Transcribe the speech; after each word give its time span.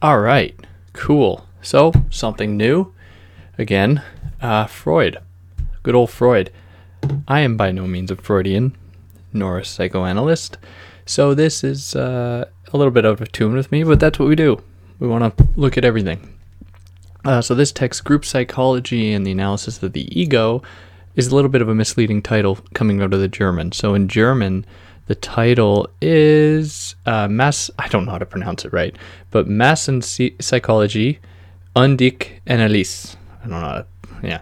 All 0.00 0.20
right, 0.20 0.54
cool. 0.92 1.44
So, 1.60 1.92
something 2.08 2.56
new. 2.56 2.94
Again, 3.58 4.02
uh, 4.40 4.66
Freud. 4.66 5.18
Good 5.82 5.96
old 5.96 6.10
Freud. 6.10 6.52
I 7.26 7.40
am 7.40 7.56
by 7.56 7.72
no 7.72 7.86
means 7.86 8.10
a 8.10 8.16
Freudian, 8.16 8.76
nor 9.32 9.58
a 9.58 9.64
psychoanalyst, 9.64 10.56
so 11.04 11.34
this 11.34 11.64
is 11.64 11.96
uh, 11.96 12.44
a 12.72 12.76
little 12.76 12.90
bit 12.90 13.06
out 13.06 13.20
of 13.20 13.32
tune 13.32 13.54
with 13.54 13.72
me, 13.72 13.82
but 13.82 13.98
that's 13.98 14.18
what 14.18 14.28
we 14.28 14.36
do. 14.36 14.62
We 14.98 15.08
want 15.08 15.36
to 15.36 15.48
look 15.56 15.78
at 15.78 15.84
everything. 15.84 16.37
Uh, 17.28 17.42
so, 17.42 17.54
this 17.54 17.72
text, 17.72 18.04
Group 18.04 18.24
Psychology 18.24 19.12
and 19.12 19.26
the 19.26 19.30
Analysis 19.30 19.82
of 19.82 19.92
the 19.92 20.18
Ego, 20.18 20.62
is 21.14 21.28
a 21.28 21.34
little 21.34 21.50
bit 21.50 21.60
of 21.60 21.68
a 21.68 21.74
misleading 21.74 22.22
title 22.22 22.56
coming 22.72 23.02
out 23.02 23.12
of 23.12 23.20
the 23.20 23.28
German. 23.28 23.70
So, 23.72 23.92
in 23.92 24.08
German, 24.08 24.64
the 25.08 25.14
title 25.14 25.90
is 26.00 26.96
uh, 27.04 27.28
Mass. 27.28 27.70
I 27.78 27.86
don't 27.88 28.06
know 28.06 28.12
how 28.12 28.18
to 28.18 28.24
pronounce 28.24 28.64
it 28.64 28.72
right, 28.72 28.96
but 29.30 29.46
Mass 29.46 29.88
and 29.88 30.02
Psychology, 30.02 31.18
Undik 31.76 32.40
Analyse. 32.46 33.18
I 33.44 33.48
don't 33.48 33.60
know. 33.60 33.84
To, 33.84 34.26
yeah, 34.26 34.40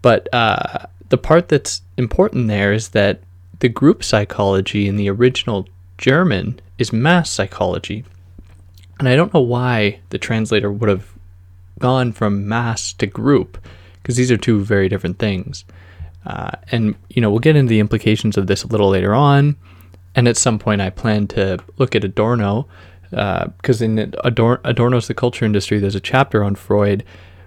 but 0.00 0.32
uh, 0.32 0.86
the 1.08 1.18
part 1.18 1.48
that's 1.48 1.82
important 1.96 2.46
there 2.46 2.72
is 2.72 2.90
that 2.90 3.20
the 3.58 3.68
group 3.68 4.04
psychology 4.04 4.86
in 4.86 4.94
the 4.94 5.10
original 5.10 5.66
German 5.98 6.60
is 6.78 6.92
mass 6.92 7.30
psychology, 7.30 8.04
and 9.00 9.08
I 9.08 9.16
don't 9.16 9.34
know 9.34 9.40
why 9.40 9.98
the 10.10 10.18
translator 10.18 10.70
would 10.70 10.88
have 10.88 11.17
gone 11.78 12.12
from 12.12 12.48
mass 12.48 12.92
to 12.94 13.06
group 13.06 13.58
because 14.02 14.16
these 14.16 14.30
are 14.30 14.36
two 14.36 14.64
very 14.64 14.88
different 14.88 15.18
things. 15.18 15.64
Uh, 16.26 16.50
and 16.70 16.94
you 17.08 17.22
know 17.22 17.30
we'll 17.30 17.38
get 17.38 17.56
into 17.56 17.70
the 17.70 17.80
implications 17.80 18.36
of 18.36 18.46
this 18.46 18.62
a 18.62 18.66
little 18.66 18.90
later 18.90 19.14
on 19.14 19.56
and 20.18 20.26
at 20.26 20.36
some 20.36 20.58
point, 20.58 20.80
I 20.80 20.90
plan 20.90 21.28
to 21.28 21.58
look 21.76 21.94
at 21.94 22.02
Adorno, 22.02 22.66
because 23.10 23.80
uh, 23.80 23.84
in 23.84 24.14
Ador- 24.24 24.60
Adorno's 24.64 25.06
The 25.06 25.14
Culture 25.14 25.44
Industry, 25.44 25.78
there's 25.78 25.94
a 25.94 26.00
chapter 26.00 26.42
on 26.42 26.56
Freud 26.56 27.04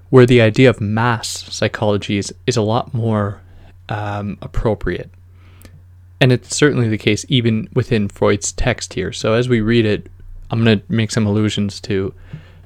where 0.09 0.26
the 0.26 0.40
idea 0.40 0.70
of 0.70 0.80
mass 0.80 1.28
psychology 1.28 2.18
is, 2.18 2.34
is 2.48 2.56
a 2.56 2.62
lot 2.62 2.94
more 2.94 3.42
um, 3.90 4.38
appropriate. 4.42 5.09
And 6.22 6.32
it's 6.32 6.56
certainly 6.56 6.88
the 6.88 6.98
case 6.98 7.26
even 7.28 7.68
within 7.74 8.08
Freud's 8.08 8.54
text 8.54 8.94
here. 8.94 9.12
So 9.12 9.34
as 9.34 9.50
we 9.50 9.59
read 9.59 9.86
it, 9.86 10.08
I'm 10.50 10.64
going 10.64 10.80
to 10.80 10.86
make 10.88 11.12
some 11.12 11.26
allusions 11.26 11.82
to 11.82 12.14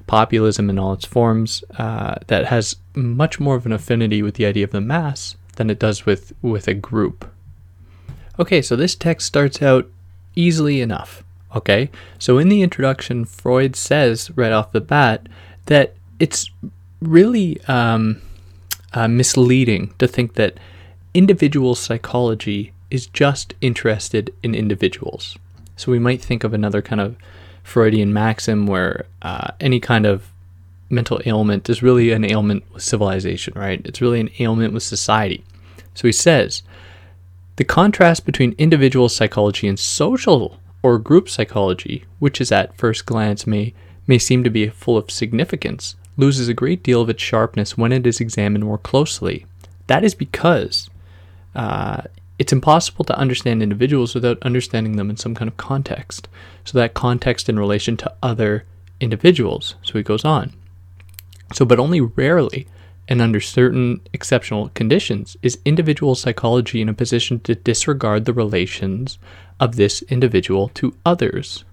populism 0.08 0.70
in 0.70 0.80
all 0.80 0.94
its 0.94 1.06
forms 1.06 1.64
uh, 1.78 2.16
that 2.28 2.45
has 2.45 2.78
much 2.95 3.39
more 3.39 3.56
of 3.56 3.66
an 3.66 3.72
affinity 3.72 4.22
with 4.22 4.36
the 4.36 4.45
idea 4.45 4.64
of 4.64 4.72
the 4.72 4.81
mass 4.81 5.36
than 5.56 5.70
it 5.70 5.80
does 5.80 6.06
with, 6.06 6.34
with 6.42 6.67
a 6.67 6.73
group. 6.73 7.31
Okay, 8.39 8.61
so 8.61 8.76
this 8.76 8.95
text 8.95 9.28
starts 9.28 9.61
out 9.61 9.89
easily 10.36 10.81
enough. 10.81 11.23
Okay, 11.56 11.89
so 12.20 12.38
in 12.38 12.50
the 12.50 12.61
introduction, 12.61 13.23
Freud 13.23 13.76
says 13.76 14.30
right 14.36 14.52
off 14.52 14.73
the 14.73 14.81
bat 14.81 15.28
that 15.67 15.95
it's 16.20 16.52
really 17.02 17.61
um, 17.67 18.22
uh, 18.94 19.08
misleading 19.08 19.94
to 19.98 20.08
think 20.08 20.33
that 20.33 20.58
individual 21.14 21.76
psychology 21.76 22.73
is 22.92 23.08
just 23.08 23.53
interested 23.61 24.33
in 24.44 24.53
individuals. 24.53 25.38
So 25.78 25.92
we 25.92 26.00
might 26.00 26.22
think 26.22 26.44
of 26.44 26.53
another 26.53 26.81
kind 26.81 27.02
of 27.02 27.16
Freudian 27.66 28.13
maxim 28.13 28.67
where 28.67 29.05
uh, 29.23 29.47
any 29.59 29.80
kind 29.80 30.05
of 30.05 30.31
mental 30.88 31.19
ailment 31.25 31.67
is 31.67 31.81
really 31.81 32.11
an 32.11 32.23
ailment 32.23 32.63
with 32.71 32.83
civilization, 32.83 33.53
right? 33.55 33.81
It's 33.83 34.02
really 34.02 34.19
an 34.19 34.30
ailment 34.39 34.73
with 34.73 34.83
society. 34.83 35.44
So 35.95 36.08
he 36.08 36.11
says, 36.11 36.61
the 37.55 37.63
contrast 37.63 38.23
between 38.23 38.53
individual 38.59 39.09
psychology 39.09 39.67
and 39.67 39.80
social 39.80 40.59
or 40.83 40.99
group 40.99 41.27
psychology, 41.27 42.05
which 42.20 42.39
is 42.39 42.52
at 42.52 42.77
first 42.77 43.08
glance 43.08 43.48
may, 43.48 43.73
may 44.05 44.20
seem 44.20 44.43
to 44.43 44.52
be 44.52 44.70
full 44.70 44.95
of 44.95 45.09
significance, 45.09 45.95
loses 46.17 46.47
a 46.47 46.53
great 46.53 46.83
deal 46.83 47.02
of 47.02 47.09
its 47.09 47.23
sharpness 47.23 47.76
when 47.76 47.92
it 47.92 48.05
is 48.05 48.21
examined 48.21 48.64
more 48.64 48.77
closely. 48.77 49.47
That 49.87 50.03
is 50.03 50.14
because 50.14 50.87
uh, 51.55 52.03
it's 52.37 52.53
impossible 52.53 53.05
to 53.05 53.17
understand 53.17 53.63
individuals 53.63 54.13
without 54.13 54.41
understanding 54.43 54.95
them 54.97 55.09
in 55.09 55.17
some 55.17 55.35
kind 55.35 55.47
of 55.47 55.57
context. 55.57 56.27
So, 56.63 56.77
that 56.77 56.93
context 56.93 57.49
in 57.49 57.59
relation 57.59 57.97
to 57.97 58.13
other 58.21 58.65
individuals. 58.99 59.75
So, 59.83 59.93
he 59.93 60.03
goes 60.03 60.25
on. 60.25 60.53
So, 61.53 61.65
but 61.65 61.79
only 61.79 62.01
rarely 62.01 62.67
and 63.07 63.21
under 63.21 63.39
certain 63.39 64.01
exceptional 64.13 64.69
conditions, 64.69 65.37
is 65.41 65.59
individual 65.65 66.15
psychology 66.15 66.81
in 66.81 66.89
a 66.89 66.93
position 66.93 67.39
to 67.41 67.55
disregard 67.55 68.25
the 68.25 68.33
relations 68.33 69.19
of 69.59 69.75
this 69.75 70.02
individual 70.03 70.69
to 70.69 70.95
others? 71.05 71.63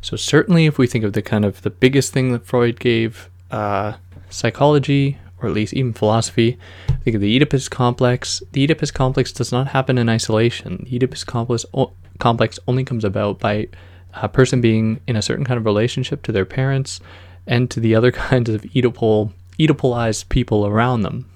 So 0.00 0.16
certainly, 0.16 0.66
if 0.66 0.78
we 0.78 0.86
think 0.86 1.04
of 1.04 1.12
the 1.12 1.22
kind 1.22 1.44
of 1.44 1.62
the 1.62 1.70
biggest 1.70 2.12
thing 2.12 2.32
that 2.32 2.46
Freud 2.46 2.78
gave 2.78 3.30
uh, 3.50 3.94
psychology, 4.28 5.18
or 5.40 5.48
at 5.48 5.54
least 5.54 5.74
even 5.74 5.92
philosophy, 5.92 6.58
think 7.04 7.14
of 7.14 7.20
the 7.20 7.36
Oedipus 7.36 7.68
complex. 7.68 8.42
The 8.52 8.64
Oedipus 8.64 8.90
complex 8.90 9.32
does 9.32 9.52
not 9.52 9.68
happen 9.68 9.98
in 9.98 10.08
isolation. 10.08 10.86
The 10.88 10.96
Oedipus 10.96 11.24
complex, 11.24 11.64
o- 11.74 11.92
complex 12.18 12.58
only 12.66 12.84
comes 12.84 13.04
about 13.04 13.38
by 13.38 13.68
a 14.14 14.28
person 14.28 14.60
being 14.60 15.00
in 15.06 15.16
a 15.16 15.22
certain 15.22 15.44
kind 15.44 15.58
of 15.58 15.64
relationship 15.64 16.22
to 16.22 16.32
their 16.32 16.44
parents 16.44 17.00
and 17.46 17.70
to 17.70 17.80
the 17.80 17.94
other 17.94 18.12
kinds 18.28 18.50
of 18.50 18.62
Oedipal 18.62 19.32
Oedipalized 19.58 20.28
people 20.28 20.66
around 20.66 21.02
them. 21.02 21.28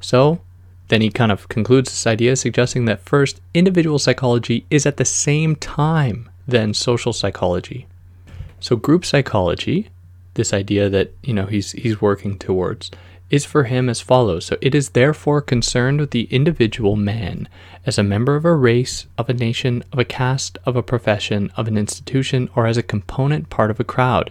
So, 0.00 0.40
then 0.88 1.02
he 1.02 1.10
kind 1.10 1.30
of 1.30 1.48
concludes 1.48 1.90
this 1.90 2.06
idea, 2.06 2.34
suggesting 2.36 2.84
that 2.84 3.04
first, 3.04 3.40
individual 3.54 3.98
psychology 3.98 4.66
is 4.70 4.86
at 4.86 4.96
the 4.96 5.04
same 5.04 5.54
time 5.56 6.28
than 6.48 6.74
social 6.74 7.12
psychology. 7.12 7.86
So, 8.60 8.76
group 8.76 9.04
psychology, 9.04 9.90
this 10.34 10.52
idea 10.52 10.88
that 10.88 11.12
you 11.22 11.32
know 11.32 11.46
he's 11.46 11.72
he's 11.72 12.00
working 12.00 12.38
towards, 12.38 12.90
is 13.30 13.44
for 13.44 13.64
him 13.64 13.88
as 13.88 14.00
follows. 14.00 14.46
So, 14.46 14.56
it 14.60 14.74
is 14.74 14.90
therefore 14.90 15.40
concerned 15.40 16.00
with 16.00 16.10
the 16.10 16.24
individual 16.24 16.96
man 16.96 17.48
as 17.86 17.98
a 17.98 18.02
member 18.02 18.36
of 18.36 18.44
a 18.44 18.54
race, 18.54 19.06
of 19.16 19.28
a 19.28 19.34
nation, 19.34 19.82
of 19.92 19.98
a 19.98 20.04
caste, 20.04 20.58
of 20.66 20.76
a 20.76 20.82
profession, 20.82 21.50
of 21.56 21.68
an 21.68 21.78
institution, 21.78 22.50
or 22.54 22.66
as 22.66 22.76
a 22.76 22.82
component 22.82 23.50
part 23.50 23.70
of 23.70 23.80
a 23.80 23.84
crowd 23.84 24.30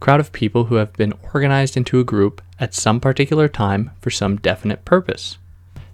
crowd 0.00 0.18
of 0.18 0.32
people 0.32 0.64
who 0.64 0.76
have 0.76 0.92
been 0.94 1.12
organized 1.34 1.76
into 1.76 2.00
a 2.00 2.04
group 2.04 2.42
at 2.58 2.74
some 2.74 2.98
particular 2.98 3.46
time 3.46 3.90
for 4.00 4.10
some 4.10 4.38
definite 4.38 4.84
purpose. 4.84 5.38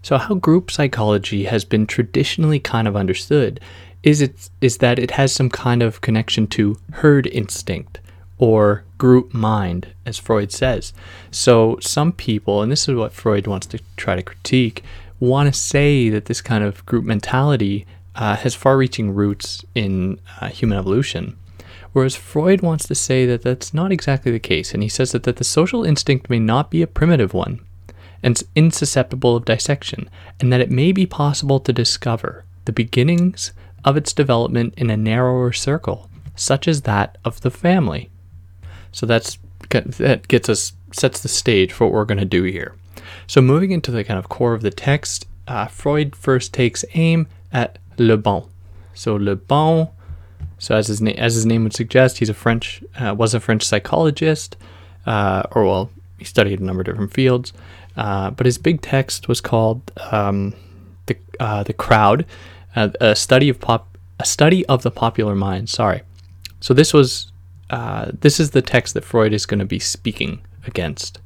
So, 0.02 0.16
how 0.16 0.34
group 0.34 0.70
psychology 0.70 1.44
has 1.44 1.64
been 1.64 1.86
traditionally 1.86 2.60
kind 2.60 2.86
of 2.86 2.96
understood 2.96 3.60
is 4.02 4.20
it 4.20 4.48
is 4.60 4.78
that 4.78 5.00
it 5.00 5.12
has 5.12 5.34
some 5.34 5.50
kind 5.50 5.82
of 5.82 6.00
connection 6.00 6.46
to 6.46 6.78
herd 6.92 7.26
instinct 7.26 7.98
or 8.38 8.84
group 8.98 9.32
mind, 9.32 9.88
as 10.04 10.18
Freud 10.18 10.52
says. 10.52 10.92
So, 11.30 11.78
some 11.80 12.12
people, 12.12 12.62
and 12.62 12.70
this 12.70 12.88
is 12.88 12.94
what 12.94 13.12
Freud 13.12 13.46
wants 13.46 13.66
to 13.68 13.80
try 13.96 14.16
to 14.16 14.22
critique, 14.22 14.82
want 15.18 15.52
to 15.52 15.58
say 15.58 16.08
that 16.10 16.26
this 16.26 16.40
kind 16.40 16.62
of 16.62 16.84
group 16.86 17.04
mentality 17.04 17.86
uh, 18.14 18.36
has 18.36 18.54
far 18.54 18.76
reaching 18.76 19.14
roots 19.14 19.64
in 19.74 20.20
uh, 20.40 20.48
human 20.48 20.78
evolution. 20.78 21.36
Whereas 21.92 22.14
Freud 22.14 22.60
wants 22.60 22.86
to 22.88 22.94
say 22.94 23.24
that 23.24 23.42
that's 23.42 23.72
not 23.72 23.92
exactly 23.92 24.30
the 24.30 24.38
case, 24.38 24.74
and 24.74 24.82
he 24.82 24.88
says 24.88 25.12
that, 25.12 25.22
that 25.22 25.36
the 25.36 25.44
social 25.44 25.84
instinct 25.84 26.28
may 26.28 26.38
not 26.38 26.70
be 26.70 26.82
a 26.82 26.86
primitive 26.86 27.32
one 27.32 27.60
and 28.22 28.42
insusceptible 28.54 29.36
of 29.36 29.44
dissection, 29.44 30.10
and 30.40 30.52
that 30.52 30.60
it 30.60 30.70
may 30.70 30.92
be 30.92 31.06
possible 31.06 31.60
to 31.60 31.72
discover 31.72 32.44
the 32.64 32.72
beginnings 32.72 33.52
of 33.84 33.96
its 33.96 34.12
development 34.12 34.74
in 34.76 34.90
a 34.90 34.96
narrower 34.96 35.52
circle, 35.52 36.10
such 36.34 36.66
as 36.66 36.82
that 36.82 37.16
of 37.24 37.40
the 37.42 37.50
family. 37.50 38.10
So 38.96 39.04
that's 39.04 39.38
that 39.68 40.26
gets 40.28 40.48
us 40.48 40.72
sets 40.90 41.20
the 41.20 41.28
stage 41.28 41.70
for 41.70 41.84
what 41.84 41.92
we're 41.92 42.04
going 42.06 42.18
to 42.18 42.24
do 42.24 42.44
here. 42.44 42.74
So 43.26 43.42
moving 43.42 43.70
into 43.70 43.90
the 43.90 44.04
kind 44.04 44.18
of 44.18 44.30
core 44.30 44.54
of 44.54 44.62
the 44.62 44.70
text, 44.70 45.26
uh, 45.46 45.66
Freud 45.66 46.16
first 46.16 46.54
takes 46.54 46.82
aim 46.94 47.26
at 47.52 47.78
Le 47.98 48.16
Bon. 48.16 48.48
So 48.94 49.16
Le 49.16 49.36
Bon 49.36 49.90
so 50.58 50.74
as 50.74 50.86
his 50.86 51.02
name 51.02 51.16
as 51.18 51.34
his 51.34 51.44
name 51.44 51.64
would 51.64 51.74
suggest, 51.74 52.18
he's 52.18 52.30
a 52.30 52.34
French 52.34 52.82
uh, 52.98 53.14
was 53.14 53.34
a 53.34 53.40
French 53.40 53.62
psychologist, 53.62 54.56
uh, 55.04 55.42
or 55.50 55.66
well, 55.66 55.90
he 56.18 56.24
studied 56.24 56.58
a 56.60 56.64
number 56.64 56.80
of 56.80 56.86
different 56.86 57.12
fields. 57.12 57.52
Uh, 57.98 58.30
but 58.30 58.46
his 58.46 58.56
big 58.56 58.80
text 58.80 59.28
was 59.28 59.42
called 59.42 59.92
um, 60.10 60.54
the 61.04 61.16
uh, 61.38 61.62
the 61.64 61.74
crowd, 61.74 62.24
uh, 62.74 62.88
a 63.00 63.14
study 63.14 63.50
of 63.50 63.60
pop 63.60 63.98
a 64.18 64.24
study 64.24 64.64
of 64.66 64.82
the 64.82 64.90
popular 64.90 65.34
mind. 65.34 65.68
Sorry, 65.68 66.00
so 66.60 66.72
this 66.72 66.94
was 66.94 67.30
uh, 67.70 68.12
this 68.20 68.38
is 68.38 68.50
the 68.50 68.62
text 68.62 68.94
that 68.94 69.04
Freud 69.04 69.32
is 69.32 69.46
going 69.46 69.58
to 69.58 69.64
be 69.64 69.78
speaking 69.78 70.40
against. 70.66 71.20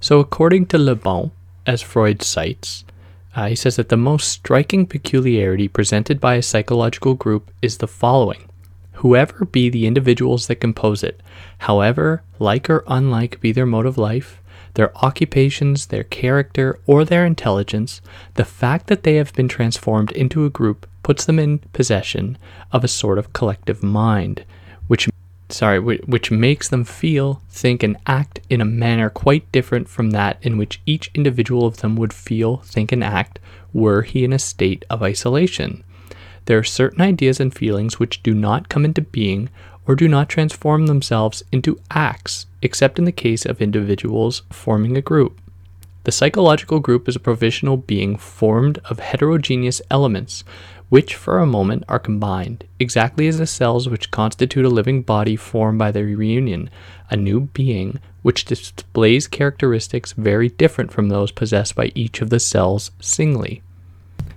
So 0.00 0.20
according 0.20 0.66
to 0.66 0.78
Le 0.78 0.94
Bon, 0.94 1.30
as 1.66 1.82
Freud 1.82 2.22
cites, 2.22 2.84
uh, 3.34 3.48
he 3.48 3.54
says 3.54 3.76
that 3.76 3.88
the 3.88 3.96
most 3.96 4.28
striking 4.28 4.86
peculiarity 4.86 5.66
presented 5.66 6.20
by 6.20 6.34
a 6.34 6.42
psychological 6.42 7.14
group 7.14 7.50
is 7.62 7.78
the 7.78 7.88
following 7.88 8.48
Whoever 8.98 9.44
be 9.44 9.68
the 9.68 9.86
individuals 9.86 10.46
that 10.46 10.56
compose 10.56 11.02
it, 11.02 11.20
however 11.58 12.22
like 12.38 12.70
or 12.70 12.84
unlike 12.86 13.40
be 13.40 13.50
their 13.52 13.66
mode 13.66 13.86
of 13.86 13.98
life, 13.98 14.40
their 14.74 14.96
occupations, 15.04 15.86
their 15.86 16.04
character, 16.04 16.78
or 16.86 17.04
their 17.04 17.26
intelligence, 17.26 18.00
the 18.34 18.44
fact 18.44 18.86
that 18.86 19.02
they 19.02 19.16
have 19.16 19.32
been 19.32 19.48
transformed 19.48 20.12
into 20.12 20.44
a 20.44 20.50
group 20.50 20.86
puts 21.02 21.24
them 21.24 21.38
in 21.38 21.58
possession 21.72 22.38
of 22.72 22.84
a 22.84 22.88
sort 22.88 23.18
of 23.18 23.32
collective 23.32 23.82
mind, 23.82 24.44
sorry, 25.54 25.78
which 25.78 26.30
makes 26.30 26.68
them 26.68 26.84
feel, 26.84 27.42
think, 27.48 27.82
and 27.82 27.96
act 28.06 28.40
in 28.50 28.60
a 28.60 28.64
manner 28.64 29.08
quite 29.08 29.50
different 29.52 29.88
from 29.88 30.10
that 30.10 30.38
in 30.42 30.58
which 30.58 30.80
each 30.84 31.10
individual 31.14 31.66
of 31.66 31.78
them 31.78 31.96
would 31.96 32.12
feel, 32.12 32.58
think, 32.58 32.92
and 32.92 33.04
act 33.04 33.38
were 33.72 34.02
he 34.02 34.24
in 34.24 34.32
a 34.32 34.38
state 34.38 34.84
of 34.90 35.02
isolation. 35.02 35.84
There 36.46 36.58
are 36.58 36.64
certain 36.64 37.00
ideas 37.00 37.40
and 37.40 37.54
feelings 37.54 37.98
which 37.98 38.22
do 38.22 38.34
not 38.34 38.68
come 38.68 38.84
into 38.84 39.00
being 39.00 39.48
or 39.86 39.94
do 39.94 40.08
not 40.08 40.28
transform 40.28 40.86
themselves 40.86 41.42
into 41.52 41.80
acts, 41.90 42.46
except 42.62 42.98
in 42.98 43.04
the 43.04 43.12
case 43.12 43.46
of 43.46 43.62
individuals 43.62 44.42
forming 44.50 44.96
a 44.96 45.02
group. 45.02 45.40
The 46.04 46.12
psychological 46.12 46.80
group 46.80 47.08
is 47.08 47.16
a 47.16 47.20
provisional 47.20 47.78
being 47.78 48.18
formed 48.18 48.78
of 48.84 48.98
heterogeneous 48.98 49.80
elements, 49.90 50.44
which 50.90 51.14
for 51.14 51.38
a 51.38 51.46
moment 51.46 51.82
are 51.88 51.98
combined, 51.98 52.64
exactly 52.78 53.26
as 53.26 53.38
the 53.38 53.46
cells 53.46 53.88
which 53.88 54.10
constitute 54.10 54.66
a 54.66 54.68
living 54.68 55.00
body 55.00 55.34
form 55.34 55.78
by 55.78 55.90
their 55.90 56.04
reunion, 56.04 56.68
a 57.08 57.16
new 57.16 57.40
being 57.40 57.98
which 58.20 58.44
displays 58.44 59.26
characteristics 59.26 60.12
very 60.12 60.50
different 60.50 60.92
from 60.92 61.08
those 61.08 61.32
possessed 61.32 61.74
by 61.74 61.90
each 61.94 62.20
of 62.20 62.28
the 62.28 62.38
cells 62.38 62.90
singly. 63.00 63.62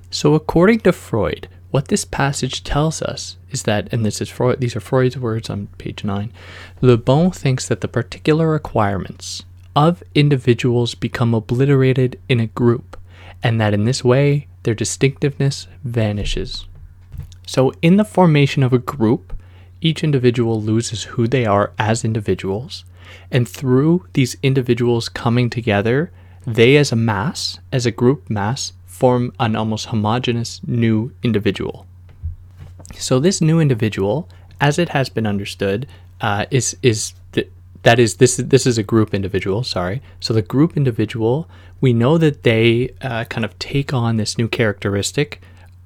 So, 0.09 0.35
according 0.35 0.79
to 0.81 0.93
Freud, 0.93 1.49
what 1.69 1.89
this 1.89 2.05
passage 2.05 2.63
tells 2.63 3.01
us 3.01 3.35
is 3.51 3.63
that, 3.63 3.91
and 3.91 4.05
this 4.05 4.21
is 4.21 4.29
Freud, 4.29 4.61
these 4.61 4.75
are 4.77 4.79
Freud's 4.79 5.17
words 5.17 5.49
on 5.49 5.67
page 5.77 6.05
9, 6.05 6.31
Le 6.79 6.95
Bon 6.95 7.29
thinks 7.29 7.67
that 7.67 7.81
the 7.81 7.89
particular 7.89 8.49
requirements 8.49 9.43
of 9.77 10.01
individuals 10.15 10.95
become 10.95 11.35
obliterated 11.35 12.19
in 12.27 12.39
a 12.39 12.47
group, 12.47 12.97
and 13.43 13.61
that 13.61 13.75
in 13.75 13.85
this 13.85 14.03
way 14.03 14.47
their 14.63 14.73
distinctiveness 14.73 15.67
vanishes. 15.83 16.65
So, 17.45 17.71
in 17.83 17.97
the 17.97 18.03
formation 18.03 18.63
of 18.63 18.73
a 18.73 18.79
group, 18.79 19.39
each 19.79 20.03
individual 20.03 20.59
loses 20.59 21.03
who 21.03 21.27
they 21.27 21.45
are 21.45 21.73
as 21.77 22.03
individuals, 22.03 22.85
and 23.31 23.47
through 23.47 24.07
these 24.13 24.35
individuals 24.41 25.09
coming 25.09 25.47
together, 25.47 26.11
they 26.43 26.75
as 26.75 26.91
a 26.91 26.95
mass, 26.95 27.59
as 27.71 27.85
a 27.85 27.91
group 27.91 28.31
mass, 28.31 28.73
form 28.87 29.31
an 29.39 29.55
almost 29.55 29.85
homogenous 29.85 30.59
new 30.65 31.11
individual. 31.21 31.85
So 32.95 33.19
this 33.19 33.41
new 33.41 33.59
individual, 33.59 34.27
as 34.59 34.79
it 34.79 34.89
has 34.89 35.07
been 35.09 35.27
understood, 35.27 35.85
uh, 36.19 36.47
is 36.49 36.75
is 36.81 37.13
that 37.87 37.99
is 37.99 38.15
this 38.15 38.35
this 38.35 38.65
is 38.65 38.77
a 38.77 38.83
group 38.83 39.13
individual. 39.13 39.63
Sorry. 39.63 40.01
So 40.19 40.33
the 40.33 40.41
group 40.41 40.75
individual, 40.75 41.49
we 41.79 41.93
know 41.93 42.17
that 42.17 42.43
they 42.43 42.93
uh, 43.01 43.23
kind 43.29 43.45
of 43.45 43.57
take 43.59 43.93
on 43.93 44.17
this 44.17 44.37
new 44.37 44.49
characteristic 44.49 45.41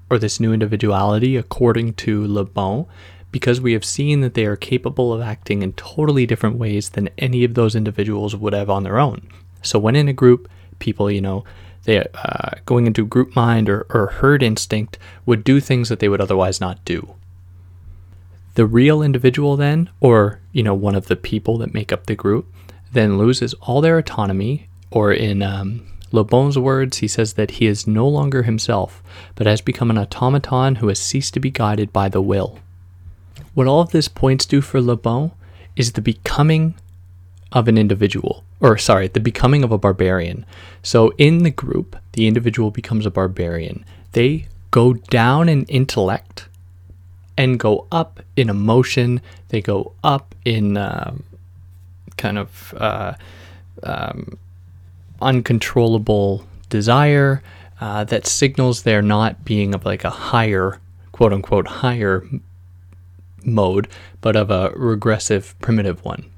or 0.09 0.17
this 0.17 0.39
new 0.39 0.51
individuality 0.51 1.37
according 1.37 1.93
to 2.05 2.25
Le 2.25 2.43
Bon, 2.43 2.87
because 3.31 3.61
we 3.61 3.73
have 3.73 3.85
seen 3.85 4.21
that 4.21 4.33
they 4.33 4.45
are 4.45 4.55
capable 4.55 5.13
of 5.13 5.21
acting 5.21 5.61
in 5.61 5.73
totally 5.73 6.25
different 6.25 6.57
ways 6.57 6.89
than 6.89 7.07
any 7.19 7.43
of 7.43 7.53
those 7.53 7.75
individuals 7.75 8.35
would 8.35 8.53
have 8.53 8.69
on 8.71 8.81
their 8.81 8.97
own. 8.97 9.21
So 9.61 9.77
when 9.77 9.95
in 9.95 10.07
a 10.07 10.13
group, 10.13 10.49
people, 10.79 11.11
you 11.11 11.21
know, 11.21 11.43
they 11.83 11.99
uh, 11.99 12.55
going 12.65 12.87
into 12.87 13.05
group 13.05 13.35
mind 13.35 13.69
or, 13.69 13.85
or 13.91 14.07
herd 14.07 14.41
instinct 14.41 14.97
would 15.27 15.43
do 15.43 15.59
things 15.59 15.89
that 15.89 15.99
they 15.99 16.09
would 16.09 16.21
otherwise 16.21 16.59
not 16.59 16.83
do. 16.83 17.13
The 18.55 18.65
real 18.65 19.01
individual 19.01 19.55
then, 19.55 19.89
or 19.99 20.39
you 20.51 20.63
know, 20.63 20.73
one 20.73 20.95
of 20.95 21.07
the 21.07 21.15
people 21.15 21.57
that 21.59 21.73
make 21.73 21.91
up 21.91 22.05
the 22.05 22.15
group, 22.15 22.51
then 22.91 23.17
loses 23.17 23.53
all 23.55 23.81
their 23.81 23.97
autonomy, 23.97 24.67
or 24.89 25.13
in 25.13 25.41
um, 25.41 25.87
Le 26.11 26.23
Bon's 26.23 26.57
words, 26.57 26.97
he 26.97 27.07
says 27.07 27.33
that 27.33 27.51
he 27.51 27.65
is 27.65 27.87
no 27.87 28.07
longer 28.07 28.43
himself, 28.43 29.01
but 29.35 29.47
has 29.47 29.61
become 29.61 29.89
an 29.89 29.97
automaton 29.97 30.75
who 30.75 30.89
has 30.89 30.99
ceased 30.99 31.33
to 31.33 31.39
be 31.39 31.49
guided 31.49 31.93
by 31.93 32.09
the 32.09 32.21
will. 32.21 32.59
What 33.53 33.67
all 33.67 33.81
of 33.81 33.91
this 33.91 34.07
points 34.07 34.45
to 34.47 34.61
for 34.61 34.81
Le 34.81 34.97
Bon 34.97 35.31
is 35.75 35.93
the 35.93 36.01
becoming 36.01 36.75
of 37.51 37.67
an 37.67 37.77
individual, 37.77 38.43
or 38.59 38.77
sorry, 38.77 39.07
the 39.07 39.19
becoming 39.19 39.63
of 39.63 39.71
a 39.71 39.77
barbarian. 39.77 40.45
So 40.83 41.13
in 41.17 41.43
the 41.43 41.51
group, 41.51 41.95
the 42.13 42.27
individual 42.27 42.71
becomes 42.71 43.05
a 43.05 43.11
barbarian. 43.11 43.85
They 44.11 44.47
go 44.71 44.93
down 44.93 45.47
in 45.47 45.63
intellect 45.65 46.47
and 47.41 47.57
go 47.57 47.87
up 47.91 48.19
in 48.35 48.51
emotion. 48.51 49.19
They 49.49 49.61
go 49.61 49.93
up 50.03 50.35
in 50.45 50.77
um, 50.77 51.23
kind 52.15 52.37
of 52.37 52.73
uh, 52.77 53.13
um, 53.81 54.37
uncontrollable 55.19 56.45
desire 56.69 57.41
uh, 57.79 58.03
that 58.03 58.27
signals 58.27 58.83
they're 58.83 59.01
not 59.01 59.43
being 59.43 59.73
of 59.73 59.85
like 59.85 60.03
a 60.03 60.11
higher, 60.11 60.79
quote 61.13 61.33
unquote, 61.33 61.65
higher 61.65 62.23
mode, 63.43 63.87
but 64.21 64.35
of 64.35 64.51
a 64.51 64.71
regressive 64.75 65.55
primitive 65.61 66.05
one. 66.05 66.29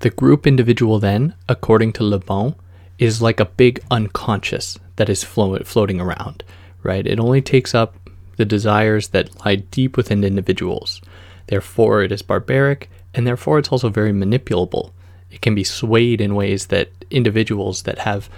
The 0.00 0.10
group 0.10 0.48
individual, 0.48 0.98
then, 0.98 1.34
according 1.48 1.92
to 1.92 2.02
Le 2.02 2.18
Bon, 2.18 2.56
is 2.98 3.22
like 3.22 3.38
a 3.38 3.44
big 3.44 3.78
unconscious 3.88 4.80
that 4.96 5.08
is 5.08 5.22
flo- 5.22 5.62
floating 5.62 6.00
around, 6.00 6.42
right? 6.82 7.06
It 7.06 7.20
only 7.20 7.40
takes 7.40 7.72
up 7.72 7.94
the 8.36 8.44
desires 8.44 9.08
that 9.08 9.44
lie 9.44 9.56
deep 9.56 9.96
within 9.96 10.24
individuals. 10.24 11.00
Therefore, 11.46 12.02
it 12.02 12.12
is 12.12 12.22
barbaric, 12.22 12.90
and 13.14 13.26
therefore, 13.26 13.58
it's 13.58 13.70
also 13.70 13.88
very 13.88 14.12
manipulable. 14.12 14.92
It 15.30 15.40
can 15.40 15.54
be 15.54 15.64
swayed 15.64 16.20
in 16.20 16.34
ways 16.34 16.66
that 16.66 16.90
individuals 17.10 17.82
that 17.82 17.98
have 17.98 18.28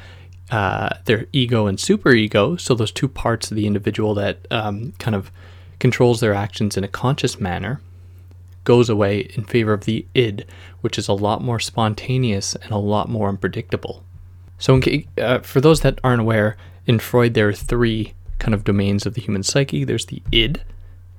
uh, 0.51 0.91
their 1.05 1.27
ego 1.33 1.67
and 1.67 1.79
superego, 1.79 2.61
so 2.61 2.75
those 2.75 2.93
two 2.93 3.09
parts 3.09 3.51
of 3.51 3.57
the 3.57 3.67
individual 3.67 4.15
that 4.15 4.47
um, 4.51 4.93
kind 4.99 5.15
of 5.15 5.31
controls 5.79 6.21
their 6.21 6.35
actions 6.35 6.77
in 6.77 6.85
a 6.85 6.89
conscious 6.89 7.41
manner, 7.41 7.81
goes 8.65 8.89
away 8.89 9.21
in 9.35 9.45
favor 9.45 9.73
of 9.73 9.85
the 9.85 10.07
id, 10.15 10.45
which 10.81 10.99
is 10.99 11.09
a 11.09 11.13
lot 11.13 11.43
more 11.43 11.61
spontaneous 11.61 12.55
and 12.57 12.73
a 12.73 12.79
lot 12.79 13.09
more 13.09 13.29
unpredictable. 13.29 14.03
So, 14.59 14.81
uh, 15.19 15.41
for 15.41 15.61
those 15.61 15.81
that 15.81 16.01
aren't 16.03 16.23
aware, 16.23 16.57
in 16.87 16.99
Freud, 16.99 17.35
there 17.35 17.49
are 17.49 17.53
three 17.53 18.15
kind 18.39 18.55
of 18.55 18.65
domains 18.65 19.07
of 19.07 19.15
the 19.15 19.21
human 19.21 19.43
psyche. 19.43 19.85
There's 19.85 20.07
the 20.07 20.23
id, 20.33 20.63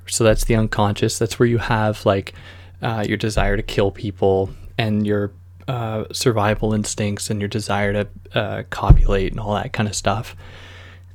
so 0.08 0.24
that's 0.24 0.46
the 0.46 0.56
unconscious. 0.56 1.20
That's 1.20 1.40
where 1.40 1.48
you 1.48 1.58
have 1.58 2.06
like 2.06 2.34
uh, 2.82 3.06
your 3.08 3.18
desire 3.18 3.58
to 3.58 3.64
kill 3.64 3.92
people 3.92 4.50
and 4.78 5.06
your 5.06 5.32
uh, 5.68 6.06
survival 6.12 6.74
instincts 6.74 7.30
and 7.30 7.42
your 7.42 7.50
desire 7.50 7.94
to 7.94 8.08
uh, 8.40 8.64
copulate 8.70 9.32
and 9.32 9.40
all 9.40 9.54
that 9.56 9.74
kind 9.74 9.90
of 9.90 9.96
stuff. 9.96 10.36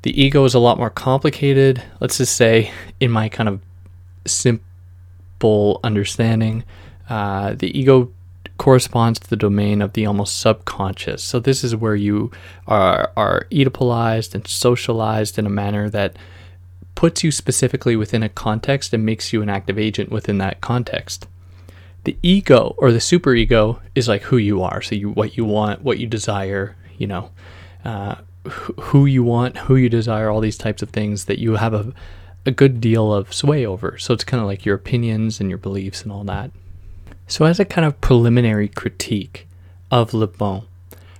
The 0.02 0.20
ego 0.20 0.44
is 0.44 0.54
a 0.54 0.58
lot 0.58 0.78
more 0.78 0.90
complicated. 0.90 1.82
Let's 2.00 2.18
just 2.18 2.36
say, 2.36 2.72
in 2.98 3.10
my 3.10 3.28
kind 3.28 3.48
of 3.48 3.60
simple 4.26 5.80
understanding. 5.84 6.64
Uh, 7.08 7.54
the 7.54 7.78
ego 7.78 8.12
corresponds 8.62 9.18
to 9.18 9.28
the 9.28 9.34
domain 9.34 9.82
of 9.82 9.92
the 9.94 10.06
almost 10.06 10.38
subconscious. 10.38 11.20
So 11.20 11.40
this 11.40 11.64
is 11.64 11.74
where 11.74 11.96
you 11.96 12.30
are 12.68 13.10
are 13.16 13.48
Oedipalized 13.50 14.36
and 14.36 14.46
socialized 14.46 15.36
in 15.36 15.46
a 15.46 15.50
manner 15.50 15.90
that 15.90 16.14
puts 16.94 17.24
you 17.24 17.32
specifically 17.32 17.96
within 17.96 18.22
a 18.22 18.28
context 18.28 18.94
and 18.94 19.04
makes 19.04 19.32
you 19.32 19.42
an 19.42 19.48
active 19.48 19.80
agent 19.80 20.12
within 20.12 20.38
that 20.38 20.60
context. 20.60 21.26
The 22.04 22.16
ego 22.22 22.76
or 22.78 22.92
the 22.92 23.00
superego 23.00 23.80
is 23.96 24.06
like 24.06 24.22
who 24.22 24.36
you 24.36 24.62
are. 24.62 24.80
So 24.80 24.94
you 24.94 25.10
what 25.10 25.36
you 25.36 25.44
want, 25.44 25.82
what 25.82 25.98
you 25.98 26.06
desire, 26.06 26.76
you 26.96 27.08
know, 27.08 27.32
uh, 27.84 28.14
who 28.46 29.06
you 29.06 29.24
want, 29.24 29.56
who 29.56 29.74
you 29.74 29.88
desire, 29.88 30.30
all 30.30 30.40
these 30.40 30.56
types 30.56 30.82
of 30.82 30.90
things 30.90 31.24
that 31.24 31.40
you 31.40 31.56
have 31.56 31.74
a 31.74 31.92
a 32.46 32.52
good 32.52 32.80
deal 32.80 33.12
of 33.12 33.34
sway 33.34 33.66
over. 33.66 33.98
So 33.98 34.14
it's 34.14 34.22
kind 34.22 34.40
of 34.40 34.46
like 34.46 34.64
your 34.64 34.76
opinions 34.76 35.40
and 35.40 35.48
your 35.48 35.58
beliefs 35.58 36.04
and 36.04 36.12
all 36.12 36.22
that. 36.24 36.52
So, 37.32 37.46
as 37.46 37.58
a 37.58 37.64
kind 37.64 37.86
of 37.86 37.98
preliminary 38.02 38.68
critique 38.68 39.48
of 39.90 40.12
Le 40.12 40.26
Bon, 40.26 40.66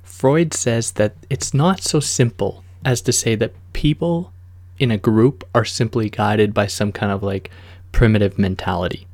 Freud 0.02 0.52
says 0.52 0.92
that 0.92 1.14
it's 1.30 1.54
not 1.54 1.80
so 1.80 2.00
simple 2.00 2.62
as 2.84 3.00
to 3.00 3.14
say 3.14 3.34
that 3.36 3.54
people 3.72 4.30
in 4.78 4.90
a 4.90 4.98
group 4.98 5.42
are 5.54 5.64
simply 5.64 6.10
guided 6.10 6.52
by 6.52 6.66
some 6.66 6.92
kind 6.92 7.10
of 7.10 7.22
like 7.22 7.50
primitive 7.92 8.38
mentality. 8.38 9.06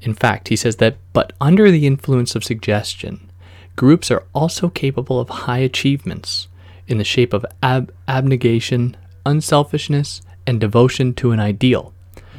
In 0.00 0.14
fact, 0.14 0.46
he 0.46 0.54
says 0.54 0.76
that, 0.76 0.96
but 1.12 1.32
under 1.40 1.72
the 1.72 1.88
influence 1.88 2.36
of 2.36 2.44
suggestion, 2.44 3.28
groups 3.74 4.08
are 4.08 4.22
also 4.32 4.68
capable 4.68 5.18
of 5.18 5.28
high 5.28 5.58
achievements 5.58 6.46
in 6.86 6.98
the 6.98 7.04
shape 7.04 7.32
of 7.32 7.44
ab- 7.64 7.92
abnegation, 8.06 8.96
unselfishness, 9.26 10.22
and 10.46 10.60
devotion 10.60 11.14
to 11.14 11.32
an 11.32 11.40
ideal. 11.40 11.92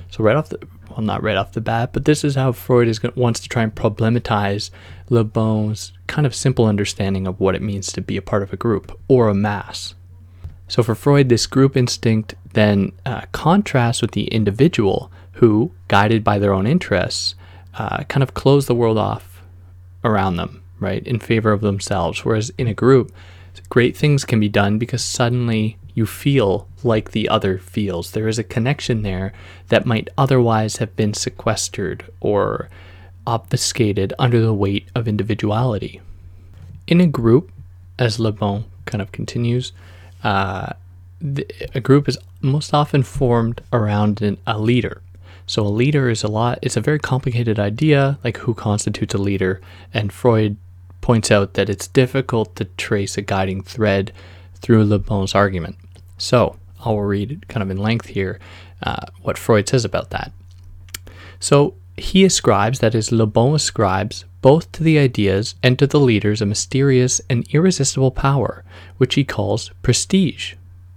So 0.09 0.23
right 0.23 0.37
off 0.37 0.47
the 0.47 0.65
well, 0.97 1.05
not 1.05 1.23
right 1.23 1.37
off 1.37 1.53
the 1.53 1.61
bat, 1.61 1.91
but 1.93 2.05
this 2.05 2.23
is 2.23 2.35
how 2.35 2.51
Freud 2.51 2.87
is 2.87 3.01
wants 3.15 3.39
to 3.41 3.49
try 3.49 3.63
and 3.63 3.73
problematize 3.73 4.69
Le 5.09 5.23
Bon's 5.23 5.93
kind 6.07 6.25
of 6.25 6.35
simple 6.35 6.65
understanding 6.65 7.27
of 7.27 7.39
what 7.39 7.55
it 7.55 7.61
means 7.61 7.91
to 7.91 8.01
be 8.01 8.17
a 8.17 8.21
part 8.21 8.43
of 8.43 8.53
a 8.53 8.57
group 8.57 8.97
or 9.07 9.27
a 9.27 9.33
mass. 9.33 9.95
So 10.67 10.83
for 10.83 10.95
Freud, 10.95 11.29
this 11.29 11.45
group 11.45 11.75
instinct 11.75 12.35
then 12.53 12.91
uh, 13.05 13.21
contrasts 13.31 14.01
with 14.01 14.11
the 14.11 14.27
individual 14.27 15.11
who, 15.33 15.71
guided 15.87 16.23
by 16.23 16.39
their 16.39 16.53
own 16.53 16.67
interests, 16.67 17.35
uh, 17.75 18.03
kind 18.03 18.23
of 18.23 18.33
close 18.33 18.67
the 18.67 18.75
world 18.75 18.97
off 18.97 19.41
around 20.03 20.37
them. 20.37 20.63
right, 20.83 21.05
in 21.07 21.19
favor 21.19 21.51
of 21.51 21.61
themselves. 21.61 22.23
Whereas 22.25 22.51
in 22.57 22.67
a 22.67 22.73
group, 22.73 23.11
great 23.73 23.97
things 23.97 24.23
can 24.23 24.39
be 24.39 24.47
done 24.47 24.77
because 24.77 25.03
suddenly 25.03 25.75
you 25.95 26.05
feel 26.05 26.67
like 26.83 27.09
the 27.09 27.27
other 27.27 27.57
feels. 27.57 28.11
There 28.11 28.27
is 28.27 28.37
a 28.37 28.43
connection 28.43 29.01
there 29.01 29.33
that 29.69 29.87
might 29.87 30.09
otherwise 30.15 30.77
have 30.77 30.95
been 30.95 31.15
sequestered 31.15 32.05
or 32.21 32.69
obfuscated 33.25 34.13
under 34.19 34.39
the 34.39 34.53
weight 34.53 34.87
of 34.93 35.07
individuality. 35.07 36.01
In 36.85 37.01
a 37.01 37.07
group, 37.07 37.51
as 37.97 38.19
Le 38.19 38.31
Bon 38.31 38.65
kind 38.85 39.01
of 39.01 39.11
continues, 39.11 39.73
uh, 40.23 40.73
the, 41.19 41.43
a 41.73 41.79
group 41.79 42.07
is 42.07 42.19
most 42.41 42.75
often 42.75 43.01
formed 43.01 43.59
around 43.73 44.21
an, 44.21 44.37
a 44.45 44.59
leader. 44.59 45.01
So 45.47 45.65
a 45.65 45.77
leader 45.81 46.11
is 46.11 46.21
a 46.21 46.27
lot. 46.27 46.59
It's 46.61 46.77
a 46.77 46.81
very 46.81 46.99
complicated 46.99 47.57
idea, 47.57 48.19
like 48.23 48.37
who 48.37 48.53
constitutes 48.53 49.15
a 49.15 49.17
leader. 49.17 49.61
And 49.91 50.13
Freud 50.13 50.57
points 51.03 51.29
out 51.29 51.53
that 51.53 51.69
it's 51.69 51.87
difficult 51.89 52.55
to 52.55 52.63
trace 52.63 53.17
a 53.17 53.21
guiding 53.21 53.61
thread 53.61 54.13
through 54.55 54.85
Le 54.85 54.97
Bon's 54.97 55.35
argument. 55.35 55.75
So 56.17 56.55
I'll 56.79 56.99
read 57.01 57.45
kind 57.49 57.61
of 57.61 57.69
in 57.69 57.77
length 57.77 58.07
here 58.07 58.39
uh, 58.81 59.05
what 59.21 59.37
Freud 59.37 59.67
says 59.67 59.83
about 59.83 60.11
that. 60.11 60.31
So 61.41 61.75
he 61.97 62.23
ascribes, 62.23 62.79
that 62.79 62.95
is, 62.95 63.11
Le 63.11 63.25
Bon 63.25 63.53
ascribes, 63.53 64.23
both 64.41 64.71
to 64.71 64.83
the 64.83 64.97
ideas 64.97 65.55
and 65.61 65.77
to 65.77 65.87
the 65.87 65.99
leaders 65.99 66.41
a 66.41 66.45
mysterious 66.45 67.19
and 67.29 67.45
irresistible 67.53 68.11
power, 68.11 68.63
which 68.95 69.15
he 69.15 69.25
calls 69.25 69.71
prestige. 69.81 70.55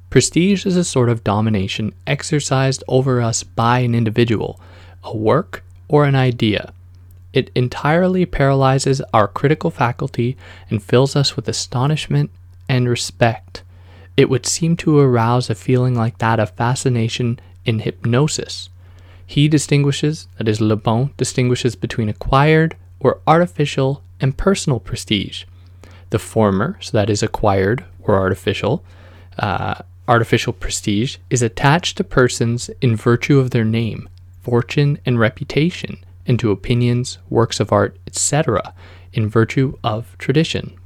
Prestige 0.08 0.64
is 0.64 0.76
a 0.76 0.84
sort 0.84 1.08
of 1.08 1.24
domination 1.24 1.92
exercised 2.06 2.84
over 2.86 3.20
us 3.20 3.42
by 3.42 3.80
an 3.80 3.94
individual, 3.94 4.60
a 5.02 5.16
work, 5.16 5.64
or 5.88 6.04
an 6.04 6.14
idea. 6.14 6.72
It 7.32 7.50
entirely 7.54 8.24
paralyzes 8.24 9.02
our 9.12 9.28
critical 9.28 9.70
faculty 9.70 10.36
and 10.70 10.82
fills 10.82 11.14
us 11.16 11.36
with 11.36 11.48
astonishment 11.48 12.30
and 12.68 12.88
respect. 12.88 13.62
It 14.16 14.30
would 14.30 14.46
seem 14.46 14.76
to 14.78 14.98
arouse 14.98 15.50
a 15.50 15.54
feeling 15.54 15.94
like 15.94 16.18
that 16.18 16.40
of 16.40 16.50
fascination 16.50 17.38
in 17.64 17.80
hypnosis. 17.80 18.70
He 19.26 19.48
distinguishes, 19.48 20.28
that 20.38 20.48
is, 20.48 20.60
Le 20.60 20.76
Bon 20.76 21.10
distinguishes 21.16 21.74
between 21.74 22.08
acquired 22.08 22.76
or 23.00 23.20
artificial 23.26 24.02
and 24.20 24.36
personal 24.36 24.80
prestige. 24.80 25.44
The 26.10 26.18
former, 26.18 26.78
so 26.80 26.92
that 26.92 27.10
is 27.10 27.22
acquired 27.22 27.84
or 28.02 28.14
artificial, 28.14 28.84
uh, 29.38 29.82
artificial 30.08 30.52
prestige, 30.52 31.16
is 31.28 31.42
attached 31.42 31.96
to 31.96 32.04
persons 32.04 32.70
in 32.80 32.96
virtue 32.96 33.38
of 33.38 33.50
their 33.50 33.64
name, 33.64 34.08
fortune, 34.42 34.98
and 35.04 35.18
reputation, 35.18 35.98
and 36.26 36.38
to 36.38 36.50
opinions, 36.50 37.18
works 37.28 37.60
of 37.60 37.72
art, 37.72 37.96
etc., 38.06 38.74
in 39.12 39.28
virtue 39.28 39.76
of 39.82 40.16
tradition. 40.18 40.76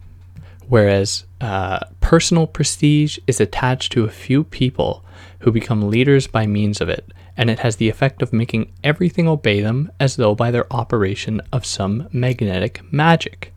Whereas 0.68 1.24
uh, 1.40 1.80
personal 2.00 2.46
prestige 2.46 3.18
is 3.26 3.40
attached 3.40 3.92
to 3.92 4.04
a 4.04 4.10
few 4.10 4.44
people 4.44 5.04
who 5.40 5.50
become 5.50 5.90
leaders 5.90 6.26
by 6.26 6.46
means 6.46 6.80
of 6.80 6.88
it, 6.88 7.12
and 7.36 7.50
it 7.50 7.60
has 7.60 7.76
the 7.76 7.88
effect 7.88 8.22
of 8.22 8.32
making 8.32 8.72
everything 8.84 9.26
obey 9.26 9.60
them 9.60 9.90
as 9.98 10.16
though 10.16 10.34
by 10.34 10.50
their 10.50 10.72
operation 10.72 11.40
of 11.52 11.66
some 11.66 12.08
magnetic 12.12 12.80
magic. 12.92 13.52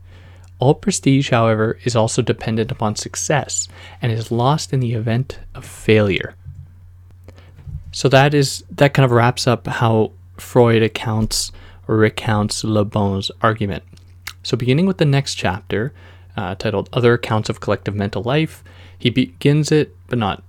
All 0.59 0.73
prestige, 0.73 1.29
however, 1.29 1.77
is 1.83 1.95
also 1.95 2.21
dependent 2.21 2.71
upon 2.71 2.95
success 2.95 3.67
and 4.01 4.11
is 4.11 4.31
lost 4.31 4.71
in 4.71 4.79
the 4.79 4.93
event 4.93 5.39
of 5.53 5.65
failure. 5.65 6.35
So 7.91 8.09
that 8.09 8.33
is 8.33 8.63
that 8.71 8.93
kind 8.93 9.03
of 9.03 9.11
wraps 9.11 9.45
up 9.45 9.67
how 9.67 10.13
Freud 10.37 10.81
accounts 10.81 11.51
recounts 11.87 12.63
Le 12.63 12.85
Bon's 12.85 13.31
argument. 13.41 13.83
So 14.43 14.57
beginning 14.57 14.85
with 14.85 14.97
the 14.97 15.05
next 15.05 15.35
chapter, 15.35 15.93
uh, 16.35 16.55
titled 16.55 16.89
"Other 16.93 17.13
Accounts 17.13 17.49
of 17.49 17.59
Collective 17.59 17.95
Mental 17.95 18.23
Life," 18.23 18.63
he 18.97 19.09
begins 19.09 19.71
it, 19.71 19.95
but 20.07 20.19
not 20.19 20.43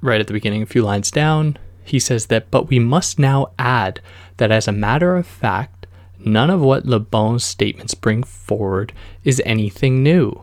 right 0.00 0.20
at 0.20 0.26
the 0.26 0.32
beginning. 0.32 0.62
A 0.62 0.66
few 0.66 0.82
lines 0.82 1.10
down, 1.10 1.56
he 1.84 1.98
says 1.98 2.26
that, 2.26 2.50
but 2.50 2.68
we 2.68 2.78
must 2.78 3.18
now 3.18 3.48
add 3.58 4.00
that 4.36 4.50
as 4.50 4.68
a 4.68 4.72
matter 4.72 5.16
of 5.16 5.26
fact, 5.26 5.86
none 6.18 6.50
of 6.50 6.60
what 6.60 6.86
Le 6.86 7.00
Bon's 7.00 7.44
statements 7.44 7.94
bring 7.94 8.22
forward 8.22 8.92
is 9.24 9.42
anything 9.44 10.02
new. 10.02 10.42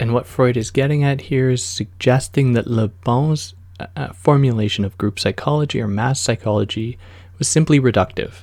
And 0.00 0.12
what 0.12 0.26
Freud 0.26 0.56
is 0.56 0.70
getting 0.70 1.04
at 1.04 1.22
here 1.22 1.50
is 1.50 1.64
suggesting 1.64 2.54
that 2.54 2.66
Le 2.66 2.88
Bon's 2.88 3.54
uh, 3.78 3.86
uh 3.94 4.12
formulation 4.12 4.84
of 4.84 4.98
group 4.98 5.18
psychology 5.20 5.80
or 5.80 5.88
mass 5.88 6.20
psychology 6.20 6.98
was 7.38 7.48
simply 7.48 7.78
reductive. 7.78 8.42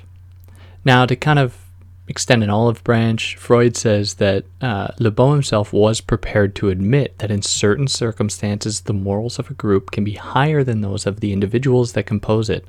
Now, 0.86 1.06
to 1.06 1.16
kind 1.16 1.40
of 1.40 1.66
extend 2.08 2.44
an 2.44 2.50
olive 2.50 2.84
branch, 2.84 3.36
Freud 3.36 3.78
says 3.78 4.16
that 4.16 4.44
uh, 4.62 4.88
Le 5.00 5.12
Bon 5.12 5.34
himself 5.34 5.72
was 5.72 6.02
prepared 6.02 6.56
to 6.56 6.70
admit 6.70 7.18
that 7.20 7.30
in 7.30 7.42
certain 7.42 7.88
circumstances 7.88 8.82
the 8.82 8.94
morals 8.94 9.38
of 9.38 9.52
a 9.52 9.54
group 9.54 9.92
can 9.92 10.04
be 10.04 10.14
higher 10.14 10.64
than 10.64 10.82
those 10.82 11.06
of 11.06 11.20
the 11.20 11.32
individuals 11.32 11.94
that 11.94 12.08
compose 12.08 12.50
it, 12.50 12.66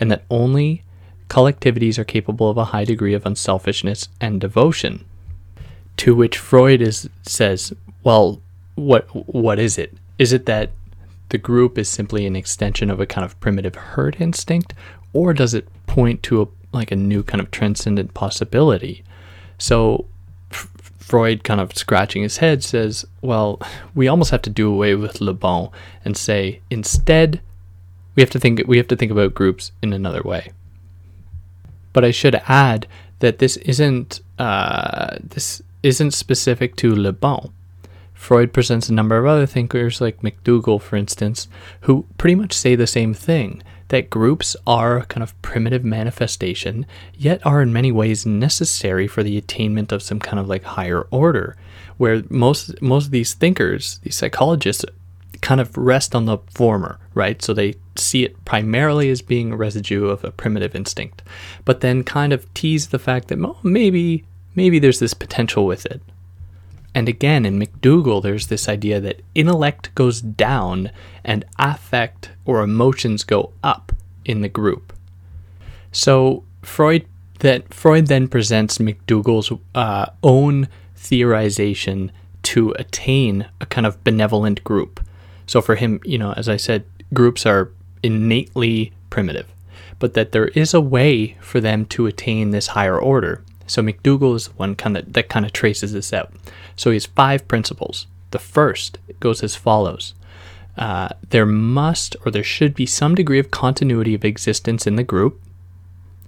and 0.00 0.10
that 0.10 0.24
only 0.28 0.82
collectivities 1.28 1.98
are 1.98 2.04
capable 2.04 2.50
of 2.50 2.58
a 2.58 2.66
high 2.66 2.84
degree 2.84 3.14
of 3.14 3.24
unselfishness 3.24 4.08
and 4.20 4.40
devotion. 4.40 5.04
To 5.98 6.14
which 6.14 6.38
Freud 6.38 6.82
is 6.82 7.08
says, 7.22 7.72
well, 8.02 8.40
what 8.74 9.04
what 9.28 9.58
is 9.58 9.78
it? 9.78 9.94
Is 10.18 10.32
it 10.32 10.46
that 10.46 10.70
the 11.28 11.38
group 11.38 11.78
is 11.78 11.88
simply 11.88 12.26
an 12.26 12.34
extension 12.34 12.90
of 12.90 12.98
a 12.98 13.06
kind 13.06 13.24
of 13.24 13.38
primitive 13.38 13.76
herd 13.76 14.16
instinct, 14.18 14.74
or 15.12 15.32
does 15.32 15.54
it 15.54 15.68
point 15.86 16.22
to 16.24 16.42
a 16.42 16.46
like 16.72 16.90
a 16.90 16.96
new 16.96 17.22
kind 17.22 17.40
of 17.40 17.50
transcendent 17.50 18.14
possibility. 18.14 19.04
So 19.58 20.06
F- 20.50 20.70
Freud, 20.98 21.44
kind 21.44 21.60
of 21.60 21.76
scratching 21.76 22.22
his 22.22 22.38
head, 22.38 22.62
says, 22.62 23.06
"Well, 23.20 23.60
we 23.94 24.08
almost 24.08 24.30
have 24.30 24.42
to 24.42 24.50
do 24.50 24.72
away 24.72 24.94
with 24.94 25.20
Le 25.20 25.34
Bon 25.34 25.70
and 26.04 26.16
say 26.16 26.60
instead, 26.70 27.40
we 28.14 28.22
have 28.22 28.30
to 28.30 28.40
think 28.40 28.62
we 28.66 28.76
have 28.76 28.88
to 28.88 28.96
think 28.96 29.12
about 29.12 29.34
groups 29.34 29.72
in 29.82 29.92
another 29.92 30.22
way." 30.22 30.52
But 31.92 32.04
I 32.04 32.12
should 32.12 32.40
add 32.46 32.86
that 33.18 33.38
this 33.38 33.56
isn't 33.58 34.20
uh, 34.38 35.18
this 35.22 35.62
isn't 35.82 36.12
specific 36.12 36.76
to 36.76 36.94
Le 36.94 37.12
Bon. 37.12 37.52
Freud 38.14 38.52
presents 38.52 38.90
a 38.90 38.92
number 38.92 39.16
of 39.16 39.24
other 39.24 39.46
thinkers, 39.46 40.00
like 40.00 40.20
McDougall, 40.20 40.80
for 40.80 40.96
instance, 40.96 41.48
who 41.82 42.04
pretty 42.18 42.34
much 42.34 42.52
say 42.52 42.74
the 42.74 42.86
same 42.86 43.14
thing 43.14 43.62
that 43.90 44.10
groups 44.10 44.56
are 44.66 44.98
a 44.98 45.06
kind 45.06 45.22
of 45.22 45.40
primitive 45.42 45.84
manifestation, 45.84 46.86
yet 47.14 47.44
are 47.44 47.60
in 47.60 47.72
many 47.72 47.92
ways 47.92 48.24
necessary 48.24 49.06
for 49.06 49.22
the 49.22 49.36
attainment 49.36 49.92
of 49.92 50.02
some 50.02 50.18
kind 50.18 50.38
of 50.38 50.48
like 50.48 50.64
higher 50.64 51.02
order, 51.10 51.56
where 51.98 52.22
most 52.30 52.80
most 52.80 53.06
of 53.06 53.10
these 53.10 53.34
thinkers, 53.34 54.00
these 54.02 54.16
psychologists, 54.16 54.84
kind 55.40 55.60
of 55.60 55.76
rest 55.76 56.14
on 56.14 56.26
the 56.26 56.38
former, 56.54 56.98
right? 57.14 57.42
So 57.42 57.52
they 57.52 57.74
see 57.96 58.24
it 58.24 58.44
primarily 58.44 59.10
as 59.10 59.22
being 59.22 59.52
a 59.52 59.56
residue 59.56 60.06
of 60.06 60.24
a 60.24 60.30
primitive 60.30 60.74
instinct, 60.74 61.22
but 61.64 61.80
then 61.80 62.04
kind 62.04 62.32
of 62.32 62.52
tease 62.54 62.88
the 62.88 62.98
fact 62.98 63.28
that 63.28 63.38
oh, 63.40 63.58
maybe 63.62 64.24
maybe 64.54 64.78
there's 64.78 65.00
this 65.00 65.14
potential 65.14 65.66
with 65.66 65.86
it. 65.86 66.00
And 66.94 67.08
again, 67.08 67.46
in 67.46 67.58
McDougall, 67.58 68.22
there's 68.22 68.48
this 68.48 68.68
idea 68.68 69.00
that 69.00 69.22
intellect 69.34 69.94
goes 69.94 70.20
down 70.20 70.90
and 71.24 71.44
affect 71.58 72.30
or 72.44 72.62
emotions 72.62 73.22
go 73.22 73.52
up 73.62 73.92
in 74.24 74.40
the 74.40 74.48
group. 74.48 74.92
So 75.92 76.44
Freud 76.62 77.06
that 77.40 77.72
Freud 77.72 78.06
then 78.06 78.28
presents 78.28 78.78
McDougall's 78.78 79.52
uh, 79.74 80.06
own 80.22 80.68
theorization 80.96 82.10
to 82.42 82.72
attain 82.72 83.48
a 83.60 83.66
kind 83.66 83.86
of 83.86 84.02
benevolent 84.04 84.62
group. 84.62 85.00
So 85.46 85.60
for 85.60 85.74
him, 85.74 86.00
you 86.04 86.18
know, 86.18 86.32
as 86.32 86.48
I 86.48 86.56
said, 86.56 86.84
groups 87.12 87.44
are 87.46 87.70
innately 88.02 88.92
primitive, 89.08 89.48
but 89.98 90.14
that 90.14 90.32
there 90.32 90.48
is 90.48 90.72
a 90.74 90.80
way 90.80 91.36
for 91.40 91.60
them 91.60 91.86
to 91.86 92.06
attain 92.06 92.50
this 92.50 92.68
higher 92.68 92.98
order. 92.98 93.42
So 93.70 93.82
McDougall 93.82 94.34
is 94.34 94.48
the 94.48 94.54
one 94.54 94.74
kind 94.74 94.96
of 94.96 95.12
that 95.12 95.28
kind 95.28 95.46
of 95.46 95.52
traces 95.52 95.92
this 95.92 96.12
out. 96.12 96.32
So 96.74 96.90
he 96.90 96.96
has 96.96 97.06
five 97.06 97.46
principles. 97.46 98.08
The 98.32 98.38
first 98.38 98.98
goes 99.20 99.42
as 99.42 99.54
follows. 99.54 100.14
Uh, 100.76 101.10
there 101.30 101.46
must 101.46 102.16
or 102.24 102.32
there 102.32 102.42
should 102.42 102.74
be 102.74 102.86
some 102.86 103.14
degree 103.14 103.38
of 103.38 103.50
continuity 103.50 104.14
of 104.14 104.24
existence 104.24 104.86
in 104.86 104.96
the 104.96 105.04
group. 105.04 105.40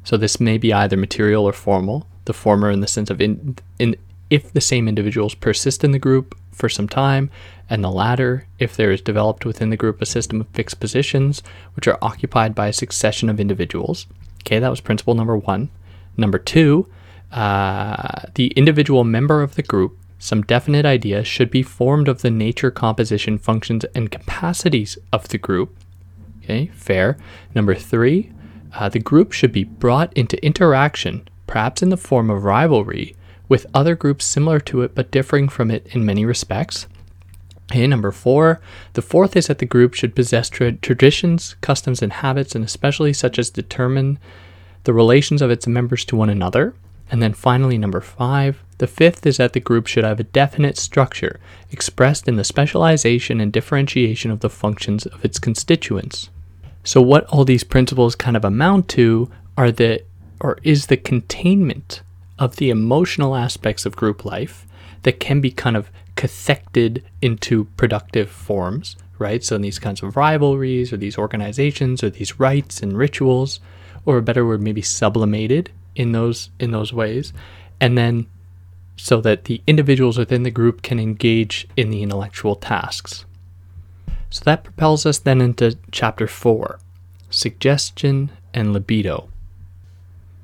So 0.04 0.16
this 0.16 0.40
may 0.40 0.56
be 0.56 0.72
either 0.72 0.96
material 0.96 1.44
or 1.44 1.52
formal. 1.52 2.06
The 2.26 2.32
former 2.32 2.70
in 2.70 2.80
the 2.80 2.87
sense 2.87 3.11
of 3.11 3.20
in, 3.20 3.56
in 3.78 3.96
if 4.30 4.52
the 4.52 4.61
same 4.61 4.87
individuals 4.87 5.34
persist 5.34 5.82
in 5.82 5.90
the 5.90 5.99
group 5.99 6.37
for 6.52 6.68
some 6.68 6.88
time, 6.88 7.28
and 7.68 7.82
the 7.82 7.90
latter 7.90 8.46
if 8.58 8.76
there 8.76 8.92
is 8.92 9.00
developed 9.00 9.44
within 9.44 9.70
the 9.70 9.76
group 9.76 10.00
a 10.00 10.06
system 10.06 10.40
of 10.40 10.49
fixed 10.49 10.78
positions 10.78 11.42
which 11.75 11.88
are 11.88 11.99
occupied 12.00 12.54
by 12.54 12.68
a 12.68 12.72
succession 12.72 13.28
of 13.28 13.40
individuals. 13.40 14.06
Okay, 14.42 14.61
that 14.61 14.70
was 14.70 14.80
principle 14.80 15.14
number 15.14 15.37
one. 15.37 15.70
Number 16.16 16.38
two, 16.38 16.87
uh, 17.32 18.26
the 18.34 18.48
individual 18.48 19.04
member 19.04 19.42
of 19.42 19.54
the 19.54 19.62
group, 19.62 19.98
some 20.18 20.42
definite 20.42 20.86
idea 20.86 21.24
should 21.24 21.50
be 21.50 21.62
formed 21.62 22.06
of 22.06 22.22
the 22.22 22.30
nature, 22.30 22.70
composition, 22.70 23.38
functions, 23.38 23.84
and 23.94 24.10
capacities 24.10 24.98
of 25.12 25.28
the 25.28 25.38
group. 25.38 25.76
Okay, 26.42 26.70
fair. 26.74 27.16
Number 27.54 27.74
three, 27.74 28.30
uh, 28.74 28.88
the 28.88 28.98
group 28.98 29.32
should 29.32 29.52
be 29.52 29.64
brought 29.64 30.12
into 30.14 30.44
interaction, 30.44 31.28
perhaps 31.46 31.82
in 31.82 31.88
the 31.88 31.96
form 31.96 32.30
of 32.30 32.44
rivalry, 32.44 33.16
with 33.48 33.66
other 33.74 33.96
groups 33.96 34.24
similar 34.24 34.60
to 34.60 34.82
it 34.82 34.94
but 34.94 35.10
differing 35.10 35.48
from 35.48 35.70
it 35.70 35.86
in 35.90 36.04
many 36.04 36.24
respects. 36.24 36.86
Okay, 37.70 37.86
number 37.86 38.12
four. 38.12 38.60
The 38.92 39.02
fourth 39.02 39.34
is 39.34 39.46
that 39.46 39.58
the 39.58 39.66
group 39.66 39.94
should 39.94 40.14
possess 40.14 40.50
tra- 40.50 40.72
traditions, 40.72 41.56
customs, 41.62 42.02
and 42.02 42.12
habits, 42.12 42.54
and 42.54 42.64
especially 42.64 43.12
such 43.12 43.38
as 43.38 43.50
determine 43.50 44.18
the 44.84 44.92
relations 44.92 45.40
of 45.40 45.50
its 45.50 45.66
members 45.66 46.04
to 46.06 46.16
one 46.16 46.28
another. 46.28 46.74
And 47.12 47.23
then 47.23 47.35
finally, 47.35 47.76
number 47.76 48.00
five. 48.00 48.64
The 48.78 48.87
fifth 48.87 49.26
is 49.26 49.37
that 49.37 49.52
the 49.52 49.61
group 49.61 49.87
should 49.87 50.02
have 50.02 50.19
a 50.19 50.25
definite 50.25 50.78
structure 50.78 51.38
expressed 51.71 52.26
in 52.26 52.37
the 52.37 52.42
specialization 52.42 53.38
and 53.38 53.52
differentiation 53.52 54.31
of 54.31 54.40
the 54.40 54.49
functions 54.49 55.04
of 55.04 55.23
its 55.23 55.38
constituents. 55.38 56.31
So, 56.85 57.02
what 57.02 57.26
all 57.26 57.45
these 57.45 57.64
principles 57.64 58.14
kind 58.16 58.35
of 58.35 58.47
amount 58.47 58.88
to 58.97 59.31
are 59.59 59.71
the, 59.71 60.02
or 60.40 60.59
is 60.62 60.87
the 60.87 60.97
containment 60.97 62.00
of 62.38 62.57
the 62.57 62.71
emotional 62.71 63.37
aspects 63.37 63.85
of 63.85 63.95
group 63.95 64.25
life 64.25 64.66
that 65.02 65.21
can 65.21 65.42
be 65.42 65.50
kind 65.50 65.76
of 65.76 65.90
cathected 66.16 67.02
into 67.21 67.66
productive 67.76 68.31
forms, 68.31 68.97
right? 69.19 69.45
So, 69.45 69.57
in 69.57 69.62
these 69.62 69.78
kinds 69.78 70.02
of 70.02 70.16
rivalries 70.16 70.95
or 70.95 70.97
these 70.97 71.19
organizations 71.19 72.02
or 72.02 72.09
these 72.09 72.40
rites 72.40 72.83
and 72.83 72.97
rituals, 72.97 73.61
or 74.07 74.16
a 74.16 74.23
better 74.23 74.47
word, 74.47 74.62
maybe 74.62 74.83
sublimated 74.83 75.71
in 75.94 76.12
those 76.12 76.50
in 76.58 76.70
those 76.70 76.92
ways, 76.92 77.32
and 77.80 77.96
then 77.96 78.26
so 78.96 79.20
that 79.20 79.44
the 79.44 79.62
individuals 79.66 80.18
within 80.18 80.42
the 80.42 80.50
group 80.50 80.82
can 80.82 81.00
engage 81.00 81.66
in 81.76 81.90
the 81.90 82.02
intellectual 82.02 82.54
tasks. 82.54 83.25
So 84.30 84.42
that 84.44 84.64
propels 84.64 85.04
us 85.04 85.18
then 85.18 85.40
into 85.40 85.76
chapter 85.90 86.26
four 86.26 86.78
suggestion 87.30 88.30
and 88.54 88.72
libido. 88.72 89.28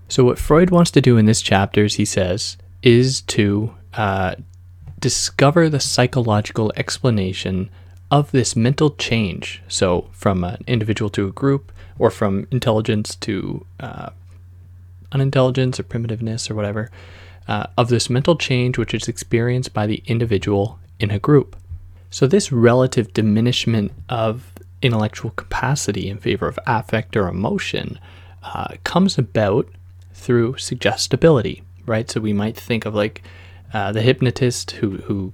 So, 0.09 0.25
what 0.25 0.39
Freud 0.39 0.71
wants 0.71 0.91
to 0.93 1.01
do 1.01 1.19
in 1.19 1.27
this 1.27 1.43
chapter, 1.43 1.85
as 1.85 1.95
he 1.95 2.05
says, 2.05 2.57
is 2.83 3.21
to 3.23 3.75
uh, 3.95 4.37
discover 4.99 5.69
the 5.69 5.81
psychological 5.81 6.73
explanation 6.77 7.69
of 8.11 8.31
this 8.31 8.57
mental 8.57 8.91
change. 8.91 9.63
So, 9.69 10.09
from 10.13 10.45
an 10.45 10.65
individual 10.67 11.11
to 11.11 11.27
a 11.27 11.33
group, 11.33 11.73
or 11.99 12.11
from 12.11 12.47
intelligence 12.51 13.17
to 13.17 13.67
uh, 13.81 14.11
unintelligence 15.13 15.79
or 15.81 15.85
primitiveness 15.85 16.51
or 16.51 16.55
whatever, 16.55 16.91
uh, 17.47 17.67
of 17.77 17.89
this 17.89 18.11
mental 18.11 18.37
change 18.37 18.79
which 18.79 18.95
is 18.95 19.09
experienced 19.09 19.73
by 19.73 19.87
the 19.87 20.03
individual 20.07 20.79
in 21.01 21.11
a 21.11 21.19
group. 21.19 21.57
So, 22.11 22.27
this 22.27 22.51
relative 22.51 23.13
diminishment 23.13 23.93
of 24.09 24.53
intellectual 24.83 25.31
capacity 25.33 26.09
in 26.09 26.19
favor 26.19 26.47
of 26.47 26.59
affect 26.67 27.17
or 27.17 27.29
emotion 27.29 27.99
uh, 28.43 28.75
comes 28.85 29.19
about 29.19 29.69
through 30.15 30.57
suggestibility, 30.57 31.63
right? 31.87 32.11
So 32.11 32.21
we 32.21 32.33
might 32.33 32.57
think 32.57 32.85
of 32.85 32.95
like 32.95 33.23
uh, 33.73 33.93
the 33.93 34.03
hypnotist 34.03 34.73
who 34.73 34.99
who 34.99 35.33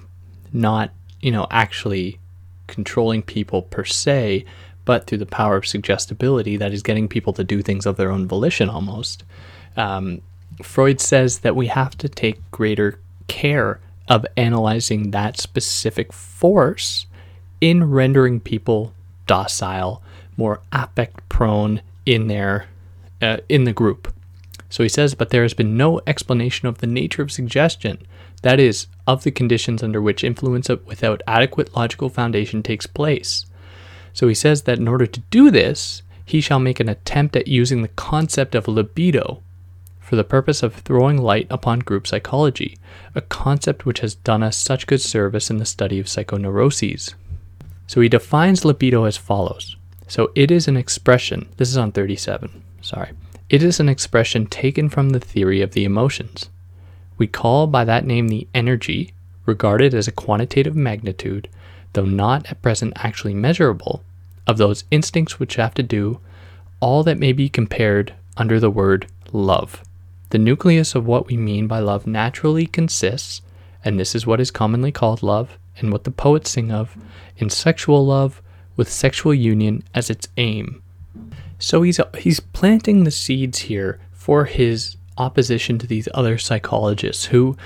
not 0.53 0.93
you 1.21 1.31
know 1.31 1.47
actually 1.51 2.19
controlling 2.67 3.23
people 3.23 3.63
per 3.63 3.85
se, 3.85 4.45
but 4.85 5.07
through 5.07 5.19
the 5.19 5.27
power 5.27 5.57
of 5.57 5.67
suggestibility 5.67 6.57
that 6.57 6.73
is 6.73 6.83
getting 6.83 7.09
people 7.09 7.33
to 7.35 7.45
do 7.45 7.63
things 7.63 7.87
of 7.87 7.97
their 7.97 8.11
own 8.11 8.27
volition 8.27 8.69
almost. 8.69 9.25
Um, 9.77 10.21
Freud 10.63 11.01
says 11.01 11.41
that 11.41 11.57
we 11.57 11.67
have 11.67 11.97
to 11.99 12.09
take 12.09 12.51
greater 12.51 12.99
care 13.27 13.81
of 14.09 14.27
analyzing 14.37 15.11
that 15.11 15.39
specific 15.39 16.13
force 16.13 17.07
in 17.61 17.91
rendering 17.91 18.41
people 18.41 18.93
docile, 19.27 20.03
more 20.37 20.61
affect 20.73 21.27
prone 21.29 21.81
in 22.05 22.27
their 22.29 22.67
uh, 23.23 23.39
in 23.49 23.65
the 23.65 23.73
group. 23.73 24.13
So 24.69 24.83
he 24.83 24.89
says, 24.89 25.15
but 25.15 25.31
there 25.31 25.43
has 25.43 25.55
been 25.55 25.77
no 25.77 26.01
explanation 26.07 26.67
of 26.69 26.79
the 26.79 26.87
nature 26.87 27.23
of 27.23 27.31
suggestion, 27.31 28.05
that 28.43 28.59
is, 28.59 28.89
of 29.07 29.23
the 29.23 29.31
conditions 29.31 29.83
under 29.83 30.03
which 30.03 30.25
influence 30.25 30.69
without 30.69 31.23
adequate 31.27 31.77
logical 31.77 32.09
foundation 32.09 32.63
takes 32.63 32.87
place. 32.87 33.47
So 34.13 34.27
he 34.29 34.35
says 34.35 34.63
that 34.63 34.79
in 34.79 34.89
order 34.89 35.07
to 35.07 35.21
do 35.31 35.51
this, 35.51 36.03
he 36.25 36.41
shall 36.41 36.59
make 36.59 36.81
an 36.81 36.89
attempt 36.89 37.37
at 37.37 37.49
using 37.49 37.83
the 37.83 37.89
concept 37.89 38.55
of 38.55 38.67
libido 38.67 39.43
for 40.15 40.19
the 40.19 40.23
purpose 40.23 40.63
of 40.63 40.75
throwing 40.75 41.19
light 41.19 41.49
upon 41.51 41.81
group 41.81 42.07
psychology, 42.07 42.79
a 43.17 43.21
concept 43.21 43.85
which 43.85 43.99
has 43.99 44.15
done 44.15 44.45
us 44.45 44.57
such 44.57 44.87
good 44.87 45.01
service 45.01 45.51
in 45.51 45.59
the 45.59 45.67
study 45.67 45.99
of 45.99 46.07
psychoneuroses. 46.07 47.15
So 47.89 48.01
he 48.01 48.09
defines 48.09 48.65
libido 48.65 49.07
as 49.07 49.17
follows. 49.17 49.75
So 50.07 50.31
it 50.37 50.53
is 50.53 50.69
an 50.69 50.77
expression, 50.77 51.49
this 51.57 51.69
is 51.69 51.77
on 51.77 51.91
37, 51.91 52.63
sorry. 52.81 53.11
It 53.51 53.65
is 53.65 53.81
an 53.81 53.89
expression 53.89 54.47
taken 54.47 54.89
from 54.89 55.11
the 55.11 55.19
theory 55.19 55.63
of 55.63 55.73
the 55.73 55.85
emotions. 55.85 56.49
We 57.19 57.27
call 57.27 57.67
by 57.67 57.85
that 57.85 58.07
name 58.07 58.29
the 58.29 58.47
energy, 58.55 59.15
regarded 59.47 59.95
as 59.95 60.07
a 60.07 60.13
quantitative 60.13 60.77
magnitude, 60.77 61.49
though 61.95 62.05
not 62.05 62.47
at 62.53 62.63
present 62.63 62.93
actually 62.99 63.35
measurable, 63.35 64.05
of 64.47 64.59
those 64.59 64.85
instincts 64.93 65.41
which 65.41 65.57
have 65.57 65.75
to 65.75 65.83
do 65.83 66.21
all 66.79 67.03
that 67.03 67.19
may 67.19 67.33
be 67.33 67.49
compared 67.49 68.15
under 68.37 68.61
the 68.61 68.71
word 68.71 69.09
love. 69.33 69.83
The 70.35 70.39
nucleus 70.41 70.97
of 70.97 71.07
what 71.07 71.29
we 71.29 71.37
mean 71.37 71.69
by 71.69 71.79
love 71.79 72.09
naturally 72.09 72.67
consists, 72.67 73.41
and 73.85 74.01
this 74.01 74.17
is 74.17 74.27
what 74.27 74.41
is 74.41 74.51
commonly 74.51 74.91
called 74.91 75.23
love, 75.23 75.59
and 75.79 75.93
what 75.93 76.03
the 76.03 76.11
poets 76.11 76.51
sing 76.51 76.73
of, 76.73 76.97
in 77.37 77.49
sexual 77.51 78.05
love, 78.05 78.43
with 78.75 78.91
sexual 78.91 79.33
union 79.33 79.85
as 79.95 80.11
its 80.11 80.27
aim. 80.37 80.83
So 81.61 81.83
he's 81.83 82.01
he's 82.19 82.41
planting 82.41 83.05
the 83.05 83.13
seeds 83.13 83.61
here 83.71 84.01
for 84.11 84.47
his 84.47 84.97
opposition 85.17 85.79
to 85.79 85.87
these 85.87 86.09
other 86.15 86.37
psychologists 86.37 87.27
who 87.27 87.57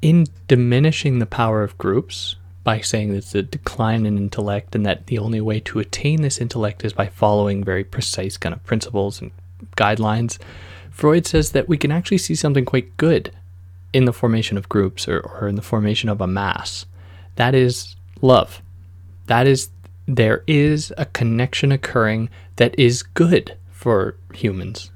in 0.00 0.24
diminishing 0.48 1.18
the 1.18 1.26
power 1.26 1.62
of 1.62 1.76
groups 1.76 2.36
by 2.64 2.80
saying 2.80 3.10
that 3.10 3.18
it's 3.18 3.34
a 3.34 3.42
decline 3.42 4.06
in 4.06 4.16
intellect 4.16 4.74
and 4.74 4.86
that 4.86 5.08
the 5.08 5.18
only 5.18 5.42
way 5.42 5.60
to 5.60 5.80
attain 5.80 6.22
this 6.22 6.40
intellect 6.40 6.82
is 6.82 6.94
by 6.94 7.08
following 7.08 7.62
very 7.62 7.84
precise 7.84 8.38
kind 8.38 8.54
of 8.54 8.64
principles 8.64 9.20
and 9.20 9.32
guidelines, 9.76 10.38
Freud 10.96 11.26
says 11.26 11.52
that 11.52 11.68
we 11.68 11.76
can 11.76 11.92
actually 11.92 12.16
see 12.16 12.34
something 12.34 12.64
quite 12.64 12.96
good 12.96 13.30
in 13.92 14.06
the 14.06 14.14
formation 14.14 14.56
of 14.56 14.70
groups 14.70 15.06
or, 15.06 15.20
or 15.20 15.46
in 15.46 15.54
the 15.54 15.60
formation 15.60 16.08
of 16.08 16.22
a 16.22 16.26
mass. 16.26 16.86
That 17.34 17.54
is 17.54 17.96
love. 18.22 18.62
That 19.26 19.46
is 19.46 19.68
there 20.08 20.42
is 20.46 20.94
a 20.96 21.04
connection 21.04 21.70
occurring 21.70 22.30
that 22.56 22.74
is 22.78 23.02
good 23.02 23.58
for 23.70 24.16
humans. 24.32 24.90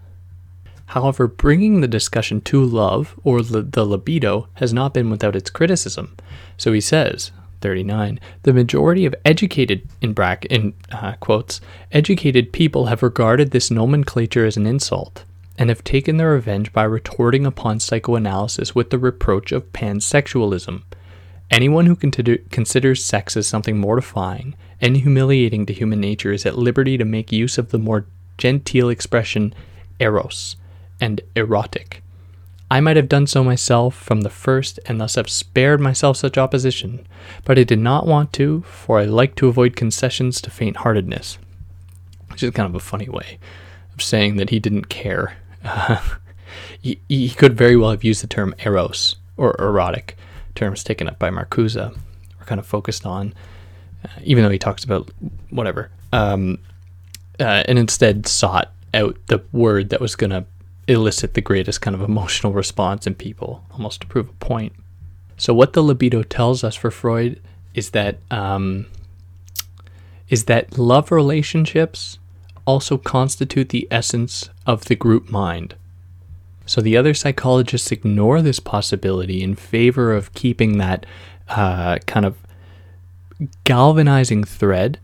However, 0.87 1.27
bringing 1.27 1.83
the 1.83 1.87
discussion 1.87 2.41
to 2.43 2.65
love 2.65 3.15
or 3.23 3.43
the 3.43 3.85
libido 3.85 4.49
has 4.55 4.73
not 4.73 4.95
been 4.95 5.11
without 5.11 5.37
its 5.37 5.51
criticism. 5.51 6.17
So 6.57 6.73
he 6.73 6.81
says, 6.81 7.31
39, 7.61 8.19
the 8.45 8.55
majority 8.55 9.05
of 9.05 9.15
educated, 9.27 9.87
in, 10.01 10.15
brack, 10.15 10.47
in 10.47 10.73
uh, 10.93 11.17
quotes, 11.21 11.61
educated 11.93 12.55
people 12.55 12.87
have 12.87 13.03
regarded 13.03 13.51
this 13.51 13.71
nomenclature 13.71 14.47
as 14.47 14.57
an 14.57 14.65
insult 14.67 15.25
and 15.61 15.69
have 15.69 15.85
taken 15.85 16.17
their 16.17 16.33
revenge 16.33 16.73
by 16.73 16.83
retorting 16.83 17.45
upon 17.45 17.79
psychoanalysis 17.79 18.75
with 18.75 18.89
the 18.89 18.99
reproach 18.99 19.53
of 19.53 19.71
pansexualism. 19.75 20.83
Anyone 21.51 21.85
who 21.85 21.97
considers 21.97 23.05
sex 23.05 23.37
as 23.37 23.47
something 23.47 23.77
mortifying 23.77 24.55
and 24.81 24.97
humiliating 24.97 25.67
to 25.67 25.75
human 25.75 26.01
nature 26.01 26.33
is 26.33 26.47
at 26.47 26.57
liberty 26.57 26.97
to 26.97 27.05
make 27.05 27.31
use 27.31 27.59
of 27.59 27.73
the 27.73 27.79
more 27.79 28.07
genteel 28.39 28.89
expression 28.89 29.53
eros 29.99 30.57
and 30.99 31.21
erotic. 31.37 32.03
I 32.71 32.81
might 32.81 32.97
have 32.97 33.09
done 33.09 33.27
so 33.27 33.45
myself 33.45 33.95
from 33.95 34.23
the 34.23 34.31
first 34.31 34.81
and 34.87 34.99
thus 34.99 35.17
have 35.17 35.29
spared 35.29 35.79
myself 35.79 36.17
such 36.17 36.39
opposition, 36.39 37.07
but 37.45 37.59
I 37.59 37.65
did 37.65 37.81
not 37.81 38.07
want 38.07 38.33
to, 38.35 38.63
for 38.63 38.99
I 38.99 39.05
like 39.05 39.35
to 39.35 39.49
avoid 39.49 39.77
concessions 39.77 40.41
to 40.41 40.51
faint 40.51 40.79
heartedness. 40.79 41.37
Which 42.31 42.43
is 42.43 42.51
kind 42.53 42.67
of 42.69 42.75
a 42.75 42.81
funny 42.81 43.11
way 43.11 43.39
of 43.93 44.01
saying 44.01 44.37
that 44.37 44.49
he 44.49 44.59
didn't 44.59 44.89
care. 44.89 45.37
Uh, 45.65 46.01
he, 46.81 47.01
he 47.09 47.31
could 47.31 47.57
very 47.57 47.77
well 47.77 47.91
have 47.91 48.05
used 48.05 48.23
the 48.23 48.27
term 48.27 48.55
eros 48.65 49.17
or 49.37 49.55
erotic, 49.59 50.17
terms 50.55 50.85
taken 50.85 51.09
up 51.09 51.19
by 51.19 51.31
Marcuse, 51.31 51.77
or 51.77 52.45
kind 52.45 52.59
of 52.59 52.67
focused 52.67 53.07
on 53.07 53.35
uh, 54.05 54.09
even 54.23 54.43
though 54.43 54.51
he 54.51 54.59
talks 54.59 54.85
about 54.85 55.11
whatever, 55.51 55.91
um, 56.13 56.59
uh, 57.39 57.65
and 57.67 57.79
instead 57.79 58.27
sought 58.27 58.73
out 58.95 59.17
the 59.27 59.43
word 59.53 59.91
that 59.91 60.01
was 60.01 60.17
going 60.17 60.31
to 60.31 60.45
elicit 60.89 61.35
the 61.35 61.41
greatest 61.41 61.81
kind 61.81 61.95
of 61.95 62.03
emotional 62.03 62.53
response 62.53 63.07
in 63.07 63.15
people, 63.15 63.65
almost 63.73 64.01
to 64.01 64.07
prove 64.07 64.29
a 64.29 64.33
point. 64.35 64.73
So, 65.37 65.55
what 65.55 65.75
the 65.75 65.83
libido 65.83 66.23
tells 66.23 66.65
us 66.65 66.75
for 66.75 66.91
Freud 66.91 67.41
is 67.75 67.91
that 67.91 68.19
um, 68.31 68.87
is 70.29 70.45
that 70.45 70.79
love 70.79 71.13
relationships 71.13 72.19
also 72.71 72.97
constitute 72.97 73.71
the 73.71 73.89
essence 73.91 74.49
of 74.65 74.85
the 74.85 74.95
group 74.95 75.29
mind. 75.29 75.75
So 76.67 76.81
the 76.81 76.97
other 76.97 77.15
psychologists 77.15 77.91
ignore 77.91 78.41
this 78.43 78.61
possibility 78.61 79.43
in 79.43 79.57
favor 79.57 80.13
of 80.13 80.33
keeping 80.35 80.79
that 80.79 81.05
uh, 81.49 81.99
kind 82.07 82.25
of 82.25 82.37
galvanizing 83.65 84.45
thread 84.45 85.01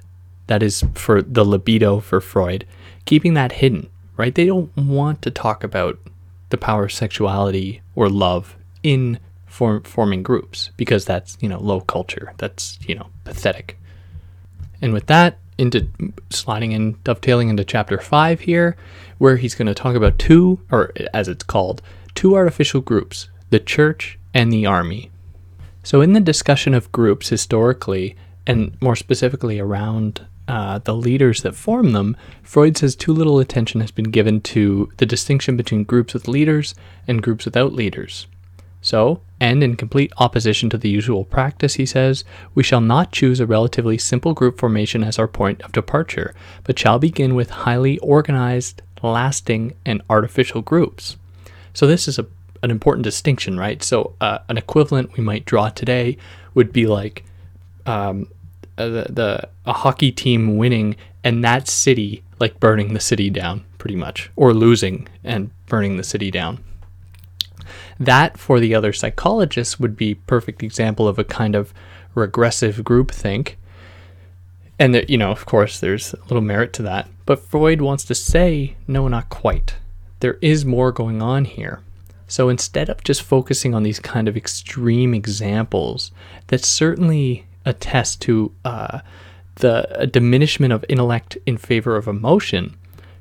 that 0.46 0.62
is 0.62 0.85
for 0.94 1.20
the 1.22 1.44
libido 1.44 1.98
for 1.98 2.20
Freud, 2.20 2.64
keeping 3.05 3.35
that 3.35 3.52
hidden, 3.52 3.90
right? 4.16 4.35
They 4.35 4.46
don't 4.46 4.74
want 4.76 5.22
to 5.22 5.31
talk 5.33 5.64
about 5.64 5.98
the 6.50 6.57
power 6.57 6.85
of 6.85 6.92
sexuality 6.92 7.83
or 7.96 8.09
love 8.09 8.55
in 8.85 9.18
form, 9.46 9.83
forming 9.83 10.22
groups 10.22 10.70
because 10.76 11.05
that's, 11.05 11.37
you 11.40 11.48
know, 11.48 11.61
low 11.61 11.81
culture. 11.81 12.33
That's, 12.38 12.79
you 12.87 12.94
know, 12.94 13.09
pathetic. 13.24 13.76
And 14.81 14.92
with 14.92 15.07
that, 15.07 15.38
into 15.58 15.88
sliding 16.30 16.72
in, 16.72 16.98
dovetailing 17.04 17.48
into 17.48 17.64
chapter 17.64 17.98
five 17.98 18.40
here, 18.40 18.76
where 19.18 19.36
he's 19.36 19.54
going 19.54 19.66
to 19.66 19.74
talk 19.74 19.94
about 19.94 20.18
two, 20.18 20.60
or 20.70 20.92
as 21.14 21.28
it's 21.28 21.44
called, 21.44 21.82
two 22.14 22.34
artificial 22.34 22.80
groups 22.80 23.28
the 23.50 23.60
church 23.60 24.18
and 24.34 24.52
the 24.52 24.66
army. 24.66 25.10
So, 25.82 26.00
in 26.00 26.12
the 26.12 26.20
discussion 26.20 26.74
of 26.74 26.90
groups 26.90 27.28
historically, 27.28 28.16
and 28.46 28.76
more 28.80 28.96
specifically 28.96 29.58
around 29.60 30.26
uh, 30.48 30.78
the 30.78 30.94
leaders 30.94 31.42
that 31.42 31.54
form 31.54 31.92
them, 31.92 32.16
Freud 32.42 32.76
says 32.76 32.94
too 32.94 33.12
little 33.12 33.38
attention 33.38 33.80
has 33.80 33.90
been 33.90 34.10
given 34.10 34.40
to 34.40 34.90
the 34.98 35.06
distinction 35.06 35.56
between 35.56 35.84
groups 35.84 36.14
with 36.14 36.28
leaders 36.28 36.74
and 37.06 37.22
groups 37.22 37.44
without 37.44 37.72
leaders. 37.72 38.26
So, 38.87 39.20
and 39.40 39.64
in 39.64 39.75
complete 39.75 40.12
opposition 40.18 40.70
to 40.70 40.79
the 40.79 40.88
usual 40.88 41.25
practice, 41.25 41.75
he 41.75 41.85
says, 41.87 42.22
we 42.55 42.62
shall 42.62 42.81
not 42.81 43.11
choose 43.11 43.40
a 43.40 43.46
relatively 43.46 43.99
simple 43.99 44.33
group 44.33 44.61
formation 44.61 45.03
as 45.03 45.18
our 45.18 45.27
point 45.27 45.61
of 45.62 45.72
departure, 45.72 46.37
but 46.62 46.79
shall 46.79 47.01
begin 47.01 47.35
with 47.35 47.51
highly 47.51 47.99
organized, 47.99 48.83
lasting, 49.03 49.75
and 49.85 50.03
artificial 50.09 50.62
groups. 50.62 51.16
So, 51.75 51.88
this 51.88 52.07
is 52.07 52.16
a, 52.20 52.27
an 52.62 52.70
important 52.70 53.03
distinction, 53.03 53.59
right? 53.59 53.83
So, 53.83 54.14
uh, 54.20 54.38
an 54.49 54.57
equivalent 54.57 55.16
we 55.16 55.25
might 55.25 55.46
draw 55.46 55.68
today 55.68 56.16
would 56.55 56.72
be 56.72 56.87
like 56.87 57.25
um, 57.87 58.29
uh, 58.79 58.87
the, 58.87 59.07
the 59.11 59.49
a 59.64 59.72
hockey 59.72 60.12
team 60.12 60.59
winning 60.59 60.94
and 61.25 61.42
that 61.42 61.66
city 61.66 62.22
like 62.38 62.61
burning 62.61 62.94
the 62.94 63.01
city 63.01 63.31
down, 63.31 63.64
pretty 63.79 63.96
much, 63.96 64.31
or 64.37 64.55
losing 64.55 65.09
and 65.25 65.51
burning 65.66 65.96
the 65.96 66.05
city 66.05 66.31
down. 66.31 66.61
That, 67.98 68.38
for 68.38 68.61
the 68.61 68.74
other 68.74 68.92
psychologists, 68.92 69.80
would 69.80 69.96
be 69.96 70.14
perfect 70.14 70.62
example 70.62 71.09
of 71.09 71.18
a 71.18 71.24
kind 71.24 71.54
of 71.54 71.72
regressive 72.14 72.76
groupthink. 72.78 73.54
And 74.78 75.04
you 75.09 75.16
know, 75.16 75.30
of 75.30 75.46
course, 75.46 75.80
there's 75.80 76.12
a 76.12 76.20
little 76.24 76.42
merit 76.42 76.72
to 76.74 76.82
that. 76.82 77.09
But 77.24 77.40
Freud 77.40 77.80
wants 77.80 78.04
to 78.04 78.14
say, 78.14 78.76
no, 78.87 79.09
not 79.09 79.30
quite. 79.30 79.76
There 80.20 80.38
is 80.42 80.64
more 80.64 80.92
going 80.92 81.22
on 81.22 81.44
here. 81.44 81.80
So 82.28 82.48
instead 82.48 82.88
of 82.88 83.04
just 83.04 83.22
focusing 83.22 83.74
on 83.74 83.82
these 83.82 84.00
kind 84.00 84.28
of 84.28 84.37
extreme 84.37 85.14
examples 85.14 86.11
that 86.48 86.64
certainly 86.64 87.46
attest 87.64 88.20
to 88.22 88.52
uh, 88.64 89.00
the 89.56 90.09
diminishment 90.11 90.72
of 90.72 90.85
intellect 90.88 91.38
in 91.46 91.56
favor 91.56 91.96
of 91.96 92.09
emotion, 92.09 92.76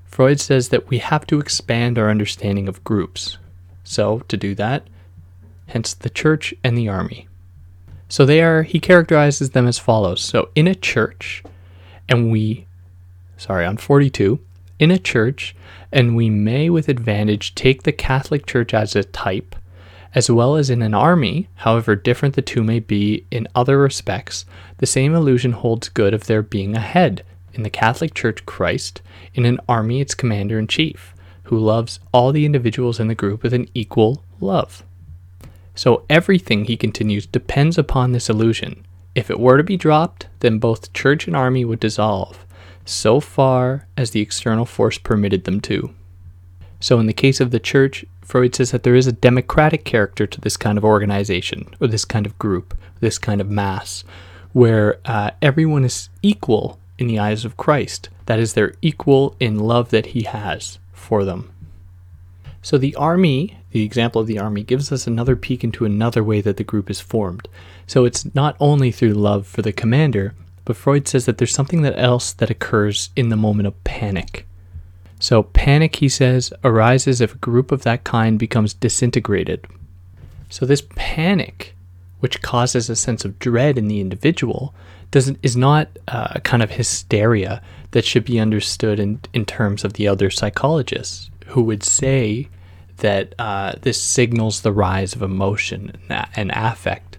Freud 0.06 0.40
says 0.40 0.70
that 0.70 0.90
we 0.90 0.98
have 0.98 1.28
to 1.28 1.40
expand 1.40 1.98
our 1.98 2.10
understanding 2.10 2.68
of 2.68 2.84
groups. 2.84 3.38
So, 3.86 4.20
to 4.28 4.36
do 4.36 4.56
that, 4.56 4.88
hence 5.68 5.94
the 5.94 6.10
church 6.10 6.54
and 6.64 6.76
the 6.76 6.90
army. 6.90 7.28
So, 8.10 8.26
they 8.26 8.42
are, 8.42 8.64
he 8.64 8.80
characterizes 8.80 9.52
them 9.52 9.68
as 9.68 9.78
follows. 9.78 10.22
So, 10.22 10.50
in 10.56 10.68
a 10.68 10.76
church, 10.76 11.44
and 12.10 12.32
we, 12.32 12.66
sorry, 13.38 13.64
on 13.64 13.78
42, 13.78 14.40
in 14.80 14.90
a 14.90 14.98
church, 14.98 15.56
and 15.92 16.16
we 16.16 16.30
may 16.32 16.70
with 16.70 16.90
advantage 16.90 17.56
take 17.56 17.84
the 17.84 17.92
Catholic 17.92 18.48
Church 18.48 18.74
as 18.74 18.96
a 18.96 19.04
type, 19.04 19.56
as 20.16 20.32
well 20.32 20.56
as 20.56 20.72
in 20.72 20.82
an 20.82 20.96
army, 20.96 21.48
however 21.56 21.96
different 21.96 22.36
the 22.36 22.42
two 22.42 22.64
may 22.64 22.80
be 22.80 23.26
in 23.30 23.48
other 23.54 23.78
respects, 23.78 24.46
the 24.78 24.88
same 24.88 25.14
illusion 25.14 25.52
holds 25.52 25.90
good 25.90 26.14
of 26.14 26.26
there 26.26 26.42
being 26.42 26.76
a 26.76 26.80
head, 26.80 27.24
in 27.54 27.62
the 27.62 27.70
Catholic 27.70 28.16
Church 28.16 28.46
Christ, 28.48 29.02
in 29.36 29.46
an 29.46 29.60
army 29.70 30.02
its 30.02 30.16
commander 30.16 30.58
in 30.58 30.68
chief 30.68 31.15
who 31.46 31.58
loves 31.58 32.00
all 32.12 32.32
the 32.32 32.46
individuals 32.46 33.00
in 33.00 33.08
the 33.08 33.16
group 33.16 33.44
with 33.44 33.54
an 33.54 33.68
equal 33.74 34.24
love. 34.40 34.84
So 35.76 36.06
everything, 36.10 36.66
he 36.66 36.78
continues, 36.78 37.26
depends 37.26 37.78
upon 37.78 38.12
this 38.12 38.30
illusion. 38.30 38.86
If 39.14 39.30
it 39.30 39.40
were 39.40 39.58
to 39.58 39.64
be 39.64 39.78
dropped, 39.78 40.28
then 40.40 40.60
both 40.60 40.94
church 40.94 41.28
and 41.28 41.36
army 41.36 41.64
would 41.64 41.80
dissolve, 41.80 42.46
so 42.86 43.20
far 43.20 43.88
as 43.96 44.12
the 44.12 44.22
external 44.22 44.66
force 44.66 44.98
permitted 44.98 45.44
them 45.44 45.60
to. 45.62 45.94
So, 46.80 47.00
in 47.00 47.08
the 47.08 47.14
case 47.14 47.40
of 47.40 47.52
the 47.52 47.60
church, 47.60 48.06
Freud 48.22 48.56
says 48.56 48.72
that 48.72 48.84
there 48.84 48.96
is 48.96 49.08
a 49.08 49.12
democratic 49.12 49.86
character 49.86 50.26
to 50.28 50.42
this 50.42 50.58
kind 50.58 50.78
of 50.78 50.84
organization, 50.84 51.68
or 51.80 51.88
this 51.88 52.06
kind 52.06 52.26
of 52.26 52.38
group, 52.40 52.78
this 53.00 53.18
kind 53.18 53.40
of 53.40 53.50
mass, 53.50 54.04
where 54.52 55.00
uh, 55.06 55.32
everyone 55.42 55.86
is 55.86 56.10
equal 56.22 56.80
in 56.98 57.08
the 57.08 57.20
eyes 57.20 57.46
of 57.46 57.58
Christ. 57.58 58.10
That 58.26 58.40
is, 58.40 58.54
they're 58.54 58.76
equal 58.82 59.36
in 59.40 59.60
love 59.60 59.90
that 59.92 60.08
he 60.08 60.24
has 60.24 60.80
for 60.96 61.24
them. 61.24 61.52
So 62.62 62.80
the 62.80 62.96
army, 62.96 63.60
the 63.72 63.84
example 63.84 64.22
of 64.22 64.26
the 64.28 64.40
army, 64.40 64.64
gives 64.64 64.92
us 64.92 65.06
another 65.06 65.36
peek 65.36 65.64
into 65.64 65.86
another 65.86 66.24
way 66.24 66.42
that 66.42 66.58
the 66.58 66.64
group 66.64 66.90
is 66.90 67.00
formed. 67.00 67.48
So 67.86 68.06
it's 68.06 68.34
not 68.34 68.56
only 68.60 68.92
through 68.92 69.14
love 69.14 69.46
for 69.46 69.62
the 69.62 69.72
commander, 69.72 70.34
but 70.64 70.76
Freud 70.76 71.08
says 71.08 71.26
that 71.26 71.38
there's 71.38 71.54
something 71.54 71.84
that 71.84 72.00
else 72.00 72.34
that 72.34 72.50
occurs 72.50 73.12
in 73.16 73.30
the 73.30 73.36
moment 73.36 73.68
of 73.68 73.84
panic. 73.84 74.48
So 75.20 75.44
panic, 75.44 75.98
he 75.98 76.10
says, 76.10 76.52
arises 76.64 77.22
if 77.22 77.36
a 77.36 77.38
group 77.38 77.72
of 77.72 77.84
that 77.84 78.04
kind 78.04 78.40
becomes 78.40 78.74
disintegrated. 78.74 79.68
So 80.50 80.66
this 80.66 80.84
panic, 80.96 81.76
which 82.20 82.42
causes 82.42 82.90
a 82.90 82.96
sense 82.96 83.26
of 83.26 83.38
dread 83.38 83.78
in 83.78 83.88
the 83.88 84.02
individual, 84.02 84.74
doesn't 85.12 85.38
is 85.44 85.56
not 85.56 85.88
uh, 86.08 86.30
a 86.32 86.42
kind 86.42 86.64
of 86.64 86.72
hysteria 86.72 87.62
that 87.96 88.04
should 88.04 88.26
be 88.26 88.42
understood 88.42 89.00
in, 89.00 89.18
in 89.34 89.46
terms 89.46 89.86
of 89.86 89.94
the 89.94 90.06
other 90.06 90.30
psychologists 90.30 91.30
who 91.46 91.64
would 91.64 91.82
say 91.82 92.50
that 92.98 93.34
uh, 93.40 93.72
this 93.84 94.04
signals 94.04 94.60
the 94.60 94.74
rise 94.74 95.16
of 95.16 95.22
emotion 95.22 95.98
and 96.36 96.52
affect. 96.54 97.18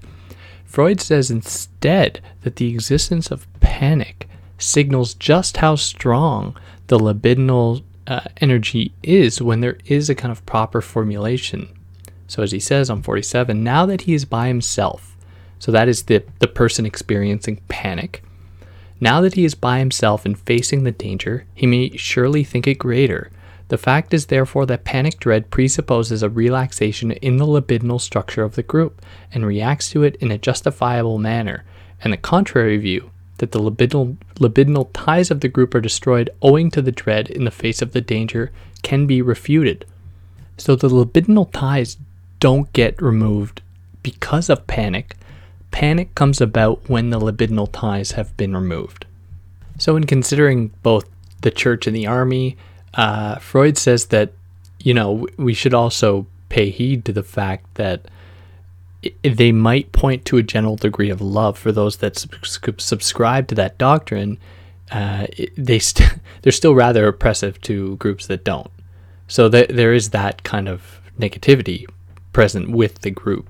Freud 0.67 1.01
says 1.01 1.31
instead 1.31 2.21
that 2.43 2.57
the 2.57 2.69
existence 2.69 3.31
of 3.31 3.47
panic 3.61 4.29
signals 4.59 5.15
just 5.15 5.57
how 5.57 5.77
strong 5.77 6.55
the 6.89 6.99
libidinal 6.99 7.83
uh, 8.07 8.21
energy 8.43 8.93
is 9.03 9.41
when 9.41 9.62
there 9.62 9.79
is 9.87 10.11
a 10.11 10.15
kind 10.15 10.31
of 10.31 10.45
proper 10.45 10.83
formulation. 10.83 11.71
So, 12.27 12.43
as 12.43 12.53
he 12.53 12.61
says 12.61 12.91
on 12.91 13.01
47, 13.01 13.65
now 13.65 13.87
that 13.87 14.03
he 14.03 14.12
is 14.12 14.27
by 14.27 14.49
himself, 14.49 15.17
so 15.59 15.73
that 15.73 15.89
is 15.89 16.03
the, 16.03 16.23
the 16.41 16.47
person 16.47 16.85
experiencing 16.85 17.62
panic, 17.69 18.23
now 19.01 19.21
that 19.21 19.35
he 19.35 19.45
is 19.45 19.55
by 19.55 19.79
himself 19.79 20.25
and 20.25 20.39
facing 20.39 20.85
the 20.85 20.93
danger, 20.93 21.45
he 21.55 21.67
may 21.67 21.97
surely 21.97 22.45
think 22.45 22.67
it 22.67 22.79
greater. 22.79 23.31
The 23.69 23.79
fact 23.79 24.15
is, 24.15 24.27
therefore, 24.27 24.65
that 24.67 24.85
panic 24.85 25.19
dread 25.19 25.51
presupposes 25.51 26.23
a 26.23 26.31
relaxation 26.31 27.11
in 27.11 27.37
the 27.37 27.47
libidinal 27.47 28.01
structure 28.01 28.43
of 28.43 28.55
the 28.55 28.63
group 28.63 29.03
and 29.33 29.45
reacts 29.45 29.91
to 29.91 30.05
it 30.05 30.17
in 30.17 30.31
a 30.31 30.39
justifiable 30.39 31.19
manner, 31.19 31.65
and 32.03 32.13
the 32.13 32.17
contrary 32.17 32.77
view, 32.77 33.11
that 33.39 33.53
the 33.53 33.59
libidinal, 33.59 34.17
libidinal 34.37 34.89
ties 34.93 35.31
of 35.31 35.41
the 35.41 35.49
group 35.49 35.75
are 35.75 35.81
destroyed 35.81 36.31
owing 36.41 36.71
to 36.71 36.81
the 36.81 36.93
dread 36.93 37.29
in 37.29 37.45
the 37.45 37.51
face 37.51 37.83
of 37.83 37.93
the 37.93 38.01
danger, 38.01 38.53
can 38.83 39.07
be 39.07 39.21
refuted. 39.21 39.85
So 40.57 40.77
the 40.77 40.89
libidinal 40.89 41.51
ties 41.53 41.97
don't 42.39 42.73
get 42.73 43.03
removed 43.03 43.63
because 44.03 44.49
of 44.49 44.67
panic, 44.67 45.17
Panic 45.77 46.15
comes 46.15 46.41
about 46.41 46.89
when 46.89 47.11
the 47.11 47.21
libidinal 47.21 47.69
ties 47.71 48.12
have 48.12 48.35
been 48.39 48.57
removed. 48.57 49.05
So, 49.77 49.95
in 49.95 50.05
considering 50.05 50.69
both 50.83 51.05
the 51.43 51.51
church 51.51 51.87
and 51.87 51.95
the 51.95 52.07
army, 52.07 52.57
uh, 52.95 53.35
Freud 53.41 53.77
says 53.77 54.07
that, 54.07 54.33
you 54.81 54.95
know, 54.95 55.27
we 55.37 55.53
should 55.53 55.75
also 55.75 56.27
pay 56.49 56.71
heed 56.71 57.05
to 57.05 57.12
the 57.12 57.23
fact 57.23 57.75
that 57.75 58.09
they 59.21 59.53
might 59.53 59.93
point 59.93 60.25
to 60.25 60.39
a 60.39 60.43
general 60.43 60.77
degree 60.77 61.11
of 61.11 61.21
love 61.21 61.59
for 61.59 61.73
those 61.73 61.99
that 61.99 62.17
subscribe 62.79 63.47
to 63.49 63.55
that 63.55 63.77
doctrine. 63.77 64.39
Uh, 64.91 65.27
they 65.59 65.79
st- 65.79 66.21
they're 66.41 66.53
still 66.53 66.75
rather 66.75 67.07
oppressive 67.07 67.61
to 67.61 67.97
groups 67.97 68.27
that 68.29 68.45
don't. 68.45 68.71
So 69.29 69.51
th- 69.51 69.69
there 69.69 69.93
is 69.93 70.09
that 70.09 70.43
kind 70.43 70.71
of 70.71 71.03
negativity 71.21 71.85
present 72.33 72.71
with 72.71 73.01
the 73.01 73.11
group 73.11 73.47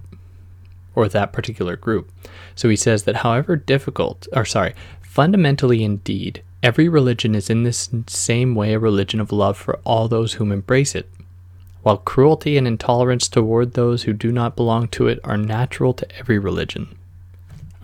or 0.97 1.09
that 1.09 1.33
particular 1.33 1.77
group. 1.77 2.11
So 2.57 2.69
he 2.69 2.75
says 2.75 3.05
that 3.05 3.17
however 3.17 3.55
difficult, 3.55 4.27
or 4.33 4.45
sorry, 4.45 4.75
fundamentally 5.03 5.85
indeed, 5.85 6.43
every 6.63 6.89
religion 6.89 7.37
is 7.37 7.49
in 7.49 7.63
this 7.63 7.89
same 8.09 8.57
way 8.57 8.73
a 8.73 8.79
religion 8.81 9.21
of 9.21 9.31
love 9.31 9.57
for 9.57 9.79
all 9.85 10.09
those 10.09 10.33
whom 10.33 10.51
embrace 10.51 10.97
it, 10.97 11.09
while 11.83 11.99
cruelty 11.99 12.57
and 12.57 12.67
intolerance 12.67 13.29
toward 13.29 13.75
those 13.75 14.03
who 14.03 14.13
do 14.13 14.33
not 14.33 14.57
belong 14.57 14.89
to 14.89 15.07
it 15.07 15.21
are 15.23 15.37
natural 15.37 15.95
to 15.95 16.19
every 16.19 16.39
religion. 16.39 16.99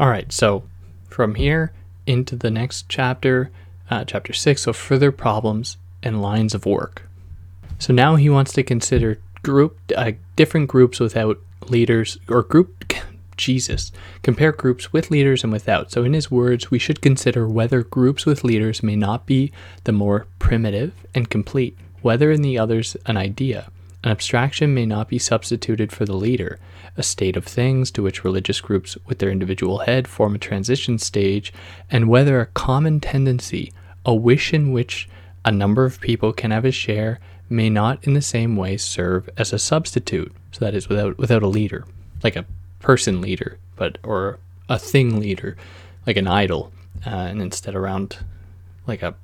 All 0.01 0.09
right, 0.09 0.33
so 0.33 0.65
from 1.09 1.37
here 1.37 1.73
into 2.07 2.35
the 2.35 2.51
next 2.51 2.89
chapter, 2.89 3.51
uh, 3.91 4.05
chapter 4.05 4.33
6, 4.33 4.63
so 4.63 4.73
further 4.73 5.13
problems 5.13 5.77
and 6.03 6.23
lines 6.23 6.55
of 6.55 6.67
work. 6.67 7.09
So 7.79 7.93
now 7.93 8.17
he 8.17 8.31
wants 8.31 8.53
to 8.55 8.63
consider 8.63 9.21
group 9.43 9.77
uh, 9.97 10.13
different 10.37 10.69
groups 10.69 10.99
without 10.99 11.39
leaders 11.71 12.19
or 12.29 12.43
group 12.43 12.85
Jesus. 13.37 13.91
Compare 14.23 14.53
groups 14.53 14.93
with 14.93 15.11
leaders 15.11 15.43
and 15.43 15.53
without. 15.53 15.91
So, 15.91 16.05
in 16.05 16.13
his 16.13 16.31
words, 16.31 16.71
we 16.71 16.79
should 16.79 17.03
consider 17.03 17.49
whether 17.49 17.83
groups 17.83 18.25
with 18.25 18.45
leaders 18.45 18.83
may 18.83 18.95
not 18.95 19.27
be 19.27 19.51
the 19.85 19.93
more 19.93 20.27
primitive 20.39 20.93
and 21.15 21.29
complete, 21.29 21.77
whether 22.03 22.31
in 22.31 22.43
the 22.43 22.59
others 22.59 22.97
an 23.07 23.17
idea, 23.17 23.71
an 24.05 24.11
abstraction 24.11 24.75
may 24.75 24.87
not 24.87 25.09
be 25.09 25.19
substituted 25.19 25.93
for 25.93 26.05
the 26.05 26.17
leader, 26.17 26.59
a 26.97 27.03
state 27.03 27.37
of 27.37 27.45
things 27.45 27.91
to 27.93 28.03
which 28.03 28.25
religious 28.25 28.61
groups 28.61 28.97
with 29.07 29.19
their 29.19 29.31
individual 29.31 29.79
head 29.79 30.07
form 30.07 30.35
a 30.35 30.39
transition 30.39 30.99
stage, 30.99 31.53
and 31.91 32.09
whether 32.09 32.41
a 32.41 32.47
common 32.47 33.01
tendency, 33.01 33.73
a 34.05 34.15
wish 34.15 34.53
in 34.53 34.73
which 34.73 35.09
a 35.45 35.53
number 35.53 35.85
of 35.85 36.01
people 36.01 36.33
can 36.33 36.51
have 36.51 36.65
a 36.65 36.73
share, 36.73 37.19
may 37.49 37.71
not 37.71 38.03
in 38.05 38.15
the 38.15 38.23
same 38.23 38.57
way 38.57 38.77
serve 38.77 39.29
as 39.37 39.53
a 39.53 39.59
substitute. 39.59 40.33
So 40.53 40.65
that 40.65 40.75
is 40.75 40.89
without 40.89 41.19
without 41.19 41.43
a 41.43 41.49
leader, 41.49 41.85
like 42.23 42.37
a 42.37 42.45
person 42.81 43.21
leader, 43.21 43.59
but 43.77 43.99
or 44.03 44.39
a 44.69 44.79
thing 44.79 45.19
leader, 45.19 45.57
like 46.07 46.17
an 46.17 46.29
idol, 46.29 46.73
uh, 47.07 47.11
and 47.11 47.43
instead 47.43 47.75
around 47.75 48.19
like 48.87 49.03
a 49.03 49.15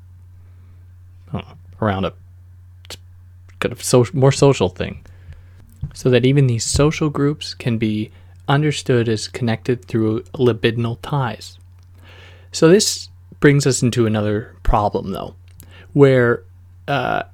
know, 1.32 1.44
around 1.80 2.04
a 2.04 2.12
kind 3.60 3.72
of 3.72 4.14
more 4.14 4.32
social 4.32 4.68
thing. 4.68 5.04
So 5.94 6.10
that 6.10 6.26
even 6.26 6.46
these 6.46 6.64
social 6.64 7.10
groups 7.10 7.54
can 7.54 7.78
be 7.78 8.10
understood 8.48 9.08
as 9.08 9.28
connected 9.28 9.84
through 9.84 10.22
libidinal 10.34 10.98
ties. 11.02 11.58
So 12.52 12.68
this 12.68 13.08
brings 13.40 13.66
us 13.66 13.82
into 13.82 14.06
another 14.06 14.56
problem, 14.62 15.12
though, 15.12 15.34
where 15.92 16.42
uh, 16.88 17.24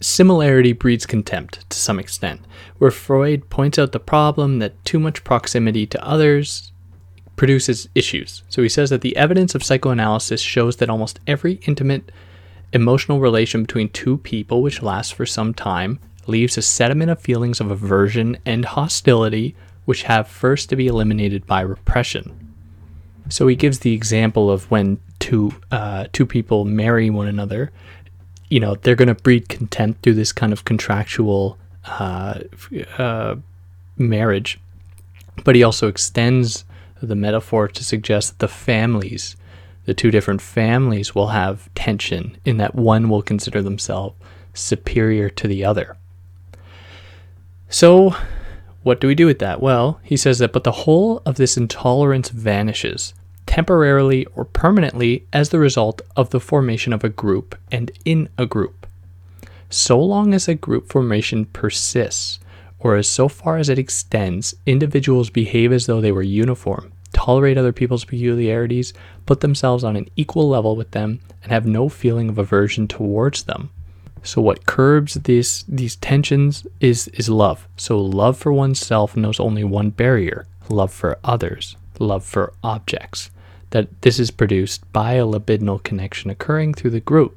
similarity 0.00 0.72
breeds 0.72 1.06
contempt 1.06 1.68
to 1.70 1.78
some 1.78 1.98
extent, 1.98 2.40
where 2.78 2.90
Freud 2.90 3.48
points 3.50 3.78
out 3.78 3.92
the 3.92 4.00
problem 4.00 4.58
that 4.58 4.84
too 4.84 4.98
much 4.98 5.24
proximity 5.24 5.86
to 5.86 6.06
others 6.06 6.72
produces 7.36 7.88
issues. 7.94 8.42
So 8.48 8.62
he 8.62 8.68
says 8.68 8.90
that 8.90 9.02
the 9.02 9.16
evidence 9.16 9.54
of 9.54 9.62
psychoanalysis 9.62 10.40
shows 10.40 10.76
that 10.76 10.90
almost 10.90 11.20
every 11.26 11.54
intimate 11.66 12.10
emotional 12.72 13.20
relation 13.20 13.62
between 13.62 13.88
two 13.90 14.18
people, 14.18 14.62
which 14.62 14.82
lasts 14.82 15.12
for 15.12 15.26
some 15.26 15.54
time, 15.54 15.98
leaves 16.26 16.58
a 16.58 16.62
sediment 16.62 17.10
of 17.10 17.20
feelings 17.20 17.60
of 17.60 17.70
aversion 17.70 18.36
and 18.44 18.64
hostility, 18.64 19.54
which 19.84 20.02
have 20.04 20.26
first 20.26 20.68
to 20.68 20.76
be 20.76 20.86
eliminated 20.86 21.46
by 21.46 21.60
repression. 21.60 22.54
So 23.28 23.46
he 23.46 23.56
gives 23.56 23.80
the 23.80 23.92
example 23.92 24.50
of 24.50 24.70
when 24.70 25.00
two 25.18 25.52
uh, 25.70 26.06
two 26.12 26.26
people 26.26 26.64
marry 26.64 27.10
one 27.10 27.26
another, 27.26 27.72
you 28.48 28.60
know, 28.60 28.74
they're 28.76 28.94
going 28.94 29.08
to 29.08 29.14
breed 29.14 29.48
contempt 29.48 30.02
through 30.02 30.14
this 30.14 30.32
kind 30.32 30.52
of 30.52 30.64
contractual 30.64 31.58
uh, 31.86 32.40
uh, 32.98 33.36
marriage. 33.96 34.58
But 35.44 35.54
he 35.54 35.62
also 35.62 35.88
extends 35.88 36.64
the 37.02 37.14
metaphor 37.14 37.68
to 37.68 37.84
suggest 37.84 38.30
that 38.30 38.38
the 38.38 38.48
families 38.48 39.36
the 39.86 39.94
two 39.94 40.10
different 40.10 40.42
families 40.42 41.14
will 41.14 41.28
have 41.28 41.72
tension 41.74 42.36
in 42.44 42.58
that 42.58 42.74
one 42.74 43.08
will 43.08 43.22
consider 43.22 43.62
themselves 43.62 44.16
superior 44.52 45.30
to 45.30 45.48
the 45.48 45.64
other. 45.64 45.96
So, 47.68 48.14
what 48.82 49.00
do 49.00 49.06
we 49.06 49.14
do 49.14 49.26
with 49.26 49.38
that? 49.38 49.60
Well, 49.60 50.00
he 50.02 50.16
says 50.16 50.38
that, 50.38 50.52
but 50.52 50.64
the 50.64 50.72
whole 50.72 51.22
of 51.24 51.36
this 51.36 51.56
intolerance 51.56 52.28
vanishes 52.28 53.14
temporarily 53.46 54.26
or 54.34 54.44
permanently 54.44 55.24
as 55.32 55.48
the 55.48 55.58
result 55.58 56.02
of 56.16 56.30
the 56.30 56.40
formation 56.40 56.92
of 56.92 57.04
a 57.04 57.08
group 57.08 57.56
and 57.72 57.90
in 58.04 58.28
a 58.36 58.44
group. 58.46 58.86
So 59.70 59.98
long 59.98 60.34
as 60.34 60.46
a 60.46 60.54
group 60.54 60.88
formation 60.88 61.46
persists, 61.46 62.38
or 62.78 62.96
as 62.96 63.08
so 63.08 63.28
far 63.28 63.56
as 63.56 63.68
it 63.68 63.78
extends, 63.78 64.54
individuals 64.66 65.30
behave 65.30 65.72
as 65.72 65.86
though 65.86 66.00
they 66.00 66.12
were 66.12 66.22
uniform, 66.22 66.92
tolerate 67.12 67.58
other 67.58 67.72
people's 67.72 68.04
peculiarities, 68.04 68.92
put 69.24 69.40
themselves 69.40 69.82
on 69.82 69.96
an 69.96 70.08
equal 70.16 70.48
level 70.48 70.76
with 70.76 70.90
them, 70.90 71.20
and 71.42 71.50
have 71.50 71.66
no 71.66 71.88
feeling 71.88 72.28
of 72.28 72.38
aversion 72.38 72.86
towards 72.86 73.44
them. 73.44 73.70
So 74.22 74.42
what 74.42 74.66
curbs 74.66 75.14
these 75.14 75.64
these 75.68 75.96
tensions 75.96 76.66
is 76.80 77.08
is 77.08 77.28
love. 77.28 77.68
So 77.76 78.00
love 78.00 78.36
for 78.36 78.52
oneself 78.52 79.16
knows 79.16 79.38
only 79.38 79.62
one 79.62 79.90
barrier: 79.90 80.46
love 80.68 80.92
for 80.92 81.18
others, 81.22 81.76
love 82.00 82.24
for 82.24 82.52
objects. 82.62 83.30
That 83.70 84.02
this 84.02 84.18
is 84.18 84.30
produced 84.30 84.90
by 84.92 85.14
a 85.14 85.24
libidinal 85.24 85.82
connection 85.82 86.30
occurring 86.30 86.74
through 86.74 86.90
the 86.90 87.00
group. 87.00 87.36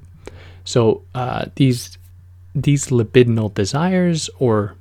So 0.64 1.04
uh, 1.16 1.46
these 1.56 1.98
these 2.54 2.88
libidinal 2.88 3.54
desires 3.54 4.30
or 4.40 4.76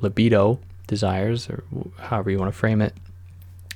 libido 0.00 0.58
desires, 0.86 1.48
or 1.48 1.62
however 1.98 2.30
you 2.30 2.38
want 2.38 2.52
to 2.52 2.58
frame 2.58 2.80
it, 2.80 2.94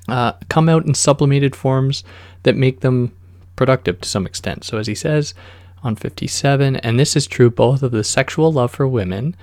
uh, 0.09 0.33
come 0.49 0.69
out 0.69 0.87
in 0.87 0.95
sublimated 0.95 1.55
forms 1.55 2.03
that 2.43 2.57
make 2.57 2.81
them 2.81 3.13
productive 3.55 4.01
to 4.01 4.09
some 4.09 4.27
extent. 4.27 4.65
So, 4.65 4.79
as 4.79 4.87
he 4.89 4.95
says 4.95 5.35
on 5.85 5.97
57, 5.97 6.77
and 6.77 6.99
this 6.99 7.17
is 7.17 7.27
true 7.27 7.51
both 7.51 7.83
of 7.83 7.93
the 7.93 8.05
sexual 8.05 8.53
love 8.53 8.73
for 8.73 8.89
women 8.89 9.37